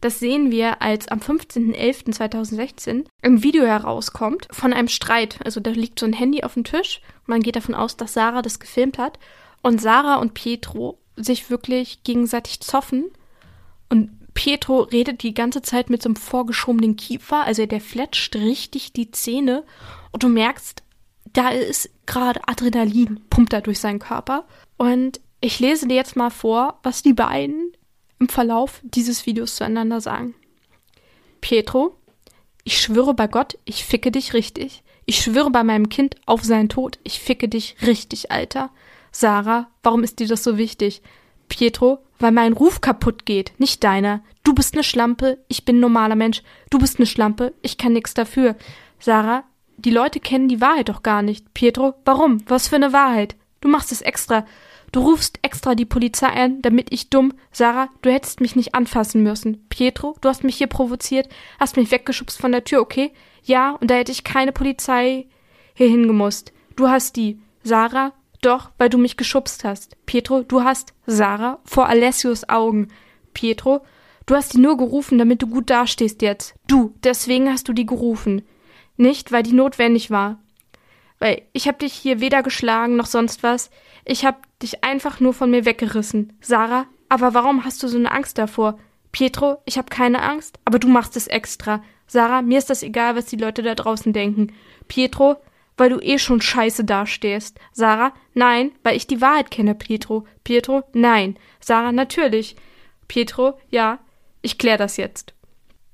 das 0.00 0.18
sehen 0.18 0.50
wir, 0.50 0.80
als 0.80 1.08
am 1.08 1.18
15.11.2016 1.18 3.04
ein 3.22 3.42
Video 3.42 3.64
herauskommt 3.66 4.48
von 4.50 4.72
einem 4.72 4.88
Streit. 4.88 5.38
Also 5.44 5.60
da 5.60 5.70
liegt 5.70 5.98
so 5.98 6.06
ein 6.06 6.12
Handy 6.12 6.42
auf 6.42 6.54
dem 6.54 6.64
Tisch. 6.64 7.02
Man 7.26 7.42
geht 7.42 7.56
davon 7.56 7.74
aus, 7.74 7.96
dass 7.96 8.14
Sarah 8.14 8.42
das 8.42 8.58
gefilmt 8.58 8.98
hat. 8.98 9.18
Und 9.62 9.80
Sarah 9.80 10.16
und 10.16 10.34
Pietro 10.34 10.98
sich 11.16 11.50
wirklich 11.50 12.02
gegenseitig 12.02 12.60
zoffen. 12.60 13.06
Und 13.88 14.10
Pietro 14.34 14.82
redet 14.82 15.22
die 15.22 15.34
ganze 15.34 15.62
Zeit 15.62 15.90
mit 15.90 16.02
so 16.02 16.08
einem 16.08 16.16
vorgeschobenen 16.16 16.96
Kiefer. 16.96 17.44
Also 17.44 17.66
der 17.66 17.80
fletscht 17.80 18.36
richtig 18.36 18.92
die 18.92 19.10
Zähne. 19.10 19.64
Und 20.12 20.22
du 20.22 20.28
merkst, 20.28 20.82
da 21.36 21.50
ist 21.50 21.90
gerade 22.06 22.40
Adrenalin, 22.46 23.20
pumpt 23.28 23.52
da 23.52 23.60
durch 23.60 23.78
seinen 23.78 23.98
Körper. 23.98 24.46
Und 24.78 25.20
ich 25.40 25.60
lese 25.60 25.86
dir 25.86 25.94
jetzt 25.94 26.16
mal 26.16 26.30
vor, 26.30 26.78
was 26.82 27.02
die 27.02 27.12
beiden 27.12 27.72
im 28.18 28.28
Verlauf 28.28 28.80
dieses 28.82 29.26
Videos 29.26 29.56
zueinander 29.56 30.00
sagen. 30.00 30.34
Pietro, 31.42 31.96
ich 32.64 32.80
schwöre 32.80 33.12
bei 33.12 33.26
Gott, 33.26 33.58
ich 33.64 33.84
ficke 33.84 34.10
dich 34.10 34.32
richtig. 34.32 34.82
Ich 35.04 35.20
schwöre 35.20 35.50
bei 35.50 35.62
meinem 35.62 35.88
Kind 35.88 36.16
auf 36.24 36.42
seinen 36.42 36.68
Tod, 36.70 36.98
ich 37.04 37.20
ficke 37.20 37.48
dich 37.48 37.76
richtig, 37.82 38.32
Alter. 38.32 38.70
Sarah, 39.12 39.68
warum 39.82 40.02
ist 40.02 40.18
dir 40.18 40.26
das 40.26 40.42
so 40.42 40.56
wichtig? 40.58 41.02
Pietro, 41.48 41.98
weil 42.18 42.32
mein 42.32 42.54
Ruf 42.54 42.80
kaputt 42.80 43.26
geht, 43.26 43.52
nicht 43.58 43.84
deiner. 43.84 44.24
Du 44.42 44.54
bist 44.54 44.74
ne 44.74 44.82
Schlampe, 44.82 45.38
ich 45.48 45.64
bin 45.64 45.76
ein 45.76 45.80
normaler 45.80 46.16
Mensch. 46.16 46.42
Du 46.70 46.78
bist 46.78 46.98
ne 46.98 47.06
Schlampe, 47.06 47.52
ich 47.62 47.76
kann 47.76 47.92
nix 47.92 48.14
dafür. 48.14 48.56
Sarah, 48.98 49.44
die 49.76 49.90
Leute 49.90 50.20
kennen 50.20 50.48
die 50.48 50.60
Wahrheit 50.60 50.88
doch 50.88 51.02
gar 51.02 51.22
nicht. 51.22 51.52
Pietro, 51.54 51.94
warum? 52.04 52.38
Was 52.48 52.68
für 52.68 52.76
eine 52.76 52.92
Wahrheit? 52.92 53.36
Du 53.60 53.68
machst 53.68 53.92
es 53.92 54.02
extra. 54.02 54.46
Du 54.92 55.00
rufst 55.00 55.38
extra 55.42 55.74
die 55.74 55.84
Polizei 55.84 56.28
an, 56.28 56.62
damit 56.62 56.92
ich 56.92 57.10
dumm. 57.10 57.34
Sarah, 57.52 57.88
du 58.02 58.10
hättest 58.10 58.40
mich 58.40 58.56
nicht 58.56 58.74
anfassen 58.74 59.22
müssen. 59.22 59.66
Pietro, 59.68 60.16
du 60.20 60.28
hast 60.28 60.44
mich 60.44 60.56
hier 60.56 60.68
provoziert, 60.68 61.28
hast 61.58 61.76
mich 61.76 61.90
weggeschubst 61.90 62.38
von 62.38 62.52
der 62.52 62.64
Tür, 62.64 62.80
okay? 62.80 63.12
Ja, 63.42 63.72
und 63.72 63.90
da 63.90 63.96
hätte 63.96 64.12
ich 64.12 64.24
keine 64.24 64.52
Polizei 64.52 65.26
hier 65.74 65.88
hingemusst. 65.88 66.52
du 66.76 66.88
hast 66.88 67.16
die. 67.16 67.38
Sarah, 67.62 68.12
doch, 68.42 68.70
weil 68.78 68.88
du 68.88 68.98
mich 68.98 69.16
geschubst 69.16 69.64
hast. 69.64 69.96
Pietro, 70.06 70.42
du 70.42 70.62
hast 70.62 70.94
Sarah 71.06 71.58
vor 71.64 71.88
Alessios 71.88 72.48
Augen. 72.48 72.88
Pietro, 73.34 73.80
du 74.24 74.34
hast 74.34 74.54
die 74.54 74.58
nur 74.58 74.76
gerufen, 74.76 75.18
damit 75.18 75.42
du 75.42 75.48
gut 75.48 75.68
dastehst 75.68 76.22
jetzt. 76.22 76.54
Du, 76.66 76.94
deswegen 77.02 77.50
hast 77.50 77.68
du 77.68 77.72
die 77.72 77.86
gerufen. 77.86 78.42
Nicht, 78.96 79.32
weil 79.32 79.42
die 79.42 79.52
notwendig 79.52 80.10
war. 80.10 80.38
Weil 81.18 81.42
ich 81.52 81.68
hab 81.68 81.78
dich 81.78 81.92
hier 81.92 82.20
weder 82.20 82.42
geschlagen 82.42 82.96
noch 82.96 83.06
sonst 83.06 83.42
was. 83.42 83.70
Ich 84.04 84.24
hab 84.24 84.46
dich 84.60 84.84
einfach 84.84 85.20
nur 85.20 85.34
von 85.34 85.50
mir 85.50 85.64
weggerissen. 85.64 86.34
Sarah, 86.40 86.86
aber 87.08 87.34
warum 87.34 87.64
hast 87.64 87.82
du 87.82 87.88
so 87.88 87.96
eine 87.96 88.10
Angst 88.10 88.38
davor? 88.38 88.78
Pietro, 89.12 89.58
ich 89.64 89.78
hab 89.78 89.90
keine 89.90 90.22
Angst, 90.22 90.58
aber 90.64 90.78
du 90.78 90.88
machst 90.88 91.16
es 91.16 91.26
extra. 91.26 91.82
Sarah, 92.06 92.42
mir 92.42 92.58
ist 92.58 92.70
das 92.70 92.82
egal, 92.82 93.16
was 93.16 93.26
die 93.26 93.36
Leute 93.36 93.62
da 93.62 93.74
draußen 93.74 94.12
denken. 94.12 94.52
Pietro, 94.88 95.36
weil 95.76 95.90
du 95.90 95.98
eh 96.00 96.18
schon 96.18 96.40
scheiße 96.40 96.84
dastehst. 96.84 97.58
Sarah, 97.72 98.12
nein, 98.34 98.72
weil 98.82 98.96
ich 98.96 99.06
die 99.06 99.20
Wahrheit 99.20 99.50
kenne, 99.50 99.74
Pietro. 99.74 100.26
Pietro, 100.44 100.82
nein. 100.92 101.38
Sarah, 101.60 101.92
natürlich. 101.92 102.56
Pietro, 103.08 103.58
ja, 103.70 103.98
ich 104.42 104.58
klär 104.58 104.78
das 104.78 104.96
jetzt. 104.96 105.34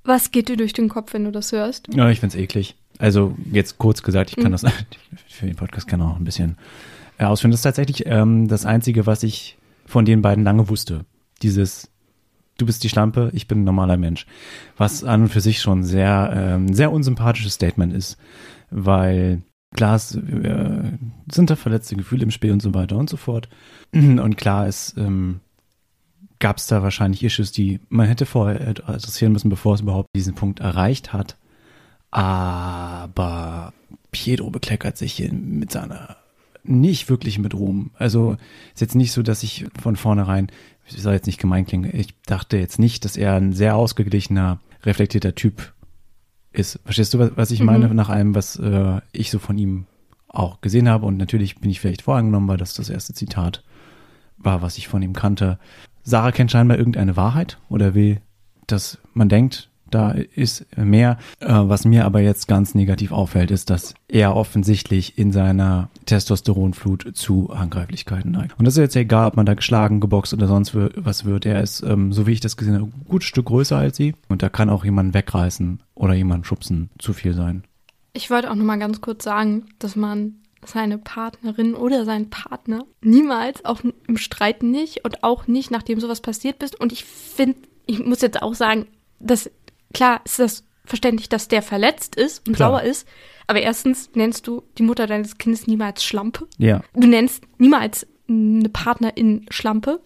Was 0.05 0.33
geht 0.33 0.49
dir 0.49 0.57
durch 0.57 0.73
den 0.73 0.89
Kopf, 0.89 1.13
wenn 1.13 1.25
du 1.25 1.31
das 1.31 1.53
hörst? 1.53 1.89
Ja, 1.95 2.11
ich 2.11 2.21
find's 2.21 2.35
eklig. 2.35 2.75
Also 3.03 3.37
jetzt 3.51 3.79
kurz 3.79 4.03
gesagt, 4.03 4.31
ich 4.31 4.37
kann 4.37 4.53
mhm. 4.53 4.53
das 4.53 4.65
für 5.29 5.47
den 5.47 5.57
Podcast 5.57 5.89
kann 5.89 6.01
auch 6.01 6.17
ein 6.17 6.25
bisschen 6.25 6.57
äh, 7.19 7.25
ausführen. 7.25 7.51
Das 7.51 7.59
ist 7.59 7.65
tatsächlich 7.65 8.07
ähm, 8.07 8.47
das 8.47 8.65
Einzige, 8.65 9.07
was 9.07 9.25
ich 9.25 9.59
von 9.87 10.05
den 10.05 10.23
beiden 10.23 10.45
lange 10.45 10.69
wusste. 10.69 11.05
Dieses 11.43 11.91
du 12.59 12.67
bist 12.67 12.85
die 12.85 12.89
Schlampe, 12.89 13.31
ich 13.35 13.49
bin 13.49 13.63
ein 13.63 13.65
normaler 13.65 13.97
Mensch. 13.97 14.27
Was 14.77 15.03
an 15.03 15.23
und 15.23 15.29
für 15.31 15.41
sich 15.41 15.61
schon 15.61 15.83
sehr, 15.83 16.33
ähm, 16.33 16.73
sehr 16.73 16.93
unsympathisches 16.93 17.55
Statement 17.55 17.93
ist, 17.93 18.19
weil 18.71 19.43
klar 19.75 19.97
es, 19.97 20.15
äh, 20.15 20.93
sind 21.31 21.51
da 21.51 21.57
verletzte 21.57 21.97
Gefühle 21.97 22.23
im 22.23 22.31
Spiel 22.31 22.53
und 22.53 22.63
so 22.63 22.73
weiter 22.73 22.97
und 22.97 23.11
so 23.11 23.17
fort. 23.17 23.49
Und 23.93 24.37
klar 24.37 24.69
ist, 24.69 24.97
ähm, 24.97 25.41
gab 26.39 26.59
es 26.59 26.69
da 26.69 26.83
wahrscheinlich 26.83 27.25
Issues, 27.25 27.51
die 27.51 27.81
man 27.89 28.07
hätte 28.07 28.27
vorher 28.27 28.61
adressieren 28.87 29.33
müssen, 29.33 29.49
bevor 29.49 29.75
es 29.75 29.81
überhaupt 29.81 30.09
diesen 30.15 30.35
Punkt 30.35 30.61
erreicht 30.61 31.13
hat. 31.13 31.37
Aber 32.13 33.73
Pietro 34.13 34.51
bekleckert 34.51 34.97
sich 34.97 35.15
hier 35.15 35.33
mit 35.33 35.73
seiner 35.73 36.17
nicht 36.65 37.09
wirklich 37.09 37.39
mit 37.39 37.55
Ruhm. 37.55 37.91
Also 37.95 38.37
ist 38.73 38.81
jetzt 38.81 38.95
nicht 38.95 39.13
so, 39.13 39.23
dass 39.23 39.43
ich 39.43 39.67
von 39.81 39.97
vornherein, 39.97 40.49
ich 40.87 41.03
soll 41.03 41.15
jetzt 41.15 41.27
nicht 41.27 41.41
gemein 41.41 41.67
klingen, 41.67 41.91
ich 41.93 42.15
dachte 42.25 42.57
jetzt 42.57 42.79
nicht, 42.79 43.05
dass 43.05 43.17
er 43.17 43.35
ein 43.35 43.53
sehr 43.53 43.75
ausgeglichener, 43.75 44.61
reflektierter 44.85 45.35
Typ 45.35 45.73
ist. 46.53 46.79
Verstehst 46.85 47.15
du, 47.15 47.37
was 47.37 47.51
ich 47.51 47.61
mhm. 47.61 47.67
meine, 47.67 47.95
nach 47.95 48.11
allem, 48.11 48.35
was 48.35 48.57
äh, 48.59 49.01
ich 49.13 49.31
so 49.31 49.39
von 49.39 49.59
ihm 49.59 49.87
auch 50.29 50.61
gesehen 50.61 50.89
habe? 50.89 51.07
Und 51.07 51.17
natürlich 51.17 51.59
bin 51.59 51.71
ich 51.71 51.81
vielleicht 51.81 52.03
vorangenommen, 52.03 52.49
weil 52.49 52.59
das 52.59 52.75
das 52.75 52.91
erste 52.91 53.15
Zitat 53.15 53.65
war, 54.39 54.63
was 54.63 54.79
ich 54.79 54.89
von 54.89 55.03
ihm 55.03 55.15
kannte. 55.15 55.59
Sarah 56.05 56.33
kennt 56.33 56.51
scheinbar 56.51 56.79
irgendeine 56.79 57.17
Wahrheit 57.17 57.59
oder 57.69 57.95
will, 57.95 58.21
dass 58.67 58.99
man 59.15 59.29
denkt, 59.29 59.71
da 59.95 60.13
ist 60.13 60.67
mehr. 60.77 61.19
Äh, 61.41 61.49
was 61.49 61.85
mir 61.85 62.05
aber 62.05 62.21
jetzt 62.21 62.49
ganz 62.49 62.75
negativ 62.75 63.13
auffällt, 63.13 63.51
ist, 63.51 63.71
dass 63.71 63.95
er 64.09 64.35
offensichtlich 64.37 65.19
in 65.19 65.33
seiner 65.33 65.89
Testosteronflut 66.07 67.13
zu 67.15 67.51
Handgreiflichkeiten 67.57 68.33
neigt. 68.33 68.59
Und 68.59 68.65
das 68.65 68.75
ist 68.75 68.83
jetzt 68.83 68.97
egal, 68.97 69.29
ob 69.29 69.37
man 69.37 69.47
da 69.47 69.55
geschlagen, 69.55 70.01
geboxt 70.01 70.35
oder 70.35 70.49
sonst 70.49 70.75
was 70.75 71.25
wird. 71.25 71.47
Er 71.47 71.61
ist, 71.63 71.83
ähm, 71.83 72.13
so 72.13 72.27
wie 72.27 72.33
ich 72.33 72.41
das 72.41 72.57
gesehen 72.57 72.75
habe, 72.75 72.85
ein 72.85 73.05
gutes 73.09 73.29
Stück 73.29 73.47
größer 73.47 73.77
als 73.77 73.97
sie. 73.97 74.15
Und 74.29 74.43
da 74.43 74.49
kann 74.49 74.71
auch 74.71 74.85
jemand 74.85 75.15
wegreißen 75.15 75.81
oder 75.95 76.15
jemand 76.15 76.47
schubsen 76.47 76.91
zu 76.99 77.13
viel 77.13 77.35
sein. 77.35 77.65
Ich 78.13 78.31
wollte 78.31 78.51
auch 78.51 78.55
noch 78.55 78.65
mal 78.65 78.79
ganz 78.79 79.01
kurz 79.01 79.25
sagen, 79.25 79.67
dass 79.79 79.97
man 79.97 80.35
seine 80.65 80.99
Partnerin 80.99 81.75
oder 81.75 82.05
seinen 82.05 82.31
Partner 82.31 82.85
niemals, 83.01 83.65
auch 83.65 83.81
im 84.07 84.17
Streit 84.17 84.63
nicht 84.63 85.05
und 85.05 85.25
auch 85.25 85.47
nicht, 85.47 85.71
nachdem 85.71 85.99
sowas 86.01 86.21
passiert 86.21 86.63
ist. 86.63 86.79
Und 86.79 86.93
ich 86.93 87.05
finde, 87.05 87.57
ich 87.87 88.05
muss 88.05 88.21
jetzt 88.21 88.43
auch 88.43 88.55
sagen, 88.55 88.87
dass 89.19 89.51
klar 89.93 90.21
ist 90.25 90.39
das 90.39 90.65
verständlich, 90.85 91.29
dass 91.29 91.49
der 91.49 91.63
verletzt 91.63 92.17
ist 92.17 92.47
und 92.47 92.57
klar. 92.57 92.71
sauer 92.71 92.83
ist. 92.83 93.07
Aber 93.47 93.61
erstens 93.61 94.11
nennst 94.15 94.47
du 94.47 94.63
die 94.79 94.83
Mutter 94.83 95.07
deines 95.07 95.39
Kindes 95.39 95.67
niemals 95.67 96.05
Schlampe. 96.05 96.47
Ja. 96.59 96.83
Du 96.95 97.07
nennst 97.07 97.45
niemals 97.59 98.07
eine 98.29 98.69
Partnerin 98.69 99.47
Schlampe. 99.51 100.01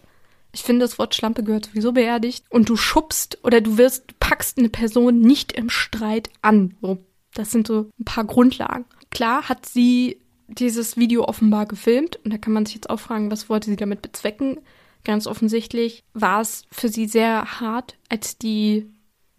Ich 0.51 0.63
finde, 0.63 0.85
das 0.85 0.97
Wort 0.97 1.15
Schlampe 1.15 1.43
gehört 1.43 1.65
sowieso 1.65 1.91
beerdigt. 1.91 2.45
Und 2.49 2.69
du 2.69 2.75
schubst 2.75 3.39
oder 3.43 3.61
du 3.61 3.77
wirst, 3.77 4.19
packst 4.19 4.57
eine 4.57 4.69
Person 4.69 5.19
nicht 5.19 5.51
im 5.51 5.69
Streit 5.69 6.29
an. 6.41 6.75
So, 6.81 6.97
das 7.33 7.51
sind 7.51 7.67
so 7.67 7.89
ein 7.99 8.05
paar 8.05 8.25
Grundlagen. 8.25 8.85
Klar 9.11 9.49
hat 9.49 9.65
sie 9.65 10.19
dieses 10.47 10.97
Video 10.97 11.25
offenbar 11.25 11.65
gefilmt 11.65 12.19
und 12.23 12.31
da 12.33 12.37
kann 12.37 12.53
man 12.53 12.65
sich 12.65 12.75
jetzt 12.75 12.89
auch 12.89 12.99
fragen, 12.99 13.31
was 13.31 13.49
wollte 13.49 13.69
sie 13.69 13.75
damit 13.75 14.01
bezwecken? 14.01 14.59
Ganz 15.03 15.27
offensichtlich 15.27 16.03
war 16.13 16.41
es 16.41 16.63
für 16.71 16.89
sie 16.89 17.05
sehr 17.05 17.59
hart, 17.59 17.97
als 18.09 18.37
die 18.37 18.87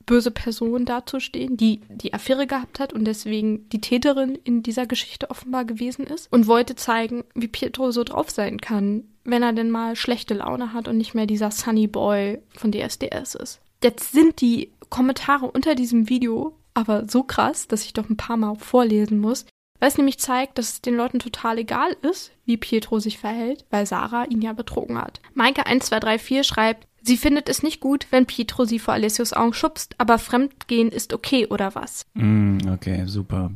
böse 0.09 0.33
Person 0.33 0.85
dazustehen, 0.87 1.57
die 1.57 1.83
die 1.89 2.15
Affäre 2.15 2.49
gehabt 2.49 2.81
hat 2.81 2.93
und 2.93 3.05
deswegen 3.05 3.69
die 3.69 3.81
Täterin 3.81 4.37
in 4.43 4.65
dieser 4.65 4.87
Geschichte 4.87 5.31
offenbar 5.31 5.65
gewesen 5.65 6.07
ist 6.07 6.33
und 6.33 6.49
wollte 6.49 6.75
zeigen, 6.75 7.25
wie 7.35 7.47
Pietro 7.47 7.93
so 7.93 8.03
drauf 8.03 8.31
sein 8.31 8.59
kann, 8.59 9.05
wenn 9.25 9.43
er 9.43 9.53
denn 9.53 9.71
mal 9.71 9.95
schlechte 9.95 10.35
Laune 10.35 10.73
hat 10.73 10.89
und 10.89 10.97
nicht 10.97 11.15
mehr 11.15 11.27
dieser 11.27 11.51
Sunny 11.51 11.87
Boy 11.87 12.41
von 12.57 12.73
DSDS 12.73 13.35
ist. 13.37 13.61
Jetzt 13.85 14.13
sind 14.13 14.41
die 14.41 14.73
Kommentare 14.89 15.49
unter 15.51 15.75
diesem 15.75 16.09
Video 16.09 16.55
aber 16.79 17.09
so 17.09 17.25
krass, 17.25 17.67
dass 17.67 17.85
ich 17.85 17.93
doch 17.93 18.09
ein 18.09 18.17
paar 18.17 18.37
Mal 18.37 18.55
vorlesen 18.55 19.19
muss, 19.19 19.47
weil 19.81 19.89
es 19.89 19.97
nämlich 19.97 20.19
zeigt, 20.19 20.59
dass 20.59 20.75
es 20.75 20.81
den 20.81 20.95
Leuten 20.95 21.19
total 21.19 21.59
egal 21.59 21.97
ist, 22.03 22.31
wie 22.45 22.57
Pietro 22.57 23.01
sich 23.01 23.19
verhält, 23.19 23.65
weil 23.71 23.85
Sarah 23.85 24.25
ihn 24.25 24.43
ja 24.43 24.53
betrogen 24.53 24.97
hat. 25.01 25.21
Maike1234 25.37 26.45
schreibt, 26.45 26.88
Sie 27.03 27.17
findet 27.17 27.49
es 27.49 27.63
nicht 27.63 27.81
gut, 27.81 28.07
wenn 28.11 28.27
Pietro 28.27 28.65
sie 28.65 28.79
vor 28.79 28.95
Alessios 28.95 29.33
Augen 29.33 29.55
schubst, 29.55 29.95
aber 29.99 30.19
Fremdgehen 30.19 30.91
ist 30.91 31.13
okay, 31.13 31.47
oder 31.47 31.75
was? 31.75 32.07
Mm, 32.15 32.59
okay, 32.73 33.05
super. 33.07 33.53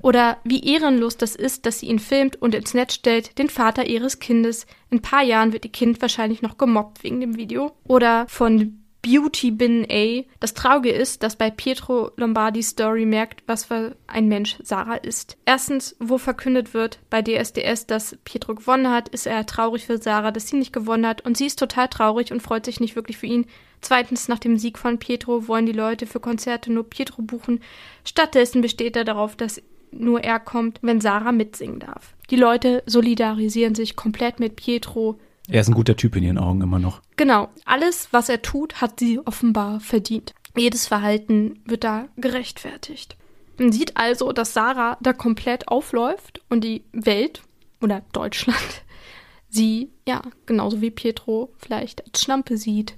Oder 0.00 0.38
wie 0.44 0.64
ehrenlos 0.64 1.16
das 1.16 1.36
ist, 1.36 1.66
dass 1.66 1.80
sie 1.80 1.86
ihn 1.86 1.98
filmt 1.98 2.40
und 2.40 2.54
ins 2.54 2.74
Netz 2.74 2.94
stellt, 2.94 3.38
den 3.38 3.48
Vater 3.48 3.86
ihres 3.86 4.18
Kindes. 4.18 4.66
In 4.90 4.98
ein 4.98 5.02
paar 5.02 5.22
Jahren 5.22 5.52
wird 5.52 5.64
ihr 5.64 5.72
Kind 5.72 6.00
wahrscheinlich 6.00 6.42
noch 6.42 6.58
gemobbt 6.58 7.02
wegen 7.02 7.20
dem 7.20 7.36
Video. 7.36 7.72
Oder 7.84 8.26
von 8.28 8.85
Beauty 9.06 9.52
Bin 9.52 9.86
A. 9.88 10.24
Das 10.40 10.52
Traurige 10.52 10.90
ist, 10.90 11.22
dass 11.22 11.36
bei 11.36 11.48
Pietro 11.48 12.10
Lombardis 12.16 12.70
Story 12.70 13.06
merkt, 13.06 13.44
was 13.46 13.66
für 13.66 13.94
ein 14.08 14.26
Mensch 14.26 14.56
Sarah 14.64 14.96
ist. 14.96 15.36
Erstens, 15.44 15.94
wo 16.00 16.18
verkündet 16.18 16.74
wird 16.74 16.98
bei 17.08 17.22
DSDS, 17.22 17.86
dass 17.86 18.18
Pietro 18.24 18.56
gewonnen 18.56 18.90
hat, 18.90 19.08
ist 19.10 19.28
er 19.28 19.46
traurig 19.46 19.86
für 19.86 19.98
Sarah, 19.98 20.32
dass 20.32 20.48
sie 20.48 20.56
nicht 20.56 20.72
gewonnen 20.72 21.06
hat 21.06 21.24
und 21.24 21.36
sie 21.36 21.46
ist 21.46 21.60
total 21.60 21.86
traurig 21.86 22.32
und 22.32 22.42
freut 22.42 22.64
sich 22.64 22.80
nicht 22.80 22.96
wirklich 22.96 23.16
für 23.16 23.26
ihn. 23.26 23.46
Zweitens, 23.80 24.26
nach 24.26 24.40
dem 24.40 24.58
Sieg 24.58 24.76
von 24.76 24.98
Pietro 24.98 25.46
wollen 25.46 25.66
die 25.66 25.72
Leute 25.72 26.06
für 26.06 26.18
Konzerte 26.18 26.72
nur 26.72 26.90
Pietro 26.90 27.22
buchen. 27.22 27.60
Stattdessen 28.04 28.60
besteht 28.60 28.96
er 28.96 29.04
darauf, 29.04 29.36
dass 29.36 29.62
nur 29.92 30.24
er 30.24 30.40
kommt, 30.40 30.80
wenn 30.82 31.00
Sarah 31.00 31.30
mitsingen 31.30 31.78
darf. 31.78 32.16
Die 32.30 32.36
Leute 32.36 32.82
solidarisieren 32.86 33.76
sich 33.76 33.94
komplett 33.94 34.40
mit 34.40 34.56
Pietro. 34.56 35.20
Er 35.48 35.60
ist 35.60 35.68
ein 35.68 35.74
guter 35.74 35.96
Typ 35.96 36.16
in 36.16 36.24
ihren 36.24 36.38
Augen 36.38 36.60
immer 36.60 36.78
noch. 36.78 37.00
Genau. 37.16 37.48
Alles, 37.64 38.08
was 38.10 38.28
er 38.28 38.42
tut, 38.42 38.80
hat 38.80 38.98
sie 38.98 39.20
offenbar 39.20 39.80
verdient. 39.80 40.34
Jedes 40.56 40.86
Verhalten 40.86 41.60
wird 41.66 41.84
da 41.84 42.08
gerechtfertigt. 42.16 43.16
Man 43.58 43.72
sieht 43.72 43.96
also, 43.96 44.32
dass 44.32 44.54
Sarah 44.54 44.98
da 45.00 45.12
komplett 45.12 45.68
aufläuft 45.68 46.40
und 46.48 46.64
die 46.64 46.84
Welt 46.92 47.42
oder 47.80 48.02
Deutschland 48.12 48.84
sie, 49.48 49.90
ja, 50.06 50.22
genauso 50.46 50.80
wie 50.80 50.90
Pietro 50.90 51.52
vielleicht 51.58 52.04
als 52.06 52.22
Schlampe 52.22 52.56
sieht, 52.56 52.96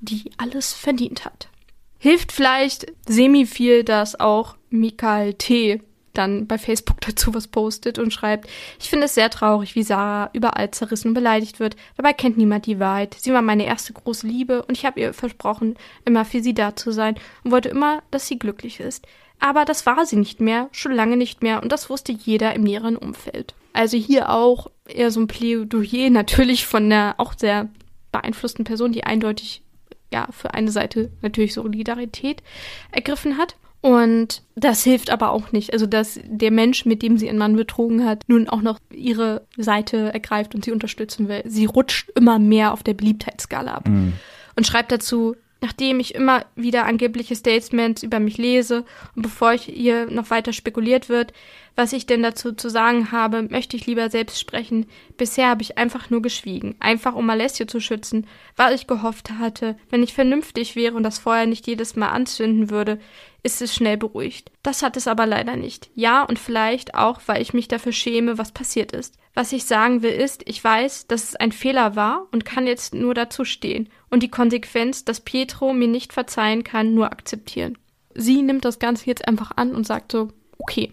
die 0.00 0.30
alles 0.36 0.72
verdient 0.72 1.24
hat. 1.24 1.48
Hilft 1.98 2.30
vielleicht 2.30 2.92
semi 3.08 3.44
viel, 3.44 3.82
dass 3.82 4.18
auch 4.18 4.56
Mikael 4.70 5.34
T 5.34 5.82
dann 6.18 6.46
bei 6.46 6.58
Facebook 6.58 7.00
dazu 7.06 7.32
was 7.34 7.46
postet 7.46 7.98
und 7.98 8.12
schreibt, 8.12 8.48
ich 8.80 8.90
finde 8.90 9.06
es 9.06 9.14
sehr 9.14 9.30
traurig, 9.30 9.74
wie 9.74 9.82
Sarah 9.82 10.30
überall 10.32 10.70
zerrissen 10.70 11.08
und 11.08 11.14
beleidigt 11.14 11.60
wird. 11.60 11.76
Dabei 11.96 12.12
kennt 12.12 12.36
niemand 12.36 12.66
die 12.66 12.80
Wahrheit. 12.80 13.16
Sie 13.18 13.32
war 13.32 13.42
meine 13.42 13.66
erste 13.66 13.92
große 13.92 14.26
Liebe 14.26 14.62
und 14.64 14.76
ich 14.76 14.84
habe 14.84 15.00
ihr 15.00 15.14
versprochen, 15.14 15.76
immer 16.04 16.24
für 16.24 16.42
sie 16.42 16.54
da 16.54 16.76
zu 16.76 16.90
sein 16.90 17.16
und 17.44 17.52
wollte 17.52 17.68
immer, 17.68 18.02
dass 18.10 18.26
sie 18.26 18.38
glücklich 18.38 18.80
ist. 18.80 19.06
Aber 19.40 19.64
das 19.64 19.86
war 19.86 20.04
sie 20.04 20.16
nicht 20.16 20.40
mehr, 20.40 20.68
schon 20.72 20.92
lange 20.92 21.16
nicht 21.16 21.42
mehr 21.42 21.62
und 21.62 21.70
das 21.70 21.88
wusste 21.88 22.12
jeder 22.12 22.54
im 22.54 22.62
näheren 22.62 22.96
Umfeld. 22.96 23.54
Also 23.72 23.96
hier 23.96 24.30
auch 24.30 24.70
eher 24.88 25.10
so 25.10 25.20
ein 25.20 25.28
Plädoyer 25.28 26.10
natürlich 26.10 26.66
von 26.66 26.84
einer 26.84 27.14
auch 27.18 27.34
sehr 27.36 27.68
beeinflussten 28.10 28.64
Person, 28.64 28.92
die 28.92 29.04
eindeutig 29.04 29.62
ja 30.12 30.28
für 30.32 30.54
eine 30.54 30.70
Seite 30.70 31.10
natürlich 31.22 31.54
Solidarität 31.54 32.42
ergriffen 32.90 33.38
hat. 33.38 33.56
Und 33.80 34.42
das 34.56 34.82
hilft 34.82 35.10
aber 35.10 35.30
auch 35.30 35.52
nicht. 35.52 35.72
Also, 35.72 35.86
dass 35.86 36.18
der 36.24 36.50
Mensch, 36.50 36.84
mit 36.84 37.02
dem 37.02 37.16
sie 37.16 37.26
ihren 37.26 37.38
Mann 37.38 37.54
betrogen 37.54 38.04
hat, 38.04 38.24
nun 38.26 38.48
auch 38.48 38.60
noch 38.60 38.78
ihre 38.90 39.46
Seite 39.56 40.12
ergreift 40.12 40.54
und 40.54 40.64
sie 40.64 40.72
unterstützen 40.72 41.28
will. 41.28 41.42
Sie 41.46 41.66
rutscht 41.66 42.10
immer 42.16 42.38
mehr 42.38 42.72
auf 42.72 42.82
der 42.82 42.94
Beliebtheitsskala 42.94 43.74
ab. 43.74 43.88
Mhm. 43.88 44.14
Und 44.56 44.66
schreibt 44.66 44.90
dazu, 44.90 45.36
Nachdem 45.60 45.98
ich 45.98 46.14
immer 46.14 46.46
wieder 46.54 46.86
angebliche 46.86 47.34
Statements 47.34 48.04
über 48.04 48.20
mich 48.20 48.38
lese 48.38 48.84
und 49.16 49.22
bevor 49.22 49.54
ich 49.54 49.62
hier 49.62 50.08
noch 50.08 50.30
weiter 50.30 50.52
spekuliert 50.52 51.08
wird, 51.08 51.32
was 51.74 51.92
ich 51.92 52.06
denn 52.06 52.22
dazu 52.22 52.52
zu 52.52 52.70
sagen 52.70 53.10
habe, 53.10 53.42
möchte 53.42 53.76
ich 53.76 53.86
lieber 53.86 54.08
selbst 54.08 54.38
sprechen. 54.38 54.86
Bisher 55.16 55.48
habe 55.48 55.62
ich 55.62 55.76
einfach 55.76 56.10
nur 56.10 56.22
geschwiegen, 56.22 56.76
einfach 56.78 57.16
um 57.16 57.28
Alessio 57.28 57.66
zu 57.66 57.80
schützen, 57.80 58.28
weil 58.54 58.72
ich 58.72 58.86
gehofft 58.86 59.32
hatte, 59.32 59.76
wenn 59.90 60.04
ich 60.04 60.14
vernünftig 60.14 60.76
wäre 60.76 60.94
und 60.94 61.02
das 61.02 61.18
Feuer 61.18 61.46
nicht 61.46 61.66
jedes 61.66 61.96
Mal 61.96 62.10
anzünden 62.10 62.70
würde, 62.70 63.00
ist 63.42 63.62
es 63.62 63.74
schnell 63.74 63.96
beruhigt. 63.96 64.50
Das 64.62 64.82
hat 64.82 64.96
es 64.96 65.06
aber 65.06 65.26
leider 65.26 65.56
nicht. 65.56 65.90
Ja, 65.94 66.22
und 66.22 66.38
vielleicht 66.38 66.94
auch, 66.94 67.20
weil 67.26 67.40
ich 67.40 67.54
mich 67.54 67.68
dafür 67.68 67.92
schäme, 67.92 68.38
was 68.38 68.52
passiert 68.52 68.92
ist. 68.92 69.16
Was 69.34 69.52
ich 69.52 69.64
sagen 69.64 70.02
will 70.02 70.10
ist, 70.10 70.42
ich 70.46 70.62
weiß, 70.62 71.06
dass 71.06 71.24
es 71.24 71.36
ein 71.36 71.52
Fehler 71.52 71.94
war 71.94 72.26
und 72.32 72.44
kann 72.44 72.66
jetzt 72.66 72.94
nur 72.94 73.14
dazu 73.14 73.44
stehen 73.44 73.88
und 74.10 74.22
die 74.22 74.30
Konsequenz, 74.30 75.04
dass 75.04 75.20
Pietro 75.20 75.72
mir 75.72 75.88
nicht 75.88 76.12
verzeihen 76.12 76.64
kann, 76.64 76.94
nur 76.94 77.12
akzeptieren. 77.12 77.78
Sie 78.14 78.42
nimmt 78.42 78.64
das 78.64 78.80
Ganze 78.80 79.06
jetzt 79.06 79.28
einfach 79.28 79.52
an 79.56 79.74
und 79.74 79.86
sagt 79.86 80.10
so, 80.12 80.28
okay, 80.58 80.92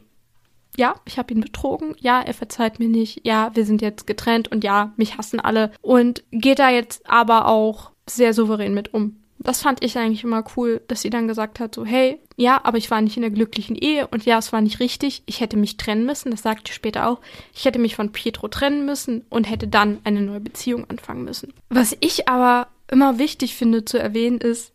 ja, 0.78 0.96
ich 1.06 1.18
habe 1.18 1.34
ihn 1.34 1.42
betrogen, 1.42 1.96
ja, 2.00 2.22
er 2.22 2.34
verzeiht 2.34 2.80
mir 2.80 2.90
nicht, 2.90 3.26
ja, 3.26 3.56
wir 3.56 3.66
sind 3.66 3.82
jetzt 3.82 4.06
getrennt 4.06 4.52
und 4.52 4.64
ja, 4.64 4.94
mich 4.98 5.18
hassen 5.18 5.40
alle 5.40 5.72
und 5.82 6.24
geht 6.32 6.60
da 6.60 6.70
jetzt 6.70 7.10
aber 7.10 7.48
auch 7.48 7.92
sehr 8.08 8.34
souverän 8.34 8.74
mit 8.74 8.94
um. 8.94 9.18
Das 9.38 9.62
fand 9.62 9.84
ich 9.84 9.98
eigentlich 9.98 10.24
immer 10.24 10.44
cool, 10.56 10.82
dass 10.88 11.02
sie 11.02 11.10
dann 11.10 11.28
gesagt 11.28 11.60
hat, 11.60 11.76
so, 11.76 11.86
hey, 11.86 12.20
ja, 12.38 12.62
aber 12.64 12.78
ich 12.78 12.90
war 12.90 13.02
nicht 13.02 13.18
in 13.18 13.22
der 13.22 13.32
glücklichen 13.32 13.76
Ehe 13.76 14.08
und 14.08 14.26
ja, 14.26 14.38
es 14.38 14.54
war 14.54 14.62
nicht 14.62 14.80
richtig, 14.80 15.24
ich 15.26 15.40
hätte 15.40 15.58
mich 15.58 15.78
trennen 15.78 16.06
müssen, 16.06 16.32
das 16.32 16.42
sagte 16.42 16.72
ich 16.72 16.76
später 16.76 17.08
auch, 17.08 17.20
ich 17.54 17.66
hätte 17.66 17.80
mich 17.80 17.96
von 17.96 18.12
Pietro 18.12 18.48
trennen 18.48 18.86
müssen 18.86 19.26
und 19.30 19.50
hätte 19.50 19.68
dann 19.68 20.00
eine 20.04 20.22
neue 20.22 20.40
Beziehung 20.40 20.90
anfangen 20.90 21.24
müssen. 21.24 21.54
Was 21.70 21.96
ich 22.00 22.28
aber 22.30 22.68
immer 22.90 23.20
wichtig 23.20 23.56
finde 23.56 23.86
zu 23.86 24.00
erwähnen 24.00 24.40
ist, 24.40 24.72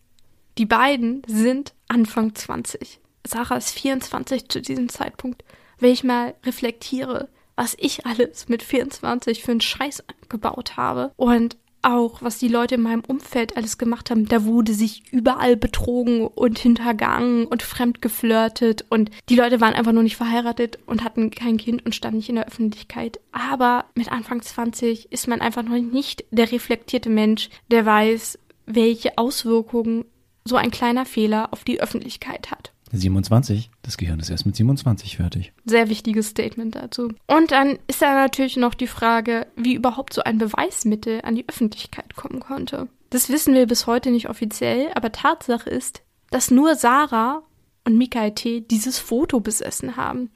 die 0.57 0.65
beiden 0.65 1.23
sind 1.27 1.73
Anfang 1.87 2.35
20. 2.35 2.99
Sarah 3.25 3.57
ist 3.57 3.71
24 3.71 4.47
zu 4.47 4.61
diesem 4.61 4.89
Zeitpunkt 4.89 5.43
wenn 5.81 5.91
ich 5.91 6.03
mal 6.03 6.35
reflektiere, 6.45 7.27
was 7.55 7.75
ich 7.77 8.05
alles 8.05 8.47
mit 8.47 8.63
24 8.63 9.43
für 9.43 9.51
einen 9.51 9.61
Scheiß 9.61 10.03
gebaut 10.29 10.77
habe 10.77 11.11
und 11.17 11.57
auch, 11.81 12.21
was 12.21 12.37
die 12.37 12.47
Leute 12.47 12.75
in 12.75 12.81
meinem 12.81 13.03
Umfeld 13.07 13.57
alles 13.57 13.77
gemacht 13.77 14.09
haben. 14.11 14.27
Da 14.27 14.45
wurde 14.45 14.73
sich 14.73 15.11
überall 15.11 15.57
betrogen 15.57 16.27
und 16.27 16.59
hintergangen 16.59 17.45
und 17.45 17.63
fremd 17.63 18.01
geflirtet 18.01 18.85
und 18.89 19.11
die 19.29 19.35
Leute 19.35 19.61
waren 19.61 19.73
einfach 19.73 19.91
nur 19.91 20.03
nicht 20.03 20.17
verheiratet 20.17 20.79
und 20.85 21.03
hatten 21.03 21.31
kein 21.31 21.57
Kind 21.57 21.85
und 21.85 21.95
standen 21.95 22.17
nicht 22.17 22.29
in 22.29 22.35
der 22.35 22.47
Öffentlichkeit. 22.47 23.19
Aber 23.31 23.85
mit 23.95 24.11
Anfang 24.11 24.41
20 24.41 25.11
ist 25.11 25.27
man 25.27 25.41
einfach 25.41 25.63
noch 25.63 25.77
nicht 25.77 26.25
der 26.31 26.51
reflektierte 26.51 27.09
Mensch, 27.09 27.49
der 27.69 27.85
weiß, 27.85 28.39
welche 28.65 29.17
Auswirkungen 29.17 30.05
so 30.43 30.55
ein 30.55 30.71
kleiner 30.71 31.05
Fehler 31.05 31.49
auf 31.51 31.63
die 31.63 31.81
Öffentlichkeit 31.81 32.51
hat. 32.51 32.70
27? 32.99 33.71
Das 33.81 33.97
Gehirn 33.97 34.19
ist 34.19 34.29
erst 34.29 34.45
mit 34.45 34.55
27 34.55 35.17
fertig. 35.17 35.53
Sehr 35.65 35.89
wichtiges 35.89 36.27
Statement 36.27 36.75
dazu. 36.75 37.13
Und 37.27 37.51
dann 37.51 37.79
ist 37.87 38.01
da 38.01 38.13
natürlich 38.13 38.57
noch 38.57 38.73
die 38.73 38.87
Frage, 38.87 39.47
wie 39.55 39.75
überhaupt 39.75 40.13
so 40.13 40.23
ein 40.23 40.37
Beweismittel 40.37 41.21
an 41.23 41.35
die 41.35 41.47
Öffentlichkeit 41.47 42.15
kommen 42.15 42.39
konnte. 42.39 42.87
Das 43.09 43.29
wissen 43.29 43.53
wir 43.53 43.67
bis 43.67 43.87
heute 43.87 44.11
nicht 44.11 44.29
offiziell, 44.29 44.89
aber 44.95 45.11
Tatsache 45.11 45.69
ist, 45.69 46.01
dass 46.31 46.51
nur 46.51 46.75
Sarah 46.75 47.43
und 47.85 47.97
Mikael 47.97 48.33
T. 48.33 48.61
dieses 48.61 48.99
Foto 48.99 49.39
besessen 49.39 49.97
haben. 49.97 50.29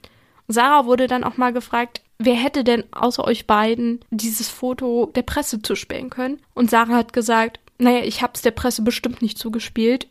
Sarah 0.48 0.86
wurde 0.86 1.06
dann 1.06 1.24
auch 1.24 1.36
mal 1.36 1.52
gefragt, 1.52 2.02
wer 2.18 2.34
hätte 2.34 2.64
denn 2.64 2.84
außer 2.92 3.24
euch 3.24 3.46
beiden 3.46 4.00
dieses 4.10 4.48
Foto 4.48 5.06
der 5.14 5.22
Presse 5.22 5.62
zuspielen 5.62 6.10
können? 6.10 6.40
Und 6.54 6.70
Sarah 6.70 6.94
hat 6.94 7.12
gesagt, 7.12 7.60
naja, 7.78 8.04
ich 8.04 8.22
hab's 8.22 8.42
der 8.42 8.52
Presse 8.52 8.82
bestimmt 8.82 9.22
nicht 9.22 9.38
zugespielt. 9.38 10.08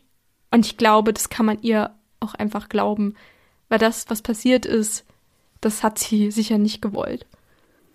Und 0.50 0.66
ich 0.66 0.76
glaube, 0.76 1.12
das 1.12 1.28
kann 1.28 1.46
man 1.46 1.60
ihr 1.62 1.95
auch 2.20 2.34
einfach 2.34 2.68
glauben. 2.68 3.14
Weil 3.68 3.78
das, 3.78 4.08
was 4.08 4.22
passiert 4.22 4.64
ist, 4.64 5.04
das 5.60 5.82
hat 5.82 5.98
sie 5.98 6.30
sicher 6.30 6.58
nicht 6.58 6.82
gewollt. 6.82 7.26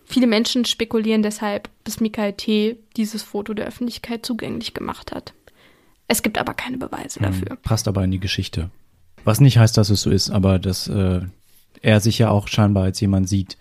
Viele 0.04 0.28
Menschen 0.28 0.66
spekulieren 0.66 1.24
deshalb, 1.24 1.70
dass 1.86 2.02
Michael 2.02 2.34
T. 2.34 2.78
dieses 2.98 3.24
Foto 3.24 3.54
der 3.54 3.68
Öffentlichkeit 3.68 4.26
zugänglich 4.26 4.74
gemacht 4.74 5.14
hat. 5.14 5.34
Es 6.08 6.24
gibt 6.24 6.38
aber 6.38 6.54
keine 6.54 6.78
Beweise 6.78 7.22
hm, 7.22 7.26
dafür. 7.26 7.56
Passt 7.64 7.88
aber 7.88 8.04
in 8.04 8.12
die 8.12 8.20
Geschichte. 8.20 8.70
Was 9.24 9.40
nicht 9.40 9.58
heißt, 9.58 9.78
dass 9.78 9.90
es 9.90 10.02
so 10.02 10.10
ist, 10.10 10.30
aber 10.30 10.60
dass 10.60 10.88
äh, 10.88 11.22
er 11.82 12.00
sich 12.02 12.20
ja 12.20 12.30
auch 12.30 12.48
scheinbar 12.48 12.84
als 12.84 13.00
jemand 13.00 13.30
sieht, 13.30 13.58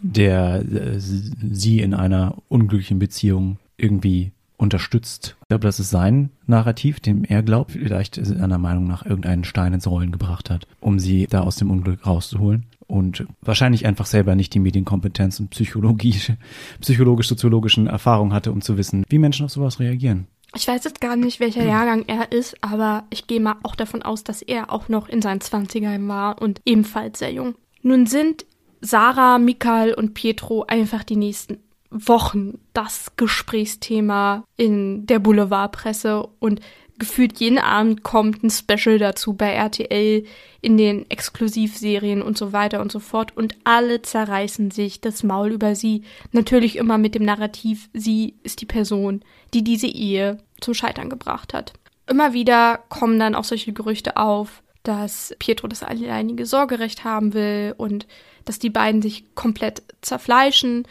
der 0.00 0.60
äh, 0.60 0.98
sie 0.98 1.80
in 1.80 1.94
einer 1.94 2.36
unglücklichen 2.48 2.98
Beziehung 2.98 3.58
irgendwie 3.78 4.32
unterstützt. 4.56 5.36
Ich 5.42 5.48
glaube, 5.48 5.66
das 5.66 5.80
ist 5.80 5.90
sein 5.90 6.30
Narrativ, 6.46 7.00
dem 7.00 7.24
er 7.24 7.42
glaubt, 7.42 7.72
vielleicht 7.72 8.14
seiner 8.14 8.58
Meinung 8.58 8.86
nach 8.86 9.04
irgendeinen 9.04 9.44
Stein 9.44 9.72
ins 9.72 9.86
Rollen 9.86 10.12
gebracht 10.12 10.50
hat, 10.50 10.66
um 10.80 10.98
sie 10.98 11.26
da 11.28 11.40
aus 11.40 11.56
dem 11.56 11.70
Unglück 11.70 12.06
rauszuholen. 12.06 12.66
Und 12.86 13.26
wahrscheinlich 13.40 13.84
einfach 13.84 14.06
selber 14.06 14.36
nicht 14.36 14.54
die 14.54 14.60
Medienkompetenz 14.60 15.40
und 15.40 15.50
psychologische, 15.50 16.36
psychologisch-soziologischen 16.80 17.88
Erfahrungen 17.88 18.32
hatte, 18.32 18.52
um 18.52 18.60
zu 18.60 18.78
wissen, 18.78 19.04
wie 19.08 19.18
Menschen 19.18 19.44
auf 19.44 19.50
sowas 19.50 19.80
reagieren. 19.80 20.28
Ich 20.54 20.68
weiß 20.68 20.84
jetzt 20.84 21.00
gar 21.00 21.16
nicht, 21.16 21.40
welcher 21.40 21.64
Jahrgang 21.64 22.04
er 22.06 22.30
ist, 22.32 22.56
aber 22.62 23.04
ich 23.10 23.26
gehe 23.26 23.40
mal 23.40 23.56
auch 23.64 23.74
davon 23.74 24.02
aus, 24.02 24.22
dass 24.22 24.40
er 24.40 24.72
auch 24.72 24.88
noch 24.88 25.08
in 25.08 25.20
seinen 25.20 25.40
Zwanzigern 25.40 26.06
war 26.06 26.40
und 26.40 26.60
ebenfalls 26.64 27.18
sehr 27.18 27.32
jung. 27.32 27.56
Nun 27.82 28.06
sind 28.06 28.46
Sarah, 28.80 29.38
Mikael 29.38 29.92
und 29.92 30.14
Pietro 30.14 30.64
einfach 30.66 31.02
die 31.02 31.16
nächsten 31.16 31.58
Wochen 31.90 32.58
das 32.72 33.12
Gesprächsthema 33.16 34.44
in 34.56 35.06
der 35.06 35.18
Boulevardpresse 35.18 36.28
und 36.38 36.60
gefühlt 36.98 37.38
jeden 37.40 37.58
Abend 37.58 38.02
kommt 38.02 38.42
ein 38.42 38.50
Special 38.50 38.98
dazu 38.98 39.34
bei 39.34 39.52
RTL 39.52 40.24
in 40.60 40.76
den 40.76 41.08
Exklusivserien 41.10 42.22
und 42.22 42.38
so 42.38 42.52
weiter 42.52 42.80
und 42.80 42.90
so 42.90 43.00
fort 43.00 43.36
und 43.36 43.54
alle 43.64 44.02
zerreißen 44.02 44.70
sich 44.70 45.00
das 45.00 45.22
Maul 45.22 45.52
über 45.52 45.74
sie. 45.74 46.02
Natürlich 46.32 46.76
immer 46.76 46.98
mit 46.98 47.14
dem 47.14 47.24
Narrativ, 47.24 47.88
sie 47.92 48.34
ist 48.42 48.60
die 48.60 48.66
Person, 48.66 49.22
die 49.52 49.62
diese 49.62 49.88
Ehe 49.88 50.38
zum 50.60 50.74
Scheitern 50.74 51.10
gebracht 51.10 51.54
hat. 51.54 51.72
Immer 52.08 52.32
wieder 52.32 52.78
kommen 52.88 53.18
dann 53.18 53.34
auch 53.34 53.44
solche 53.44 53.72
Gerüchte 53.72 54.16
auf, 54.16 54.62
dass 54.82 55.34
Pietro 55.38 55.66
das 55.66 55.82
alleinige 55.82 56.46
Sorgerecht 56.46 57.04
haben 57.04 57.34
will 57.34 57.74
und 57.76 58.06
dass 58.44 58.58
die 58.60 58.70
beiden 58.70 59.02
sich 59.02 59.34
komplett 59.34 59.82
zerfleischen 60.00 60.86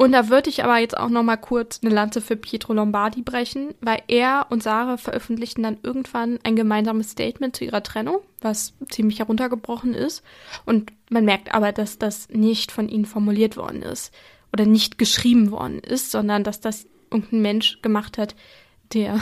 und 0.00 0.12
da 0.12 0.30
würde 0.30 0.48
ich 0.48 0.64
aber 0.64 0.78
jetzt 0.78 0.96
auch 0.96 1.10
noch 1.10 1.22
mal 1.22 1.36
kurz 1.36 1.80
eine 1.82 1.92
Lanze 1.92 2.22
für 2.22 2.34
Pietro 2.34 2.72
Lombardi 2.72 3.20
brechen, 3.20 3.74
weil 3.82 4.00
er 4.08 4.46
und 4.48 4.62
Sarah 4.62 4.96
veröffentlichten 4.96 5.62
dann 5.62 5.76
irgendwann 5.82 6.38
ein 6.42 6.56
gemeinsames 6.56 7.10
Statement 7.10 7.54
zu 7.54 7.66
ihrer 7.66 7.82
Trennung, 7.82 8.20
was 8.40 8.72
ziemlich 8.88 9.18
heruntergebrochen 9.18 9.92
ist. 9.92 10.24
Und 10.64 10.90
man 11.10 11.26
merkt 11.26 11.52
aber, 11.52 11.72
dass 11.72 11.98
das 11.98 12.30
nicht 12.30 12.72
von 12.72 12.88
ihnen 12.88 13.04
formuliert 13.04 13.58
worden 13.58 13.82
ist 13.82 14.10
oder 14.54 14.64
nicht 14.64 14.96
geschrieben 14.96 15.50
worden 15.50 15.80
ist, 15.80 16.10
sondern 16.10 16.44
dass 16.44 16.62
das 16.62 16.86
irgendein 17.10 17.42
Mensch 17.42 17.82
gemacht 17.82 18.16
hat, 18.16 18.34
der 18.94 19.20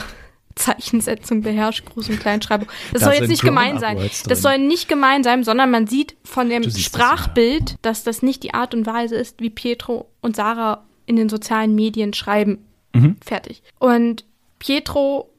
Zeichensetzung 0.59 1.41
beherrscht, 1.41 1.87
Groß- 1.87 2.11
und 2.11 2.19
Kleinschreibung. 2.19 2.67
Das, 2.91 3.01
das 3.01 3.03
soll 3.03 3.13
jetzt 3.13 3.29
nicht 3.29 3.43
gemein 3.43 3.79
sein. 3.79 3.97
Das 4.27 4.41
soll 4.41 4.57
nicht 4.59 4.87
gemein 4.87 5.23
sein, 5.23 5.43
sondern 5.43 5.71
man 5.71 5.87
sieht 5.87 6.15
von 6.23 6.49
dem 6.49 6.69
Sprachbild, 6.69 7.61
das, 7.63 7.71
ja. 7.71 7.77
dass 7.81 8.03
das 8.03 8.21
nicht 8.21 8.43
die 8.43 8.53
Art 8.53 8.73
und 8.73 8.85
Weise 8.85 9.15
ist, 9.15 9.39
wie 9.39 9.49
Pietro 9.49 10.09
und 10.21 10.35
Sarah 10.35 10.83
in 11.05 11.15
den 11.15 11.29
sozialen 11.29 11.73
Medien 11.75 12.13
schreiben. 12.13 12.65
Mhm. 12.93 13.15
Fertig. 13.25 13.63
Und 13.79 14.25
Pietro 14.59 15.29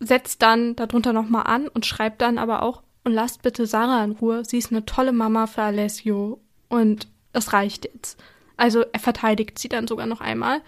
setzt 0.00 0.42
dann 0.42 0.76
darunter 0.76 1.12
nochmal 1.12 1.46
an 1.46 1.68
und 1.68 1.84
schreibt 1.84 2.22
dann 2.22 2.38
aber 2.38 2.62
auch, 2.62 2.82
und 3.04 3.12
lasst 3.12 3.42
bitte 3.42 3.66
Sarah 3.66 4.04
in 4.04 4.12
Ruhe, 4.12 4.44
sie 4.44 4.58
ist 4.58 4.70
eine 4.70 4.84
tolle 4.84 5.12
Mama 5.12 5.46
für 5.46 5.62
Alessio 5.62 6.40
und 6.68 7.08
das 7.32 7.52
reicht 7.52 7.84
jetzt. 7.84 8.20
Also 8.56 8.84
er 8.92 9.00
verteidigt 9.00 9.58
sie 9.58 9.68
dann 9.68 9.88
sogar 9.88 10.06
noch 10.06 10.20
einmal. 10.20 10.60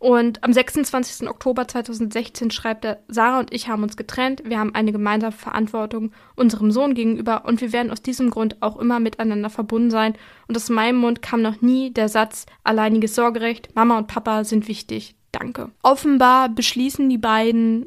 Und 0.00 0.42
am 0.42 0.54
26. 0.54 1.28
Oktober 1.28 1.68
2016 1.68 2.50
schreibt 2.50 2.86
er, 2.86 3.00
Sarah 3.08 3.38
und 3.38 3.52
ich 3.52 3.68
haben 3.68 3.82
uns 3.82 3.98
getrennt, 3.98 4.42
wir 4.46 4.58
haben 4.58 4.74
eine 4.74 4.92
gemeinsame 4.92 5.30
Verantwortung 5.30 6.12
unserem 6.36 6.70
Sohn 6.70 6.94
gegenüber 6.94 7.44
und 7.44 7.60
wir 7.60 7.74
werden 7.74 7.92
aus 7.92 8.00
diesem 8.00 8.30
Grund 8.30 8.62
auch 8.62 8.78
immer 8.78 8.98
miteinander 8.98 9.50
verbunden 9.50 9.90
sein. 9.90 10.14
Und 10.48 10.56
aus 10.56 10.70
meinem 10.70 10.96
Mund 10.96 11.20
kam 11.20 11.42
noch 11.42 11.60
nie 11.60 11.90
der 11.90 12.08
Satz, 12.08 12.46
alleiniges 12.64 13.14
Sorgerecht, 13.14 13.74
Mama 13.74 13.98
und 13.98 14.06
Papa 14.06 14.44
sind 14.44 14.68
wichtig, 14.68 15.16
danke. 15.32 15.68
Offenbar 15.82 16.48
beschließen 16.48 17.10
die 17.10 17.18
beiden, 17.18 17.84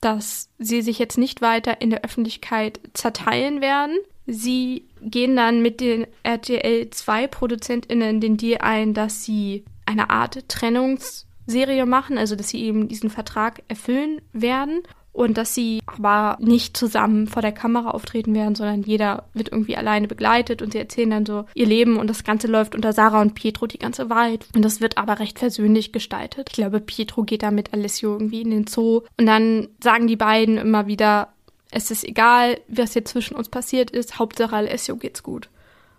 dass 0.00 0.50
sie 0.58 0.82
sich 0.82 1.00
jetzt 1.00 1.18
nicht 1.18 1.42
weiter 1.42 1.80
in 1.80 1.90
der 1.90 2.04
Öffentlichkeit 2.04 2.78
zerteilen 2.94 3.60
werden. 3.60 3.96
Sie 4.26 4.86
gehen 5.02 5.34
dann 5.34 5.62
mit 5.62 5.80
den 5.80 6.06
RTL 6.22 6.90
2 6.90 7.26
ProduzentInnen 7.26 8.20
den 8.20 8.36
Deal 8.36 8.60
ein, 8.60 8.94
dass 8.94 9.24
sie 9.24 9.64
eine 9.84 10.10
Art 10.10 10.44
Trennungs- 10.48 11.26
Serie 11.46 11.86
machen, 11.86 12.18
also 12.18 12.36
dass 12.36 12.48
sie 12.48 12.62
eben 12.62 12.88
diesen 12.88 13.10
Vertrag 13.10 13.62
erfüllen 13.68 14.20
werden. 14.32 14.82
und 15.16 15.38
dass 15.38 15.54
sie 15.54 15.80
aber 15.86 16.36
nicht 16.40 16.76
zusammen 16.76 17.26
vor 17.26 17.40
der 17.40 17.52
Kamera 17.52 17.92
auftreten 17.92 18.34
werden, 18.34 18.54
sondern 18.54 18.82
jeder 18.82 19.24
wird 19.32 19.48
irgendwie 19.50 19.74
alleine 19.78 20.08
begleitet 20.08 20.60
und 20.60 20.72
sie 20.72 20.78
erzählen 20.78 21.08
dann 21.08 21.24
so 21.24 21.46
ihr 21.54 21.64
Leben 21.64 21.96
und 21.96 22.10
das 22.10 22.22
Ganze 22.22 22.48
läuft 22.48 22.74
unter 22.74 22.92
Sarah 22.92 23.22
und 23.22 23.34
Pietro 23.34 23.66
die 23.66 23.78
ganze 23.78 24.10
Wahrheit 24.10 24.46
und 24.54 24.62
das 24.62 24.82
wird 24.82 24.98
aber 24.98 25.18
recht 25.18 25.38
versöhnlich 25.38 25.90
gestaltet. 25.90 26.48
Ich 26.50 26.56
glaube, 26.56 26.80
Pietro 26.80 27.22
geht 27.22 27.42
da 27.42 27.50
mit 27.50 27.72
Alessio 27.72 28.12
irgendwie 28.12 28.42
in 28.42 28.50
den 28.50 28.66
Zoo 28.66 29.04
und 29.16 29.24
dann 29.24 29.68
sagen 29.82 30.06
die 30.06 30.16
beiden 30.16 30.58
immer 30.58 30.86
wieder, 30.86 31.32
es 31.70 31.90
ist 31.90 32.04
egal, 32.04 32.60
was 32.68 32.92
jetzt 32.92 33.12
zwischen 33.12 33.36
uns 33.36 33.48
passiert 33.48 33.90
ist, 33.90 34.18
Hauptsache 34.18 34.54
Alessio 34.54 34.96
geht's 34.96 35.22
gut. 35.22 35.48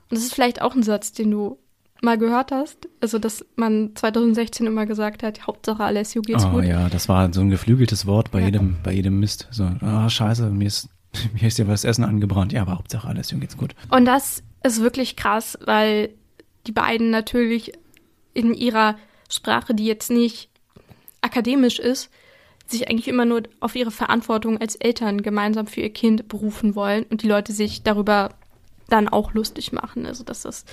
Und 0.10 0.18
das 0.18 0.26
ist 0.26 0.36
vielleicht 0.36 0.62
auch 0.62 0.76
ein 0.76 0.84
Satz, 0.84 1.12
den 1.12 1.32
du 1.32 1.58
mal 2.02 2.18
gehört 2.18 2.52
hast? 2.52 2.88
Also, 3.02 3.20
dass 3.20 3.46
man 3.56 3.96
2016 3.96 4.66
immer 4.68 4.86
gesagt 4.86 5.24
hat, 5.24 5.48
Hauptsache 5.48 5.84
Alessio 5.84 6.22
geht's 6.22 6.46
oh, 6.46 6.52
gut. 6.52 6.66
ja, 6.66 6.90
das 6.90 7.10
war 7.10 7.32
so 7.34 7.42
ein 7.42 7.50
geflügeltes 7.50 8.06
Wort 8.06 8.32
bei 8.32 8.40
ja. 8.40 8.46
jedem, 8.46 8.78
bei 8.84 8.94
jedem 8.94 9.20
Mist. 9.20 9.48
So, 9.52 9.64
ah, 9.82 10.06
oh, 10.06 10.10
scheiße, 10.10 10.50
mir 10.50 10.68
ist, 10.68 10.90
mir 11.34 11.48
ist 11.48 11.58
ja 11.58 11.68
was 11.68 11.84
Essen 11.84 12.04
angebrannt. 12.04 12.54
Ja, 12.54 12.62
aber 12.62 12.78
Hauptsache 12.78 13.08
Alessio 13.08 13.38
geht's 13.40 13.58
gut. 13.58 13.76
Und 13.90 14.06
das 14.06 14.44
ist 14.64 14.82
wirklich 14.82 15.16
krass, 15.16 15.58
weil 15.66 16.10
die 16.66 16.72
beiden 16.72 17.10
natürlich 17.10 17.74
in 18.34 18.54
ihrer 18.54 18.96
Sprache, 19.30 19.74
die 19.74 19.86
jetzt 19.86 20.12
nicht 20.12 20.50
akademisch 21.22 21.80
ist, 21.80 22.10
sich 22.68 22.90
eigentlich 22.90 23.08
immer 23.08 23.26
nur 23.26 23.44
auf 23.60 23.76
ihre 23.76 23.92
Verantwortung 23.92 24.60
als 24.60 24.76
Eltern 24.76 25.22
gemeinsam 25.22 25.68
für 25.68 25.82
ihr 25.82 25.94
Kind 25.94 26.28
berufen 26.28 26.76
wollen 26.76 27.06
und 27.10 27.24
die 27.24 27.28
Leute 27.28 27.54
sich 27.54 27.84
darüber 27.84 28.30
dann 28.90 29.08
auch 29.08 29.34
lustig 29.34 29.72
machen. 29.72 30.06
Also, 30.06 30.24
dass 30.24 30.42
das 30.42 30.66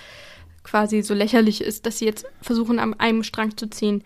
quasi 0.65 1.03
so 1.03 1.15
lächerlich 1.15 1.61
ist, 1.61 1.87
dass 1.87 1.99
sie 1.99 2.07
jetzt 2.07 2.27
versuchen, 2.41 2.79
an 2.79 2.95
einem 2.95 3.23
Strang 3.23 3.57
zu 3.57 3.69
ziehen. 3.69 4.03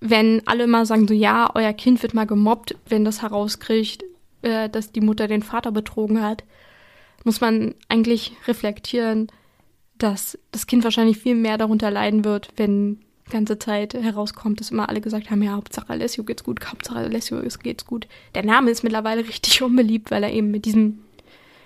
Wenn 0.00 0.46
alle 0.46 0.66
mal 0.66 0.84
sagen, 0.84 1.08
so 1.08 1.14
ja, 1.14 1.50
euer 1.54 1.72
Kind 1.72 2.02
wird 2.02 2.14
mal 2.14 2.26
gemobbt, 2.26 2.76
wenn 2.88 3.04
das 3.04 3.22
herauskriegt, 3.22 4.04
äh, 4.42 4.68
dass 4.68 4.92
die 4.92 5.00
Mutter 5.00 5.28
den 5.28 5.42
Vater 5.42 5.72
betrogen 5.72 6.22
hat, 6.22 6.44
muss 7.24 7.40
man 7.40 7.74
eigentlich 7.88 8.32
reflektieren, 8.46 9.28
dass 9.98 10.38
das 10.52 10.66
Kind 10.66 10.84
wahrscheinlich 10.84 11.18
viel 11.18 11.34
mehr 11.34 11.58
darunter 11.58 11.90
leiden 11.90 12.24
wird, 12.24 12.48
wenn 12.56 13.00
die 13.26 13.32
ganze 13.32 13.58
Zeit 13.58 13.94
herauskommt, 13.94 14.60
dass 14.60 14.70
immer 14.70 14.88
alle 14.88 15.00
gesagt 15.00 15.30
haben, 15.30 15.42
ja, 15.42 15.52
Hauptsache 15.52 15.90
Alessio 15.90 16.24
geht's 16.24 16.42
gut, 16.42 16.64
Hauptsache 16.66 16.98
Alessio 16.98 17.40
geht's 17.62 17.84
gut. 17.84 18.08
Der 18.34 18.44
Name 18.44 18.70
ist 18.70 18.82
mittlerweile 18.82 19.20
richtig 19.28 19.62
unbeliebt, 19.62 20.10
weil 20.10 20.22
er 20.22 20.32
eben 20.32 20.50
mit 20.50 20.64
diesem, 20.64 21.00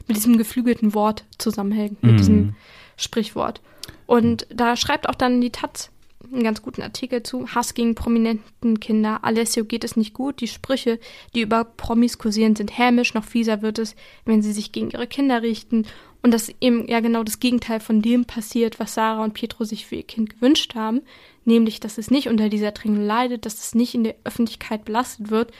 mit 0.07 0.17
diesem 0.17 0.37
geflügelten 0.37 0.95
Wort 0.95 1.25
zusammenhängt, 1.39 2.03
mit 2.03 2.15
mm. 2.15 2.17
diesem 2.17 2.57
Sprichwort. 2.97 3.61
Und 4.07 4.47
da 4.51 4.77
schreibt 4.77 5.09
auch 5.09 5.15
dann 5.15 5.41
die 5.41 5.51
Taz 5.51 5.91
einen 6.33 6.43
ganz 6.43 6.63
guten 6.63 6.83
Artikel 6.83 7.23
zu. 7.23 7.49
Hass 7.49 7.75
gegen 7.75 7.95
prominenten 7.95 8.81
Kinder. 8.81 9.21
Alessio 9.23 9.65
geht 9.65 9.85
es 9.85 9.97
nicht 9.97 10.15
gut. 10.15 10.41
Die 10.41 10.49
Sprüche, 10.49 10.99
die 11.35 11.43
über 11.43 11.65
Promis 11.65 12.19
kursieren, 12.19 12.57
sind 12.57 12.77
hämisch. 12.77 13.15
Noch 13.15 13.25
fieser 13.25 13.63
wird 13.63 13.79
es, 13.79 13.95
wenn 14.25 14.43
sie 14.43 14.53
sich 14.53 14.73
gegen 14.73 14.91
ihre 14.91 15.07
Kinder 15.07 15.43
richten. 15.43 15.87
Und 16.23 16.33
dass 16.33 16.51
eben 16.61 16.89
ja 16.89 17.01
genau 17.01 17.23
das 17.23 17.41
Gegenteil 17.41 17.81
von 17.81 18.01
dem 18.01 18.25
passiert, 18.25 18.81
was 18.81 18.95
Sarah 18.95 19.23
und 19.23 19.35
Pietro 19.35 19.65
sich 19.65 19.87
für 19.87 19.97
ihr 19.97 20.05
Kind 20.05 20.31
gewünscht 20.31 20.75
haben. 20.75 21.03
Nämlich, 21.45 21.81
dass 21.81 21.99
es 21.99 22.11
nicht 22.11 22.29
unter 22.29 22.49
dieser 22.49 22.73
Trennung 22.73 23.05
leidet, 23.05 23.45
dass 23.45 23.61
es 23.61 23.75
nicht 23.75 23.95
in 23.95 24.05
der 24.05 24.17
Öffentlichkeit 24.25 24.85
belastet 24.85 25.31
wird. 25.31 25.53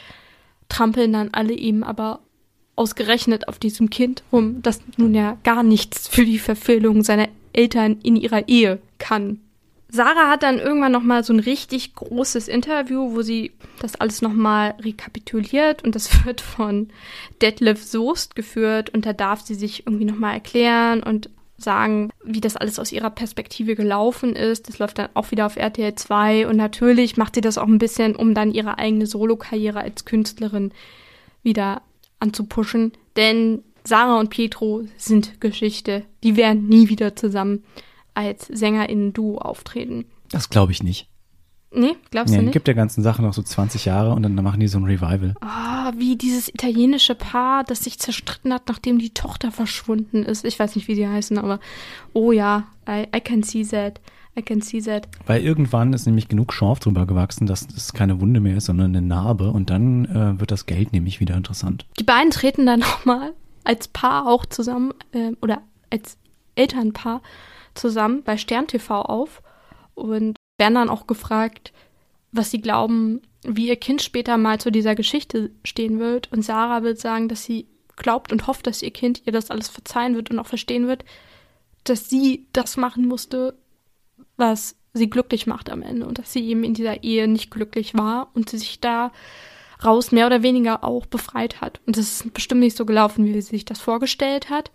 Trampeln 0.69 1.13
dann 1.13 1.29
alle 1.33 1.55
eben 1.55 1.85
aber 1.85 2.21
ausgerechnet 2.77 3.49
auf 3.49 3.59
diesem 3.59 3.91
Kind 3.91 4.25
rum, 4.33 4.61
das 4.63 4.81
nun 4.97 5.15
ja 5.15 5.39
gar 5.45 5.63
nichts 5.63 6.09
für 6.09 6.25
die 6.25 6.41
Verfehlung 6.41 7.05
seiner 7.05 7.29
Eltern 7.55 7.99
in 8.03 8.17
ihrer 8.17 8.49
Ehe 8.49 8.81
kann. 8.99 9.41
Sarah 9.89 10.29
hat 10.29 10.43
dann 10.43 10.59
irgendwann 10.59 10.91
noch 10.91 11.05
mal 11.05 11.23
so 11.23 11.33
ein 11.33 11.39
richtig 11.39 11.95
großes 11.95 12.49
Interview, 12.49 13.15
wo 13.15 13.23
sie 13.23 13.53
das 13.81 13.95
alles 13.95 14.23
noch 14.23 14.33
mal 14.33 14.75
rekapituliert 14.81 15.85
und 15.85 15.95
das 15.95 16.25
wird 16.25 16.41
von 16.41 16.89
Detlef 17.41 17.83
Soest 17.83 18.35
geführt 18.35 18.91
und 18.91 19.07
da 19.07 19.13
darf 19.13 19.43
sie 19.43 19.55
sich 19.55 19.87
irgendwie 19.87 20.05
noch 20.05 20.19
mal 20.19 20.33
erklären 20.33 21.03
und 21.03 21.31
sagen, 21.57 22.11
wie 22.25 22.41
das 22.41 22.57
alles 22.57 22.81
aus 22.81 22.91
ihrer 22.91 23.11
Perspektive 23.11 23.77
gelaufen 23.77 24.35
ist. 24.35 24.69
Das 24.69 24.81
läuft 24.81 24.99
dann 24.99 25.11
auch 25.15 25.31
wieder 25.31 25.47
auf 25.47 25.57
RTL 25.57 25.95
2 25.95 26.49
und 26.49 26.57
natürlich 26.57 27.17
macht 27.17 27.37
sie 27.37 27.41
das 27.41 27.59
auch 27.59 27.69
ein 27.69 27.79
bisschen, 27.79 28.17
um 28.17 28.35
dann 28.35 28.53
ihre 28.53 28.79
eigene 28.79 29.07
Solokarriere 29.07 29.79
als 29.79 30.05
Künstlerin 30.05 30.73
wieder 31.45 31.83
anzupuschen, 32.19 32.93
denn 33.17 33.63
Sarah 33.87 34.19
und 34.19 34.31
Pietro 34.31 34.85
sind 34.97 35.41
Geschichte. 35.41 36.05
Die 36.23 36.37
werden 36.37 36.69
nie 36.69 36.89
wieder 36.89 37.17
zusammen 37.17 37.65
als 38.15 38.47
SängerInnen-Duo 38.47 39.39
auftreten. 39.39 40.07
Das 40.31 40.49
glaube 40.49 40.73
ich 40.73 40.83
nicht. 40.83 41.09
Nee, 41.77 41.97
glaubst 42.11 42.31
nee, 42.33 42.39
du 42.39 42.45
nicht? 42.45 42.53
gibt 42.53 42.69
der 42.69 42.75
ganzen 42.75 43.03
Sache 43.03 43.21
noch 43.21 43.35
so 43.35 43.43
20 43.43 43.85
Jahre 43.85 44.13
und 44.13 44.23
dann 44.23 44.35
machen 44.37 44.61
die 44.61 44.69
so 44.69 44.79
ein 44.79 44.85
Revival. 44.85 45.35
Ah, 45.41 45.89
oh, 45.89 45.93
wie 45.99 46.17
dieses 46.17 46.49
italienische 46.49 47.17
Paar, 47.17 47.65
das 47.65 47.83
sich 47.83 47.99
zerstritten 47.99 48.53
hat, 48.53 48.63
nachdem 48.69 48.99
die 48.99 49.13
Tochter 49.13 49.51
verschwunden 49.51 50.23
ist. 50.23 50.45
Ich 50.45 50.59
weiß 50.59 50.77
nicht, 50.77 50.87
wie 50.87 50.95
sie 50.95 51.09
heißen, 51.09 51.37
aber 51.37 51.59
oh 52.13 52.31
ja, 52.31 52.69
I, 52.89 53.07
I 53.15 53.21
can 53.21 53.43
see 53.43 53.65
that. 53.65 54.01
I 54.37 54.43
can 54.43 54.61
see 54.61 54.81
that. 54.83 55.09
Weil 55.27 55.43
irgendwann 55.43 55.93
ist 55.93 56.07
nämlich 56.07 56.29
genug 56.29 56.53
Schorf 56.53 56.81
drüber 56.81 57.07
gewachsen, 57.07 57.47
dass 57.47 57.67
es 57.77 57.93
keine 57.93 58.21
Wunde 58.21 58.41
mehr 58.41 58.57
ist, 58.57 58.67
sondern 58.67 58.97
eine 58.97 59.07
Narbe 59.07 59.51
und 59.51 59.71
dann 59.71 60.05
äh, 60.07 60.41
wird 60.41 60.51
das 60.51 60.67
Geld 60.67 60.93
nämlich 60.93 61.21
wieder 61.21 61.37
interessant. 61.37 61.87
Die 61.99 62.05
beiden 62.05 62.31
treten 62.31 62.67
dann 62.67 62.81
nochmal 62.81 63.33
als 63.65 63.89
Paar 63.89 64.27
auch 64.27 64.47
zusammen 64.47 64.93
äh, 65.13 65.33
oder 65.41 65.63
als 65.91 66.17
Elternpaar 66.55 67.23
zusammen 67.75 68.23
bei 68.23 68.37
Stern 68.37 68.67
TV 68.67 69.03
auf 69.03 69.43
und 69.95 70.37
werden 70.59 70.75
dann 70.75 70.91
auch 70.91 71.07
gefragt, 71.07 71.73
was 72.31 72.51
sie 72.51 72.61
glauben, 72.61 73.23
wie 73.43 73.69
ihr 73.69 73.77
Kind 73.77 74.03
später 74.03 74.37
mal 74.37 74.61
zu 74.61 74.71
dieser 74.71 74.95
Geschichte 74.95 75.51
stehen 75.65 75.99
wird. 75.99 76.33
Und 76.33 76.43
Sarah 76.43 76.83
wird 76.83 76.99
sagen, 76.99 77.29
dass 77.29 77.45
sie 77.45 77.67
glaubt 77.97 78.33
und 78.33 78.47
hofft, 78.47 78.67
dass 78.67 78.83
ihr 78.83 78.91
Kind 78.91 79.23
ihr 79.25 79.33
das 79.33 79.51
alles 79.51 79.69
verzeihen 79.69 80.17
wird 80.17 80.31
und 80.31 80.39
auch 80.39 80.47
verstehen 80.47 80.87
wird, 80.89 81.05
dass 81.85 82.09
sie 82.09 82.47
das 82.53 82.77
machen 82.77 83.07
musste, 83.07 83.57
was 84.37 84.77
sie 84.95 85.11
glücklich 85.11 85.47
macht 85.47 85.71
am 85.71 85.83
Ende 85.83 86.07
und 86.07 86.19
dass 86.19 86.33
sie 86.33 86.45
eben 86.47 86.65
in 86.65 86.75
dieser 86.75 87.03
Ehe 87.03 87.29
nicht 87.29 87.51
glücklich 87.51 87.95
war 87.95 88.31
und 88.35 88.51
sie 88.51 88.59
sich 88.59 88.81
da 88.81 89.13
raus 89.83 90.13
mehr 90.13 90.27
oder 90.27 90.43
weniger 90.43 90.85
auch 90.85 91.07
befreit 91.07 91.61
hat. 91.61 91.81
Und 91.87 91.97
das 91.97 92.21
ist 92.21 92.35
bestimmt 92.35 92.61
nicht 92.61 92.77
so 92.77 92.85
gelaufen, 92.85 93.25
wie 93.25 93.33
sie 93.33 93.41
sich 93.41 93.65
das 93.65 93.81
vorgestellt 93.81 94.51
hat. 94.51 94.71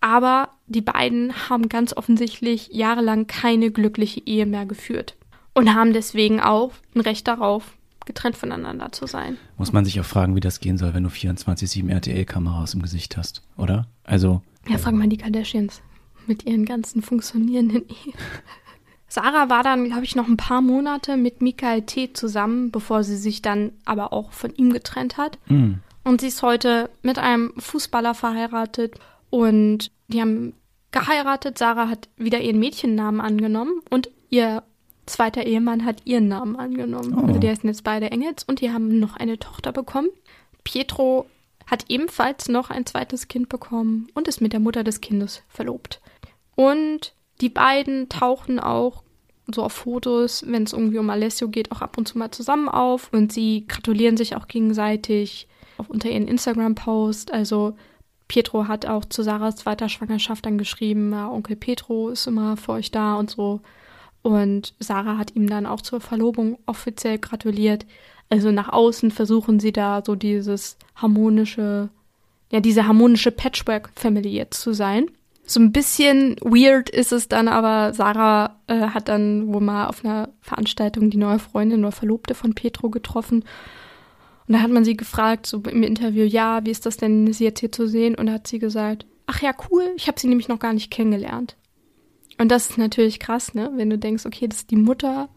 Aber 0.00 0.50
die 0.66 0.82
beiden 0.82 1.48
haben 1.48 1.68
ganz 1.68 1.96
offensichtlich 1.96 2.68
jahrelang 2.72 3.26
keine 3.26 3.70
glückliche 3.70 4.20
Ehe 4.26 4.44
mehr 4.44 4.66
geführt 4.66 5.16
und 5.54 5.74
haben 5.74 5.92
deswegen 5.92 6.40
auch 6.40 6.72
ein 6.94 7.00
Recht 7.00 7.26
darauf, 7.26 7.72
getrennt 8.04 8.36
voneinander 8.36 8.92
zu 8.92 9.06
sein. 9.06 9.38
Muss 9.56 9.72
man 9.72 9.84
sich 9.84 9.98
auch 10.00 10.04
fragen, 10.04 10.36
wie 10.36 10.40
das 10.40 10.60
gehen 10.60 10.76
soll, 10.76 10.92
wenn 10.92 11.04
du 11.04 11.08
24-7 11.08 11.88
RTL-Kameras 11.90 12.74
im 12.74 12.82
Gesicht 12.82 13.16
hast, 13.16 13.42
oder? 13.56 13.86
Also. 14.02 14.42
Ja, 14.68 14.78
frag 14.78 14.94
mal 14.94 15.08
die 15.08 15.16
Kardashians 15.16 15.80
mit 16.26 16.44
ihren 16.44 16.64
ganzen 16.64 17.02
funktionierenden 17.02 17.88
Ehen. 17.88 18.14
Sarah 19.14 19.48
war 19.48 19.62
dann, 19.62 19.84
glaube 19.84 20.02
ich, 20.02 20.16
noch 20.16 20.26
ein 20.26 20.36
paar 20.36 20.60
Monate 20.60 21.16
mit 21.16 21.40
Michael 21.40 21.82
T. 21.82 22.12
zusammen, 22.14 22.72
bevor 22.72 23.04
sie 23.04 23.16
sich 23.16 23.42
dann 23.42 23.70
aber 23.84 24.12
auch 24.12 24.32
von 24.32 24.52
ihm 24.56 24.72
getrennt 24.72 25.18
hat. 25.18 25.38
Mhm. 25.46 25.78
Und 26.02 26.20
sie 26.20 26.26
ist 26.26 26.42
heute 26.42 26.90
mit 27.02 27.20
einem 27.20 27.52
Fußballer 27.56 28.14
verheiratet 28.14 28.98
und 29.30 29.92
die 30.08 30.20
haben 30.20 30.54
geheiratet. 30.90 31.58
Sarah 31.58 31.88
hat 31.88 32.08
wieder 32.16 32.40
ihren 32.40 32.58
Mädchennamen 32.58 33.20
angenommen 33.20 33.82
und 33.88 34.10
ihr 34.30 34.64
zweiter 35.06 35.44
Ehemann 35.44 35.84
hat 35.84 36.04
ihren 36.04 36.26
Namen 36.26 36.56
angenommen. 36.56 37.14
Oh. 37.16 37.24
Also 37.24 37.38
die 37.38 37.48
heißen 37.48 37.68
jetzt 37.68 37.84
beide 37.84 38.10
Engels 38.10 38.42
und 38.42 38.60
die 38.60 38.72
haben 38.72 38.98
noch 38.98 39.16
eine 39.16 39.38
Tochter 39.38 39.70
bekommen. 39.70 40.08
Pietro 40.64 41.26
hat 41.68 41.84
ebenfalls 41.88 42.48
noch 42.48 42.68
ein 42.68 42.84
zweites 42.84 43.28
Kind 43.28 43.48
bekommen 43.48 44.08
und 44.14 44.26
ist 44.26 44.40
mit 44.40 44.52
der 44.52 44.60
Mutter 44.60 44.82
des 44.82 45.00
Kindes 45.00 45.44
verlobt. 45.46 46.00
Und 46.56 47.14
die 47.40 47.48
beiden 47.48 48.08
tauchen 48.08 48.58
auch 48.58 49.03
so 49.52 49.62
auf 49.62 49.72
Fotos, 49.72 50.44
wenn 50.46 50.62
es 50.62 50.72
irgendwie 50.72 50.98
um 50.98 51.10
Alessio 51.10 51.48
geht, 51.48 51.72
auch 51.72 51.82
ab 51.82 51.98
und 51.98 52.08
zu 52.08 52.18
mal 52.18 52.30
zusammen 52.30 52.68
auf 52.68 53.12
und 53.12 53.32
sie 53.32 53.66
gratulieren 53.66 54.16
sich 54.16 54.36
auch 54.36 54.48
gegenseitig 54.48 55.48
auch 55.78 55.88
unter 55.88 56.08
ihren 56.08 56.28
Instagram-Post. 56.28 57.32
Also 57.32 57.74
Pietro 58.28 58.68
hat 58.68 58.86
auch 58.86 59.04
zu 59.04 59.22
Sarahs 59.22 59.56
zweiter 59.56 59.88
Schwangerschaft 59.88 60.46
dann 60.46 60.58
geschrieben, 60.58 61.12
ja, 61.12 61.30
Onkel 61.30 61.56
Pietro 61.56 62.08
ist 62.08 62.26
immer 62.26 62.56
für 62.56 62.72
euch 62.72 62.90
da 62.90 63.16
und 63.16 63.30
so. 63.30 63.60
Und 64.22 64.74
Sarah 64.80 65.18
hat 65.18 65.36
ihm 65.36 65.48
dann 65.48 65.66
auch 65.66 65.82
zur 65.82 66.00
Verlobung 66.00 66.58
offiziell 66.64 67.18
gratuliert. 67.18 67.84
Also 68.30 68.50
nach 68.50 68.70
außen 68.70 69.10
versuchen 69.10 69.60
sie 69.60 69.72
da 69.72 70.02
so 70.04 70.14
dieses 70.14 70.78
harmonische, 70.96 71.90
ja, 72.50 72.60
diese 72.60 72.86
harmonische 72.86 73.30
Patchwork-Family 73.30 74.30
jetzt 74.30 74.60
zu 74.60 74.72
sein. 74.72 75.10
So 75.46 75.60
ein 75.60 75.72
bisschen 75.72 76.36
weird 76.40 76.88
ist 76.88 77.12
es 77.12 77.28
dann, 77.28 77.48
aber 77.48 77.92
Sarah 77.92 78.60
äh, 78.66 78.88
hat 78.88 79.08
dann 79.08 79.52
wohl 79.52 79.60
mal 79.60 79.86
auf 79.88 80.04
einer 80.04 80.30
Veranstaltung 80.40 81.10
die 81.10 81.18
neue 81.18 81.38
Freundin 81.38 81.80
oder 81.80 81.92
Verlobte 81.92 82.34
von 82.34 82.54
Petro 82.54 82.88
getroffen. 82.88 83.44
Und 84.46 84.54
da 84.54 84.60
hat 84.60 84.70
man 84.70 84.84
sie 84.84 84.96
gefragt, 84.96 85.46
so 85.46 85.62
im 85.70 85.82
Interview, 85.82 86.24
ja, 86.24 86.64
wie 86.64 86.70
ist 86.70 86.86
das 86.86 86.96
denn, 86.96 87.32
sie 87.32 87.44
jetzt 87.44 87.60
hier 87.60 87.72
zu 87.72 87.86
sehen? 87.86 88.14
Und 88.14 88.26
da 88.26 88.32
hat 88.34 88.46
sie 88.46 88.58
gesagt, 88.58 89.06
ach 89.26 89.42
ja, 89.42 89.52
cool, 89.70 89.84
ich 89.96 90.08
habe 90.08 90.18
sie 90.18 90.28
nämlich 90.28 90.48
noch 90.48 90.58
gar 90.58 90.72
nicht 90.72 90.90
kennengelernt. 90.90 91.56
Und 92.38 92.50
das 92.50 92.70
ist 92.70 92.78
natürlich 92.78 93.20
krass, 93.20 93.54
ne? 93.54 93.70
Wenn 93.74 93.90
du 93.90 93.98
denkst, 93.98 94.26
okay, 94.26 94.48
das 94.48 94.58
ist 94.58 94.70
die 94.70 94.76
Mutter 94.76 95.28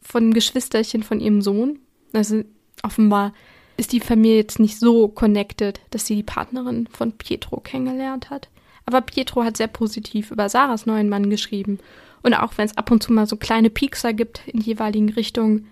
von 0.00 0.24
dem 0.24 0.34
Geschwisterchen 0.34 1.02
von 1.02 1.20
ihrem 1.20 1.42
Sohn. 1.42 1.80
Also 2.12 2.42
offenbar 2.82 3.32
ist 3.76 3.92
die 3.92 4.00
Familie 4.00 4.36
jetzt 4.36 4.58
nicht 4.58 4.78
so 4.78 5.08
connected, 5.08 5.80
dass 5.90 6.06
sie 6.06 6.16
die 6.16 6.22
Partnerin 6.22 6.86
von 6.86 7.12
Pietro 7.12 7.60
kennengelernt 7.60 8.30
hat. 8.30 8.48
Aber 8.86 9.00
Pietro 9.00 9.44
hat 9.44 9.56
sehr 9.56 9.68
positiv 9.68 10.30
über 10.30 10.48
Sarahs 10.48 10.86
neuen 10.86 11.08
Mann 11.08 11.30
geschrieben. 11.30 11.78
Und 12.22 12.34
auch 12.34 12.52
wenn 12.56 12.66
es 12.66 12.76
ab 12.76 12.90
und 12.90 13.02
zu 13.02 13.12
mal 13.12 13.26
so 13.26 13.36
kleine 13.36 13.70
Piekser 13.70 14.12
gibt 14.12 14.46
in 14.46 14.60
jeweiligen 14.60 15.10
Richtungen, 15.10 15.68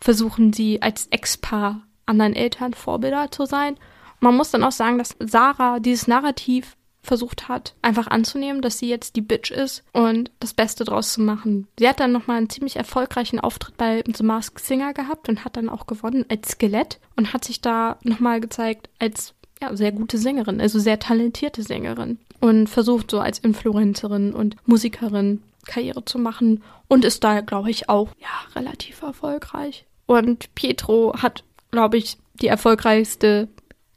versuchen 0.00 0.52
sie 0.52 0.80
als 0.80 1.08
Ex-Paar 1.08 1.82
anderen 2.06 2.34
Eltern 2.34 2.74
Vorbilder 2.74 3.30
zu 3.30 3.46
sein. 3.46 3.76
Man 4.20 4.36
muss 4.36 4.50
dann 4.50 4.64
auch 4.64 4.72
sagen, 4.72 4.98
dass 4.98 5.16
Sarah 5.18 5.78
dieses 5.78 6.06
Narrativ 6.06 6.76
versucht 7.02 7.48
hat, 7.48 7.74
einfach 7.80 8.08
anzunehmen, 8.08 8.60
dass 8.60 8.78
sie 8.78 8.88
jetzt 8.88 9.16
die 9.16 9.22
Bitch 9.22 9.50
ist 9.50 9.84
und 9.92 10.30
das 10.38 10.52
Beste 10.52 10.84
draus 10.84 11.14
zu 11.14 11.22
machen. 11.22 11.66
Sie 11.78 11.88
hat 11.88 11.98
dann 11.98 12.12
nochmal 12.12 12.36
einen 12.36 12.50
ziemlich 12.50 12.76
erfolgreichen 12.76 13.40
Auftritt 13.40 13.76
bei 13.78 14.04
The 14.06 14.22
Masked 14.22 14.62
Singer 14.62 14.92
gehabt 14.92 15.28
und 15.28 15.44
hat 15.44 15.56
dann 15.56 15.70
auch 15.70 15.86
gewonnen 15.86 16.26
als 16.28 16.50
Skelett 16.50 17.00
und 17.16 17.32
hat 17.32 17.44
sich 17.44 17.62
da 17.62 17.98
nochmal 18.02 18.40
gezeigt 18.40 18.90
als 18.98 19.34
ja, 19.62 19.74
sehr 19.74 19.92
gute 19.92 20.18
Sängerin, 20.18 20.60
also 20.60 20.78
sehr 20.78 20.98
talentierte 20.98 21.62
Sängerin 21.62 22.18
und 22.40 22.68
versucht 22.68 23.10
so 23.10 23.20
als 23.20 23.38
Influencerin 23.38 24.32
und 24.32 24.56
Musikerin 24.66 25.42
Karriere 25.66 26.04
zu 26.04 26.18
machen 26.18 26.62
und 26.88 27.04
ist 27.04 27.22
da, 27.22 27.40
glaube 27.40 27.70
ich, 27.70 27.88
auch 27.88 28.08
ja, 28.18 28.28
relativ 28.56 29.02
erfolgreich. 29.02 29.86
Und 30.06 30.54
Pietro 30.54 31.14
hat, 31.18 31.44
glaube 31.70 31.98
ich, 31.98 32.16
die 32.40 32.48
erfolgreichste 32.48 33.48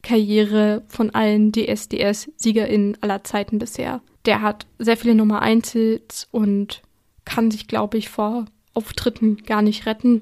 Karriere 0.01 0.83
von 0.87 1.11
allen 1.11 1.51
DSDS-SiegerInnen 1.51 2.97
aller 3.01 3.23
Zeiten 3.23 3.57
bisher. 3.57 4.01
Der 4.25 4.41
hat 4.41 4.67
sehr 4.77 4.97
viele 4.97 5.15
Nummer 5.15 5.41
1 5.41 5.71
Hits 5.71 6.27
und 6.31 6.81
kann 7.25 7.49
sich, 7.49 7.67
glaube 7.67 7.97
ich, 7.97 8.09
vor 8.09 8.45
Auftritten 8.73 9.37
gar 9.37 9.61
nicht 9.61 9.85
retten. 9.85 10.21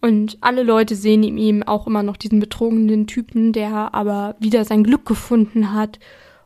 Und 0.00 0.38
alle 0.40 0.64
Leute 0.64 0.96
sehen 0.96 1.22
in 1.22 1.38
ihm 1.38 1.62
auch 1.62 1.86
immer 1.86 2.02
noch 2.02 2.16
diesen 2.16 2.40
betrogenen 2.40 3.06
Typen, 3.06 3.52
der 3.52 3.94
aber 3.94 4.34
wieder 4.40 4.64
sein 4.64 4.82
Glück 4.82 5.06
gefunden 5.06 5.72
hat 5.72 6.00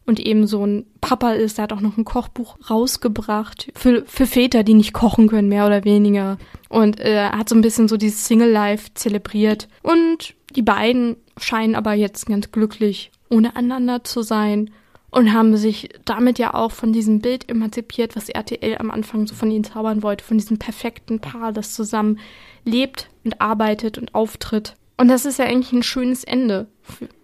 und 0.07 0.20
eben 0.20 0.46
so 0.46 0.64
ein 0.64 0.86
Papa 1.00 1.32
ist. 1.32 1.59
Der 1.59 1.64
hat 1.64 1.72
auch 1.72 1.80
noch 1.80 1.96
ein 1.96 2.04
Kochbuch 2.04 2.57
rausgebracht 2.70 3.70
für, 3.74 4.04
für 4.07 4.26
Väter, 4.26 4.62
die 4.62 4.74
nicht 4.74 4.92
kochen 4.92 5.28
können, 5.28 5.48
mehr 5.48 5.66
oder 5.66 5.84
weniger. 5.84 6.38
Und 6.68 7.00
äh, 7.00 7.28
hat 7.30 7.48
so 7.48 7.54
ein 7.54 7.62
bisschen 7.62 7.88
so 7.88 7.96
dieses 7.96 8.26
Single-Life 8.26 8.90
zelebriert. 8.94 9.68
Und 9.82 10.34
die 10.54 10.62
beiden 10.62 11.16
scheinen 11.38 11.74
aber 11.74 11.92
jetzt 11.92 12.26
ganz 12.26 12.50
glücklich 12.52 13.11
ohne 13.28 13.57
einander 13.57 14.04
zu 14.04 14.22
sein 14.22 14.70
und 15.11 15.32
haben 15.32 15.57
sich 15.57 15.88
damit 16.04 16.38
ja 16.38 16.54
auch 16.54 16.72
von 16.72 16.92
diesem 16.92 17.20
Bild 17.20 17.48
emanzipiert, 17.48 18.16
was 18.16 18.28
RTL 18.28 18.76
am 18.78 18.90
Anfang 18.90 19.26
so 19.26 19.34
von 19.34 19.50
ihnen 19.50 19.64
zaubern 19.64 20.02
wollte, 20.02 20.24
von 20.24 20.38
diesem 20.38 20.59
perfekten 20.59 21.20
Paar, 21.20 21.52
das 21.52 21.74
zusammen 21.74 22.18
lebt 22.64 23.09
und 23.24 23.40
arbeitet 23.40 23.98
und 23.98 24.14
auftritt. 24.14 24.74
Und 24.96 25.09
das 25.09 25.24
ist 25.24 25.38
ja 25.38 25.46
eigentlich 25.46 25.72
ein 25.72 25.82
schönes 25.82 26.24
Ende 26.24 26.68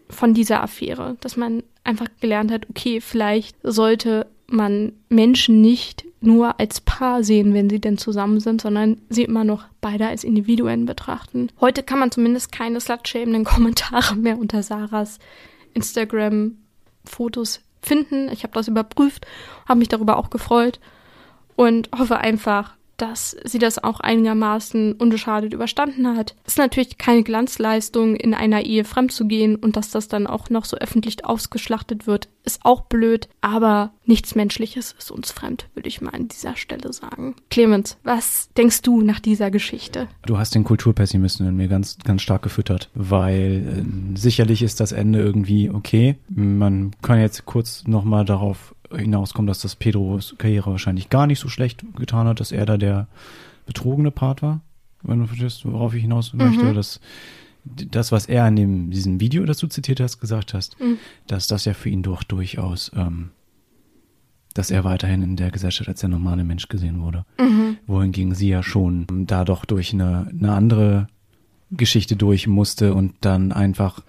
von 0.09 0.35
dieser 0.35 0.63
Affäre, 0.63 1.17
dass 1.21 1.37
man 1.37 1.63
einfach 1.85 2.09
gelernt 2.21 2.51
hat, 2.51 2.69
okay, 2.69 3.01
vielleicht 3.01 3.57
sollte 3.63 4.27
man 4.47 4.93
Menschen 5.09 5.61
nicht 5.61 6.05
nur 6.21 6.61
als 6.61 6.81
Paar 6.81 7.25
sehen, 7.25 7.55
wenn 7.55 7.69
sie 7.69 7.81
denn 7.81 7.99
zusammen 7.99 8.39
sind, 8.39 8.61
sondern 8.61 9.01
sie 9.09 9.25
immer 9.25 9.45
noch 9.45 9.65
beide 9.81 10.07
als 10.07 10.25
Individuen 10.25 10.87
betrachten. 10.87 11.49
Heute 11.61 11.83
kann 11.83 11.99
man 11.99 12.11
zumindest 12.11 12.53
keine 12.53 12.81
slutschämenden 12.81 13.45
Kommentare 13.53 14.15
mehr 14.15 14.39
unter 14.39 14.63
Sarahs 14.63 15.19
Instagram-Fotos 15.75 17.61
finden. 17.81 18.29
Ich 18.31 18.45
habe 18.45 18.55
das 18.55 18.69
überprüft, 18.69 19.27
habe 19.67 19.79
mich 19.79 19.89
darüber 19.89 20.17
auch 20.17 20.31
gefreut 20.31 20.79
und 21.57 21.91
hoffe 21.97 22.19
einfach, 22.19 22.77
dass 22.97 23.37
sie 23.45 23.59
das 23.59 23.83
auch 23.83 24.01
einigermaßen 24.01 24.95
unbeschadet 24.95 25.53
überstanden 25.53 26.17
hat. 26.17 26.35
Ist 26.47 26.59
natürlich 26.59 26.99
keine 26.99 27.23
Glanzleistung, 27.23 28.17
in 28.17 28.35
einer 28.35 28.63
Ehe 28.63 28.85
fremd 28.85 29.13
zu 29.13 29.27
gehen 29.27 29.57
und 29.57 29.77
dass 29.77 29.91
das 29.91 30.09
dann 30.09 30.27
auch 30.27 30.51
noch 30.51 30.65
so 30.65 30.77
öffentlich 30.77 31.25
ausgeschlachtet 31.25 32.07
wird, 32.07 32.29
ist 32.45 32.61
auch 32.65 32.83
blöd, 32.83 33.29
aber 33.41 33.93
nichts 34.05 34.35
Menschliches 34.35 34.95
ist 34.99 35.11
uns 35.11 35.31
fremd, 35.31 35.69
würde 35.75 35.89
ich 35.89 36.01
mal 36.01 36.11
an 36.11 36.29
dieser 36.29 36.57
Stelle 36.57 36.93
sagen. 36.93 37.37
Clemens, 37.51 37.97
was 38.03 38.51
denkst 38.57 38.83
du 38.83 39.01
nach 39.01 39.21
dieser 39.21 39.51
Geschichte? 39.51 40.09
Du 40.27 40.39
hast 40.39 40.55
den 40.55 40.65
Kulturpessimisten 40.65 41.47
in 41.47 41.57
mir 41.57 41.69
ganz, 41.69 41.99
ganz 42.05 42.23
stark 42.23 42.43
gefüttert, 42.43 42.91
weil 42.95 43.85
äh, 43.85 44.19
sicherlich 44.19 44.63
ist 44.63 44.81
das 44.81 44.93
Ende 44.93 45.21
irgendwie 45.21 45.71
okay. 45.71 46.17
Man 46.29 46.93
kann 47.03 47.21
jetzt 47.21 47.47
kurz 47.47 47.87
nochmal 47.87 48.25
darauf 48.25 48.75
hinauskommen, 48.97 49.47
dass 49.47 49.61
das 49.61 49.77
Pedros 49.77 50.35
Karriere 50.39 50.71
wahrscheinlich 50.71 51.11
gar 51.11 51.27
nicht 51.27 51.39
so 51.39 51.49
schlecht 51.49 51.85
getan 51.97 52.27
hat, 52.27 52.41
dass 52.41 52.53
er 52.53 52.67
da 52.67 52.77
der 52.77 53.09
betrogene 53.67 54.11
Part 54.11 54.43
war, 54.43 54.61
wenn 55.03 55.21
du 55.21 55.27
verstehst, 55.27 55.65
worauf 55.65 55.95
ich 55.95 56.03
hinaus 56.03 56.33
möchte. 56.35 56.65
Mhm. 56.65 56.75
Dass 56.75 57.01
das, 57.65 58.13
was 58.13 58.27
er 58.27 58.47
in 58.49 58.57
dem, 58.57 58.91
diesem 58.91 59.21
Video, 59.21 59.45
das 59.45 59.59
du 59.59 59.67
zitiert 59.67 60.01
hast, 60.01 60.19
gesagt 60.19 60.55
hast, 60.55 60.79
mhm. 60.81 60.99
dass 61.27 61.47
das 61.47 61.65
ja 61.65 61.75
für 61.75 61.89
ihn 61.89 62.03
doch 62.03 62.23
durchaus, 62.23 62.91
ähm, 62.95 63.31
dass 64.55 64.71
er 64.71 64.85
weiterhin 64.85 65.23
in 65.23 65.37
der 65.37 65.51
Gesellschaft 65.51 65.89
als 65.89 66.01
der 66.01 66.09
normale 66.09 66.45
Mensch 66.45 66.69
gesehen 66.69 67.01
wurde. 67.01 67.25
Mhm. 67.39 67.79
Wohingegen 67.87 68.35
sie 68.35 68.49
ja 68.49 68.63
schon 68.63 69.07
da 69.27 69.45
doch 69.45 69.65
durch 69.65 69.93
eine, 69.93 70.27
eine 70.29 70.53
andere 70.53 71.07
Geschichte 71.73 72.17
durch 72.17 72.47
musste 72.47 72.95
und 72.95 73.15
dann 73.21 73.53
einfach 73.53 74.01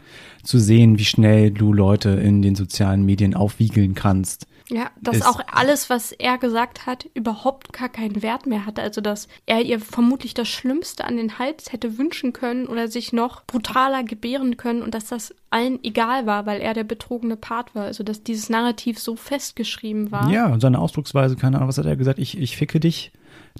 zu 0.43 0.59
sehen, 0.59 0.99
wie 0.99 1.05
schnell 1.05 1.51
du 1.51 1.74
Leute 1.74 2.09
in 2.09 2.41
den 2.41 2.55
sozialen 2.55 3.05
Medien 3.05 3.34
aufwiegeln 3.34 3.95
kannst, 3.95 4.47
ja, 4.70 4.89
dass 5.01 5.22
auch 5.22 5.39
alles, 5.51 5.89
was 5.89 6.14
er 6.14 6.38
gesagt 6.38 6.86
hat, 6.86 7.05
überhaupt 7.14 7.74
gar 7.74 7.89
keinen 7.89 8.24
Wert 8.24 8.47
mehr 8.47 8.66
hatte. 8.66 8.82
Also, 8.82 9.01
dass 9.01 9.28
er 9.45 9.61
ihr 9.61 9.80
vermutlich 9.80 10.34
das 10.34 10.47
Schlimmste 10.47 11.03
an 11.05 11.18
den 11.18 11.38
Hals 11.38 11.74
hätte 11.74 11.97
wünschen 11.97 12.34
können 12.34 12.68
oder 12.68 12.88
sich 12.88 13.11
noch 13.14 13.45
brutaler 13.45 14.03
gebären 14.03 14.57
können 14.57 14.82
und 14.82 14.93
dass 14.95 15.05
das 15.07 15.36
allen 15.49 15.84
egal 15.84 16.26
war, 16.26 16.45
weil 16.45 16.61
er 16.61 16.74
der 16.74 16.86
betrogene 16.86 17.36
Part 17.36 17.76
war. 17.76 17.84
Also, 17.84 18.03
dass 18.03 18.24
dieses 18.24 18.49
Narrativ 18.49 18.99
so 18.99 19.16
festgeschrieben 19.16 20.11
war. 20.11 20.32
Ja, 20.32 20.47
und 20.47 20.61
seine 20.61 20.80
Ausdrucksweise, 20.80 21.36
keine 21.36 21.57
Ahnung, 21.57 21.70
was 21.70 21.78
hat 21.78 21.86
er 21.86 21.97
gesagt? 21.97 22.20
Ich, 22.20 22.38
ich 22.38 22.55
ficke 22.55 22.80
dich. 22.80 23.11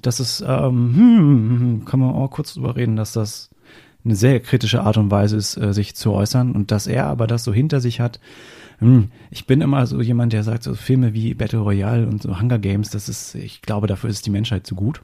Das 0.02 0.18
ist, 0.18 0.40
ähm, 0.40 0.96
hm, 0.96 1.84
kann 1.84 2.00
man 2.00 2.14
auch 2.14 2.30
kurz 2.30 2.54
drüber 2.54 2.74
reden, 2.74 2.96
dass 2.96 3.12
das 3.12 3.50
eine 4.04 4.16
sehr 4.16 4.40
kritische 4.40 4.82
Art 4.82 4.96
und 4.96 5.10
Weise 5.10 5.36
ist, 5.36 5.56
äh, 5.56 5.72
sich 5.72 5.94
zu 5.94 6.12
äußern 6.12 6.52
und 6.52 6.70
dass 6.70 6.86
er 6.86 7.06
aber 7.06 7.26
das 7.26 7.44
so 7.44 7.52
hinter 7.52 7.80
sich 7.80 8.00
hat 8.00 8.20
hm, 8.78 9.10
ich 9.30 9.46
bin 9.46 9.60
immer 9.60 9.86
so 9.86 10.00
jemand, 10.00 10.32
der 10.32 10.42
sagt, 10.42 10.62
so 10.62 10.74
Filme 10.74 11.14
wie 11.14 11.34
Battle 11.34 11.60
Royale 11.60 12.06
und 12.06 12.22
so 12.22 12.40
Hunger 12.40 12.58
Games, 12.58 12.90
das 12.90 13.08
ist, 13.08 13.34
ich 13.34 13.62
glaube, 13.62 13.86
dafür 13.86 14.10
ist 14.10 14.26
die 14.26 14.30
Menschheit 14.30 14.66
zu 14.66 14.74
gut, 14.74 15.02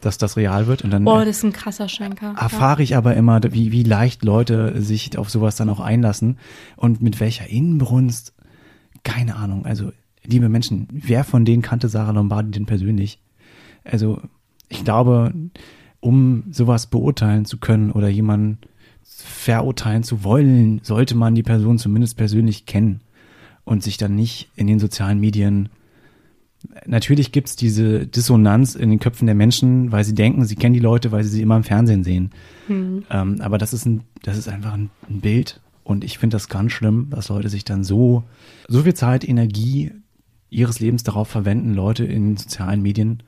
dass 0.00 0.18
das 0.18 0.36
real 0.36 0.66
wird. 0.66 0.82
Und 0.82 0.90
dann 0.90 1.04
Boah, 1.04 1.24
das 1.24 1.38
ist 1.38 1.44
ein 1.44 1.52
krasser 1.52 1.88
Schenker. 1.88 2.34
Erfahre 2.38 2.82
ich 2.82 2.96
aber 2.96 3.16
immer, 3.16 3.40
wie, 3.50 3.72
wie 3.72 3.82
leicht 3.82 4.24
Leute 4.24 4.80
sich 4.82 5.16
auf 5.18 5.30
sowas 5.30 5.56
dann 5.56 5.70
auch 5.70 5.80
einlassen 5.80 6.38
und 6.76 7.02
mit 7.02 7.20
welcher 7.20 7.48
Inbrunst, 7.48 8.34
keine 9.02 9.36
Ahnung. 9.36 9.64
Also, 9.66 9.92
liebe 10.24 10.48
Menschen, 10.48 10.88
wer 10.92 11.24
von 11.24 11.44
denen 11.44 11.62
kannte 11.62 11.88
Sarah 11.88 12.12
Lombardi 12.12 12.50
denn 12.50 12.66
persönlich? 12.66 13.18
Also, 13.82 14.20
ich 14.68 14.84
glaube, 14.84 15.32
um 16.00 16.44
sowas 16.50 16.86
beurteilen 16.86 17.44
zu 17.44 17.58
können 17.58 17.92
oder 17.92 18.08
jemanden 18.08 18.58
verurteilen 19.02 20.02
zu 20.02 20.24
wollen, 20.24 20.80
sollte 20.82 21.14
man 21.14 21.34
die 21.34 21.42
Person 21.42 21.78
zumindest 21.78 22.16
persönlich 22.16 22.66
kennen 22.66 23.00
und 23.64 23.82
sich 23.82 23.96
dann 23.96 24.14
nicht 24.14 24.50
in 24.56 24.66
den 24.66 24.78
sozialen 24.78 25.20
Medien. 25.20 25.68
Natürlich 26.86 27.32
gibt 27.32 27.48
es 27.48 27.56
diese 27.56 28.06
Dissonanz 28.06 28.74
in 28.74 28.90
den 28.90 28.98
Köpfen 28.98 29.26
der 29.26 29.34
Menschen, 29.34 29.92
weil 29.92 30.04
sie 30.04 30.14
denken, 30.14 30.44
sie 30.44 30.56
kennen 30.56 30.74
die 30.74 30.80
Leute, 30.80 31.12
weil 31.12 31.24
sie 31.24 31.30
sie 31.30 31.42
immer 31.42 31.56
im 31.56 31.64
Fernsehen 31.64 32.04
sehen. 32.04 32.30
Mhm. 32.68 33.04
Ähm, 33.10 33.40
aber 33.40 33.58
das 33.58 33.72
ist, 33.72 33.86
ein, 33.86 34.02
das 34.22 34.38
ist 34.38 34.48
einfach 34.48 34.72
ein, 34.72 34.90
ein 35.08 35.20
Bild 35.20 35.60
und 35.84 36.04
ich 36.04 36.18
finde 36.18 36.34
das 36.34 36.48
ganz 36.48 36.72
schlimm, 36.72 37.08
dass 37.10 37.28
Leute 37.28 37.48
sich 37.48 37.64
dann 37.64 37.84
so, 37.84 38.24
so 38.68 38.82
viel 38.82 38.94
Zeit, 38.94 39.28
Energie 39.28 39.92
ihres 40.50 40.80
Lebens 40.80 41.02
darauf 41.02 41.28
verwenden, 41.28 41.74
Leute 41.74 42.04
in 42.04 42.36
sozialen 42.36 42.82
Medien 42.82 43.22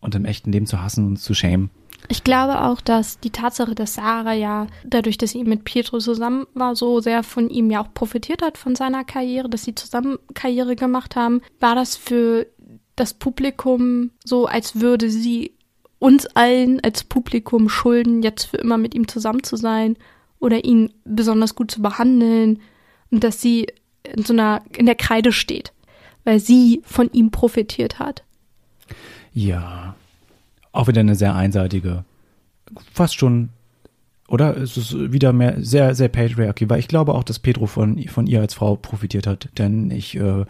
und 0.00 0.14
im 0.14 0.24
echten 0.24 0.52
Leben 0.52 0.66
zu 0.66 0.80
hassen 0.80 1.06
und 1.06 1.18
zu 1.18 1.34
schämen. 1.34 1.70
Ich 2.08 2.22
glaube 2.24 2.62
auch, 2.62 2.80
dass 2.80 3.18
die 3.20 3.30
Tatsache, 3.30 3.74
dass 3.74 3.94
Sarah 3.94 4.32
ja 4.32 4.66
dadurch, 4.84 5.18
dass 5.18 5.30
sie 5.30 5.44
mit 5.44 5.64
Pietro 5.64 5.98
zusammen 5.98 6.46
war, 6.54 6.76
so 6.76 7.00
sehr 7.00 7.22
von 7.22 7.50
ihm 7.50 7.70
ja 7.70 7.82
auch 7.82 7.92
profitiert 7.94 8.42
hat 8.42 8.58
von 8.58 8.76
seiner 8.76 9.04
Karriere, 9.04 9.48
dass 9.48 9.64
sie 9.64 9.74
zusammen 9.74 10.18
Karriere 10.34 10.76
gemacht 10.76 11.16
haben, 11.16 11.40
war 11.58 11.74
das 11.74 11.96
für 11.96 12.46
das 12.94 13.14
Publikum 13.14 14.10
so, 14.24 14.46
als 14.46 14.80
würde 14.80 15.10
sie 15.10 15.52
uns 15.98 16.26
allen 16.26 16.80
als 16.80 17.04
Publikum 17.04 17.68
schulden, 17.68 18.22
jetzt 18.22 18.44
für 18.44 18.58
immer 18.58 18.78
mit 18.78 18.94
ihm 18.94 19.08
zusammen 19.08 19.42
zu 19.42 19.56
sein 19.56 19.96
oder 20.38 20.64
ihn 20.64 20.92
besonders 21.04 21.54
gut 21.54 21.70
zu 21.70 21.82
behandeln 21.82 22.60
und 23.10 23.24
dass 23.24 23.40
sie 23.40 23.66
in 24.02 24.24
so 24.24 24.32
einer 24.32 24.62
in 24.76 24.86
der 24.86 24.94
Kreide 24.94 25.32
steht, 25.32 25.72
weil 26.24 26.38
sie 26.38 26.82
von 26.84 27.10
ihm 27.12 27.30
profitiert 27.30 27.98
hat. 27.98 28.22
Ja, 29.32 29.96
auch 30.76 30.88
wieder 30.88 31.00
eine 31.00 31.14
sehr 31.14 31.34
einseitige, 31.34 32.04
fast 32.92 33.16
schon, 33.16 33.50
oder? 34.28 34.56
Es 34.56 34.76
ist 34.76 35.12
wieder 35.12 35.32
mehr 35.32 35.56
sehr, 35.58 35.94
sehr 35.94 36.08
patriarchy, 36.08 36.68
weil 36.68 36.80
ich 36.80 36.88
glaube 36.88 37.14
auch, 37.14 37.24
dass 37.24 37.38
Pedro 37.38 37.66
von, 37.66 38.02
von 38.08 38.26
ihr 38.26 38.40
als 38.40 38.54
Frau 38.54 38.76
profitiert 38.76 39.26
hat, 39.26 39.48
denn 39.58 39.90
ich 39.90 40.16
äh, 40.16 40.44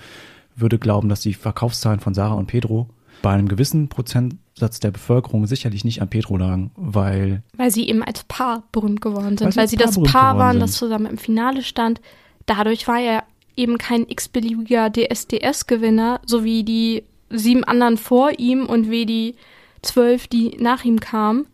würde 0.54 0.78
glauben, 0.78 1.08
dass 1.08 1.20
die 1.20 1.34
Verkaufszahlen 1.34 2.00
von 2.00 2.14
Sarah 2.14 2.34
und 2.34 2.46
Pedro 2.46 2.88
bei 3.22 3.32
einem 3.32 3.48
gewissen 3.48 3.88
Prozentsatz 3.88 4.80
der 4.80 4.90
Bevölkerung 4.90 5.46
sicherlich 5.46 5.84
nicht 5.84 6.02
an 6.02 6.08
Petro 6.08 6.36
lagen, 6.36 6.70
weil. 6.76 7.42
Weil 7.56 7.70
sie 7.70 7.88
eben 7.88 8.02
als 8.02 8.24
Paar 8.24 8.62
berühmt 8.72 9.00
geworden 9.00 9.36
sind, 9.36 9.56
Weil 9.56 9.68
sie 9.68 9.78
weil, 9.78 9.88
sie 9.88 10.00
Paar 10.00 10.04
das 10.04 10.12
Paar 10.12 10.38
waren, 10.38 10.52
sind. 10.52 10.62
das 10.62 10.72
zusammen 10.72 11.06
im 11.06 11.18
Finale 11.18 11.62
stand. 11.62 12.00
Dadurch 12.46 12.86
war 12.88 13.00
er 13.00 13.24
eben 13.56 13.78
kein 13.78 14.06
x-beliebiger 14.08 14.90
DSDS-Gewinner, 14.90 16.20
so 16.26 16.44
wie 16.44 16.62
die 16.62 17.04
sieben 17.30 17.64
anderen 17.64 17.96
vor 17.96 18.38
ihm 18.38 18.66
und 18.66 18.90
wie 18.90 19.06
die 19.06 19.34
zwölf, 19.82 20.26
die 20.28 20.56
nach 20.58 20.84
ihm 20.84 21.00
kamen, 21.00 21.46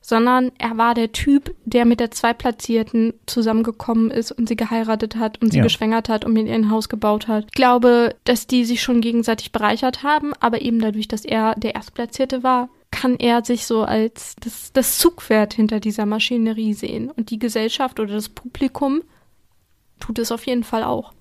sondern 0.00 0.50
er 0.58 0.76
war 0.76 0.94
der 0.94 1.12
Typ, 1.12 1.54
der 1.64 1.84
mit 1.84 2.00
der 2.00 2.10
Zweitplatzierten 2.10 3.14
zusammengekommen 3.26 4.10
ist 4.10 4.32
und 4.32 4.48
sie 4.48 4.56
geheiratet 4.56 5.14
hat 5.16 5.40
und 5.40 5.52
sie 5.52 5.58
Ja. 5.58 5.62
geschwängert 5.62 6.08
hat 6.08 6.24
und 6.24 6.32
mit 6.32 6.48
ihr 6.48 6.54
ein 6.54 6.70
Haus 6.70 6.88
gebaut 6.88 7.28
hat. 7.28 7.44
Ich 7.46 7.52
glaube, 7.52 8.16
dass 8.24 8.48
die 8.48 8.64
sich 8.64 8.82
schon 8.82 9.00
gegenseitig 9.00 9.52
bereichert 9.52 10.02
haben, 10.02 10.32
aber 10.40 10.60
eben 10.62 10.80
dadurch, 10.80 11.06
dass 11.06 11.24
er 11.24 11.54
der 11.54 11.76
Erstplatzierte 11.76 12.42
war, 12.42 12.68
kann 12.90 13.16
er 13.16 13.44
sich 13.44 13.64
so 13.64 13.84
als 13.84 14.34
das, 14.40 14.72
das 14.72 14.98
Zugpferd 14.98 15.54
hinter 15.54 15.78
dieser 15.80 16.04
Maschinerie 16.04 16.74
sehen. 16.74 17.10
Und 17.10 17.30
die 17.30 17.38
Gesellschaft 17.38 18.00
oder 18.00 18.14
das 18.14 18.28
Publikum 18.28 19.02
tut 20.00 20.18
es 20.18 20.32
auf 20.32 20.44
jeden 20.46 20.64
Fall 20.64 20.82
auch. 20.82 21.12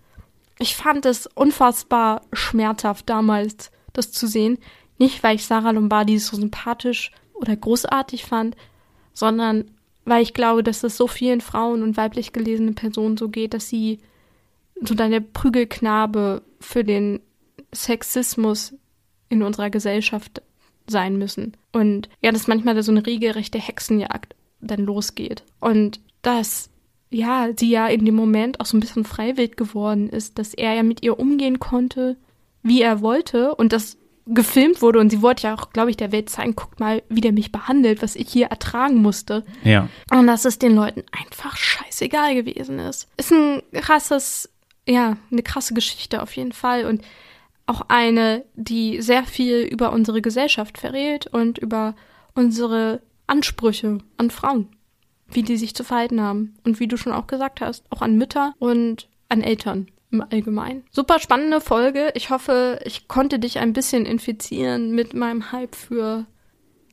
Ich 0.60 0.76
fand 0.76 1.06
es 1.06 1.28
unfassbar 1.28 2.22
schmerzhaft 2.34 3.10
damals, 3.10 3.72
das 3.94 4.12
zu 4.12 4.28
sehen. 4.28 4.58
Nicht, 5.02 5.24
weil 5.24 5.36
ich 5.36 5.48
Sarah 5.48 5.72
Lombardi 5.72 6.20
so 6.20 6.38
sympathisch 6.38 7.12
oder 7.34 7.56
großartig 7.56 8.24
fand, 8.24 8.56
sondern 9.14 9.72
weil 10.06 10.22
ich 10.22 10.36
glaube, 10.36 10.62
dass 10.62 10.84
es 10.84 10.96
so 10.96 11.08
vielen 11.08 11.42
Frauen 11.42 11.82
und 11.82 11.98
weiblich 11.98 12.34
gelesenen 12.34 12.76
Personen 12.76 13.18
so 13.18 13.28
geht, 13.28 13.56
dass 13.56 13.68
sie 13.68 13.98
so 14.80 14.94
der 14.94 15.20
Prügelknabe 15.20 16.44
für 16.60 16.84
den 16.84 17.20
Sexismus 17.74 18.76
in 19.28 19.42
unserer 19.42 19.72
Gesellschaft 19.72 20.44
sein 20.86 21.18
müssen. 21.18 21.58
Und 21.72 22.08
ja, 22.22 22.32
dass 22.32 22.46
manchmal 22.48 22.76
da 22.76 22.84
so 22.84 22.92
eine 22.92 23.04
regelrechte 23.04 23.58
Hexenjagd 23.58 24.36
dann 24.60 24.82
losgeht. 24.82 25.44
Und 25.60 26.00
dass, 26.22 26.70
ja, 27.10 27.50
sie 27.58 27.72
ja 27.72 27.88
in 27.88 28.06
dem 28.06 28.14
Moment 28.14 28.60
auch 28.60 28.68
so 28.68 28.78
ein 28.78 28.82
bisschen 28.82 29.06
freiwillig 29.06 29.58
geworden 29.58 30.10
ist, 30.10 30.38
dass 30.38 30.54
er 30.54 30.76
ja 30.76 30.84
mit 30.84 31.02
ihr 31.02 31.18
umgehen 31.18 31.58
konnte, 31.58 32.18
wie 32.62 32.84
er 32.84 33.02
wollte 33.02 33.56
und 33.56 33.74
das 33.74 33.98
gefilmt 34.26 34.82
wurde 34.82 35.00
und 35.00 35.10
sie 35.10 35.22
wollte 35.22 35.48
ja 35.48 35.56
auch, 35.56 35.72
glaube 35.72 35.90
ich, 35.90 35.98
der 35.98 36.12
Welt 36.12 36.30
zeigen, 36.30 36.56
guckt 36.56 36.80
mal, 36.80 37.02
wie 37.10 37.22
der 37.22 37.32
mich 37.32 37.52
behandelt, 37.52 38.02
was 38.02 38.16
ich 38.16 38.32
hier 38.32 38.48
ertragen 38.48 39.02
musste. 39.02 39.44
Ja. 39.64 39.90
Und 40.12 40.28
dass 40.28 40.46
es 40.46 40.60
den 40.60 40.76
Leuten 40.76 41.04
einfach 41.12 41.58
scheißegal 41.58 42.36
gewesen 42.36 42.80
ist. 42.80 43.08
Ist 43.18 43.32
ein 43.32 43.62
krasses, 43.74 44.50
ja, 44.88 45.18
eine 45.32 45.44
krasse 45.44 45.74
Geschichte 45.74 46.22
auf 46.22 46.36
jeden 46.36 46.52
Fall 46.52 46.86
und 46.86 47.04
auch 47.66 47.82
eine, 47.88 48.44
die 48.56 49.02
sehr 49.02 49.24
viel 49.24 49.62
über 49.62 49.92
unsere 49.92 50.22
Gesellschaft 50.22 50.78
verrät 50.78 51.28
und 51.28 51.58
über 51.58 51.96
unsere 52.36 53.02
Ansprüche 53.28 54.00
an 54.18 54.30
Frauen, 54.30 54.68
wie 55.30 55.44
die 55.44 55.58
sich 55.58 55.76
zu 55.76 55.84
verhalten 55.84 56.22
haben 56.22 56.56
und 56.64 56.80
wie 56.80 56.88
du 56.88 56.98
schon 56.98 57.14
auch 57.14 57.28
gesagt 57.28 57.62
hast, 57.62 57.86
auch 57.90 58.02
an 58.02 58.18
Mütter 58.18 58.54
und 58.60 59.08
an 59.30 59.42
Eltern 59.42 59.88
im 60.12 60.22
Allgemeinen. 60.22 60.84
Super 60.92 61.20
spannende 61.20 61.62
Folge. 61.62 62.12
Ich 62.16 62.30
hoffe, 62.30 62.80
ich 62.86 63.08
konnte 63.08 63.40
dich 63.40 63.60
ein 63.60 63.74
bisschen 63.74 64.06
infizieren 64.06 64.92
mit 64.92 65.14
meinem 65.14 65.52
Hype 65.52 65.76
für 65.76 66.26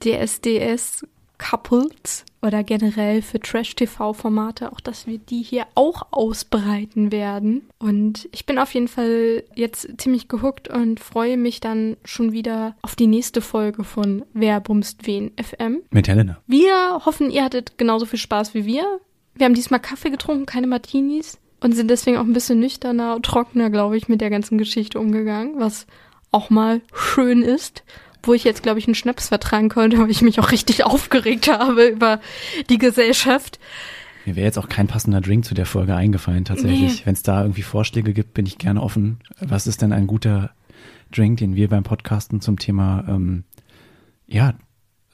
DSDS 0.03 1.05
Couples 1.39 2.25
oder 2.43 2.63
generell 2.63 3.23
für 3.23 3.41
Trash-TV-Formate, 3.41 4.73
auch 4.73 4.81
dass 4.81 5.07
wir 5.07 5.19
die 5.19 5.43
hier 5.43 5.67
auch 5.75 6.09
ausbreiten 6.11 7.11
werden. 7.11 7.69
Und 7.79 8.29
ich 8.33 8.45
bin 8.47 8.59
auf 8.59 8.75
jeden 8.75 8.89
Fall 8.89 9.45
jetzt 9.55 9.89
ziemlich 9.99 10.29
gehuckt 10.29 10.69
und 10.69 11.01
freue 11.01 11.37
mich 11.37 11.61
dann 11.61 11.97
schon 12.05 12.33
wieder 12.33 12.77
auf 12.83 12.97
die 12.97 13.07
nächste 13.07 13.41
Folge 13.41 13.85
von 13.85 14.25
Wer 14.35 14.61
bumst 14.61 15.07
wen 15.07 15.33
FM. 15.41 15.83
Mit 15.91 16.09
Helena. 16.09 16.39
Wir 16.47 17.03
hoffen, 17.07 17.31
ihr 17.31 17.45
hattet 17.45 17.79
genauso 17.79 18.07
viel 18.07 18.19
Spaß 18.19 18.55
wie 18.55 18.65
wir. 18.65 19.01
Wir 19.35 19.47
haben 19.47 19.55
diesmal 19.55 19.81
Kaffee 19.81 20.11
getrunken, 20.11 20.47
keine 20.47 20.67
Martinis 20.67 21.39
und 21.61 21.75
sind 21.75 21.91
deswegen 21.91 22.17
auch 22.17 22.25
ein 22.25 22.33
bisschen 22.33 22.61
nüchterner 22.61 23.21
trockener, 23.23 23.71
glaube 23.71 23.97
ich, 23.97 24.09
mit 24.09 24.21
der 24.21 24.31
ganzen 24.31 24.59
Geschichte 24.59 24.99
umgegangen, 24.99 25.55
was 25.59 25.87
auch 26.31 26.51
mal 26.51 26.81
schön 26.93 27.43
ist. 27.43 27.83
Wo 28.23 28.35
ich 28.35 28.45
jetzt, 28.45 28.65
glaube 28.65 28.81
ich, 28.81 28.87
einen 28.87 28.97
Schnaps 28.97 29.29
vertragen 29.29 29.69
konnte, 29.69 29.99
weil 29.99 30.11
ich 30.11 30.23
mich 30.23 30.41
auch 30.41 30.51
richtig 30.51 30.85
aufgeregt 30.87 31.49
habe 31.49 31.87
über 31.87 32.21
die 32.69 32.79
Gesellschaft. 32.79 33.59
Mir 34.27 34.37
wäre 34.37 34.47
jetzt 34.47 34.59
auch 34.59 34.69
kein 34.69 34.89
passender 34.89 35.21
Drink 35.21 35.45
zu 35.45 35.55
der 35.55 35.67
Folge 35.67 35.95
eingefallen, 35.95 36.45
tatsächlich. 36.45 36.99
Nee. 36.99 37.03
Wenn 37.05 37.15
es 37.15 37.23
da 37.23 37.43
irgendwie 37.43 37.63
Vorschläge 37.63 38.13
gibt, 38.13 38.35
bin 38.35 38.45
ich 38.45 38.59
gerne 38.59 38.83
offen. 38.83 39.21
Was 39.41 39.67
ist 39.67 39.81
denn 39.81 39.93
ein 39.93 40.07
guter 40.07 40.51
Drink, 41.13 41.39
den 41.39 41.55
wir 41.55 41.69
beim 41.69 41.85
Podcasten 41.85 42.41
zum 42.41 42.59
Thema, 42.59 43.05
ähm, 43.09 43.45
ja, 44.27 44.55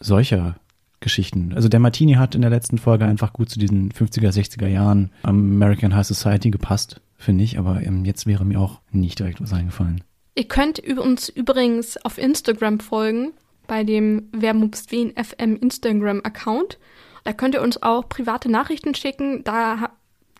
solcher 0.00 0.56
Geschichten. 1.04 1.52
Also 1.54 1.68
der 1.68 1.78
Martini 1.78 2.14
hat 2.14 2.34
in 2.34 2.40
der 2.40 2.50
letzten 2.50 2.78
Folge 2.78 3.04
einfach 3.04 3.32
gut 3.32 3.50
zu 3.50 3.60
diesen 3.60 3.92
50er, 3.92 4.32
60er 4.32 4.66
Jahren 4.66 5.12
American 5.22 5.94
High 5.94 6.06
Society 6.06 6.50
gepasst, 6.50 7.00
finde 7.16 7.44
ich. 7.44 7.58
Aber 7.58 7.80
ähm, 7.82 8.04
jetzt 8.04 8.26
wäre 8.26 8.44
mir 8.44 8.58
auch 8.58 8.80
nicht 8.90 9.20
direkt 9.20 9.40
was 9.40 9.52
eingefallen. 9.52 10.02
Ihr 10.34 10.48
könnt 10.48 10.80
uns 10.80 11.28
übrigens 11.28 11.96
auf 12.04 12.18
Instagram 12.18 12.80
folgen, 12.80 13.32
bei 13.68 13.84
dem 13.84 14.28
Wer 14.32 14.54
mupst 14.54 14.90
wen 14.90 15.12
FM 15.12 15.56
Instagram-Account. 15.56 16.78
Da 17.22 17.32
könnt 17.32 17.54
ihr 17.54 17.62
uns 17.62 17.82
auch 17.82 18.08
private 18.08 18.50
Nachrichten 18.50 18.94
schicken. 18.94 19.44
Da 19.44 19.90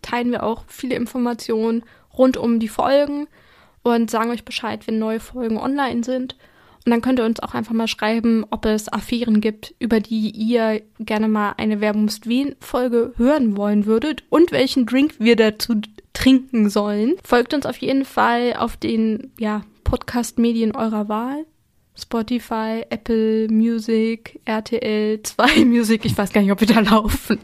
teilen 0.03 0.33
wir 0.33 0.43
auch 0.43 0.65
viele 0.67 0.97
Informationen 0.97 1.85
rund 2.17 2.37
um 2.37 2.59
die 2.59 2.69
Folgen 2.69 3.29
und 3.83 4.11
sagen 4.11 4.31
euch 4.31 4.45
Bescheid, 4.45 4.87
wenn 4.87 4.99
neue 4.99 5.21
Folgen 5.21 5.59
online 5.59 6.03
sind. 6.05 6.37
Und 6.85 6.91
dann 6.91 7.01
könnt 7.01 7.19
ihr 7.19 7.25
uns 7.25 7.41
auch 7.41 7.55
einfach 7.55 7.73
mal 7.73 7.89
schreiben, 7.89 8.45
ob 8.51 8.67
es 8.67 8.93
Affären 8.93 9.41
gibt, 9.41 9.75
über 9.79 10.01
die 10.01 10.31
ihr 10.31 10.83
gerne 10.99 11.29
mal 11.29 11.55
eine 11.57 11.81
Wer 11.81 11.97
mupst 11.97 12.29
wen 12.29 12.57
Folge 12.61 13.15
hören 13.17 13.57
wollen 13.57 13.87
würdet 13.87 14.23
und 14.29 14.53
welchen 14.53 14.85
Drink 14.85 15.15
wir 15.19 15.37
dazu 15.37 15.81
trinken 16.13 16.69
sollen. 16.69 17.15
Folgt 17.25 17.55
uns 17.55 17.65
auf 17.65 17.79
jeden 17.79 18.05
Fall 18.05 18.55
auf 18.59 18.77
den 18.77 19.33
ja, 19.39 19.63
Podcast-Medien 19.85 20.77
eurer 20.77 21.09
Wahl. 21.09 21.47
Spotify, 21.97 22.83
Apple 22.91 23.49
Music, 23.49 24.41
RTL 24.45 25.23
2 25.23 25.65
Music, 25.65 26.05
ich 26.05 26.17
weiß 26.17 26.33
gar 26.33 26.43
nicht, 26.43 26.51
ob 26.51 26.61
wir 26.61 26.67
da 26.69 26.81
laufen. 26.81 27.39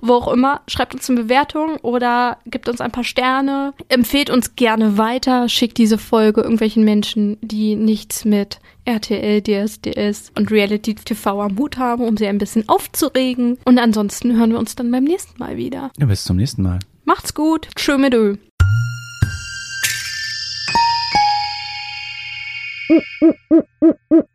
Wo 0.00 0.14
auch 0.14 0.32
immer, 0.32 0.62
schreibt 0.66 0.94
uns 0.94 1.08
eine 1.08 1.22
Bewertung 1.22 1.76
oder 1.82 2.38
gibt 2.46 2.68
uns 2.68 2.80
ein 2.80 2.90
paar 2.90 3.04
Sterne. 3.04 3.74
Empfehlt 3.88 4.30
uns 4.30 4.56
gerne 4.56 4.98
weiter, 4.98 5.48
schickt 5.48 5.78
diese 5.78 5.98
Folge 5.98 6.40
irgendwelchen 6.40 6.84
Menschen, 6.84 7.36
die 7.40 7.76
nichts 7.76 8.24
mit 8.24 8.58
RTL, 8.84 9.42
DSDS 9.42 10.32
und 10.36 10.50
Reality 10.50 10.94
TV 10.94 11.40
am 11.40 11.58
Hut 11.58 11.76
haben, 11.76 12.02
um 12.04 12.16
sie 12.16 12.26
ein 12.26 12.38
bisschen 12.38 12.68
aufzuregen. 12.68 13.58
Und 13.64 13.78
ansonsten 13.78 14.36
hören 14.36 14.50
wir 14.50 14.58
uns 14.58 14.74
dann 14.74 14.90
beim 14.90 15.04
nächsten 15.04 15.38
Mal 15.38 15.56
wieder. 15.56 15.90
Ja, 15.98 16.06
bis 16.06 16.24
zum 16.24 16.36
nächsten 16.36 16.62
Mal. 16.62 16.80
Macht's 17.04 17.34
gut. 17.34 17.68
Tschö 17.76 17.98
mit 17.98 18.14
Ö. 18.14 18.36
Mm, 22.92 23.02
mm, 23.22 23.34
mm, 23.52 23.62
mm, 23.82 23.94
mm. 24.12 24.31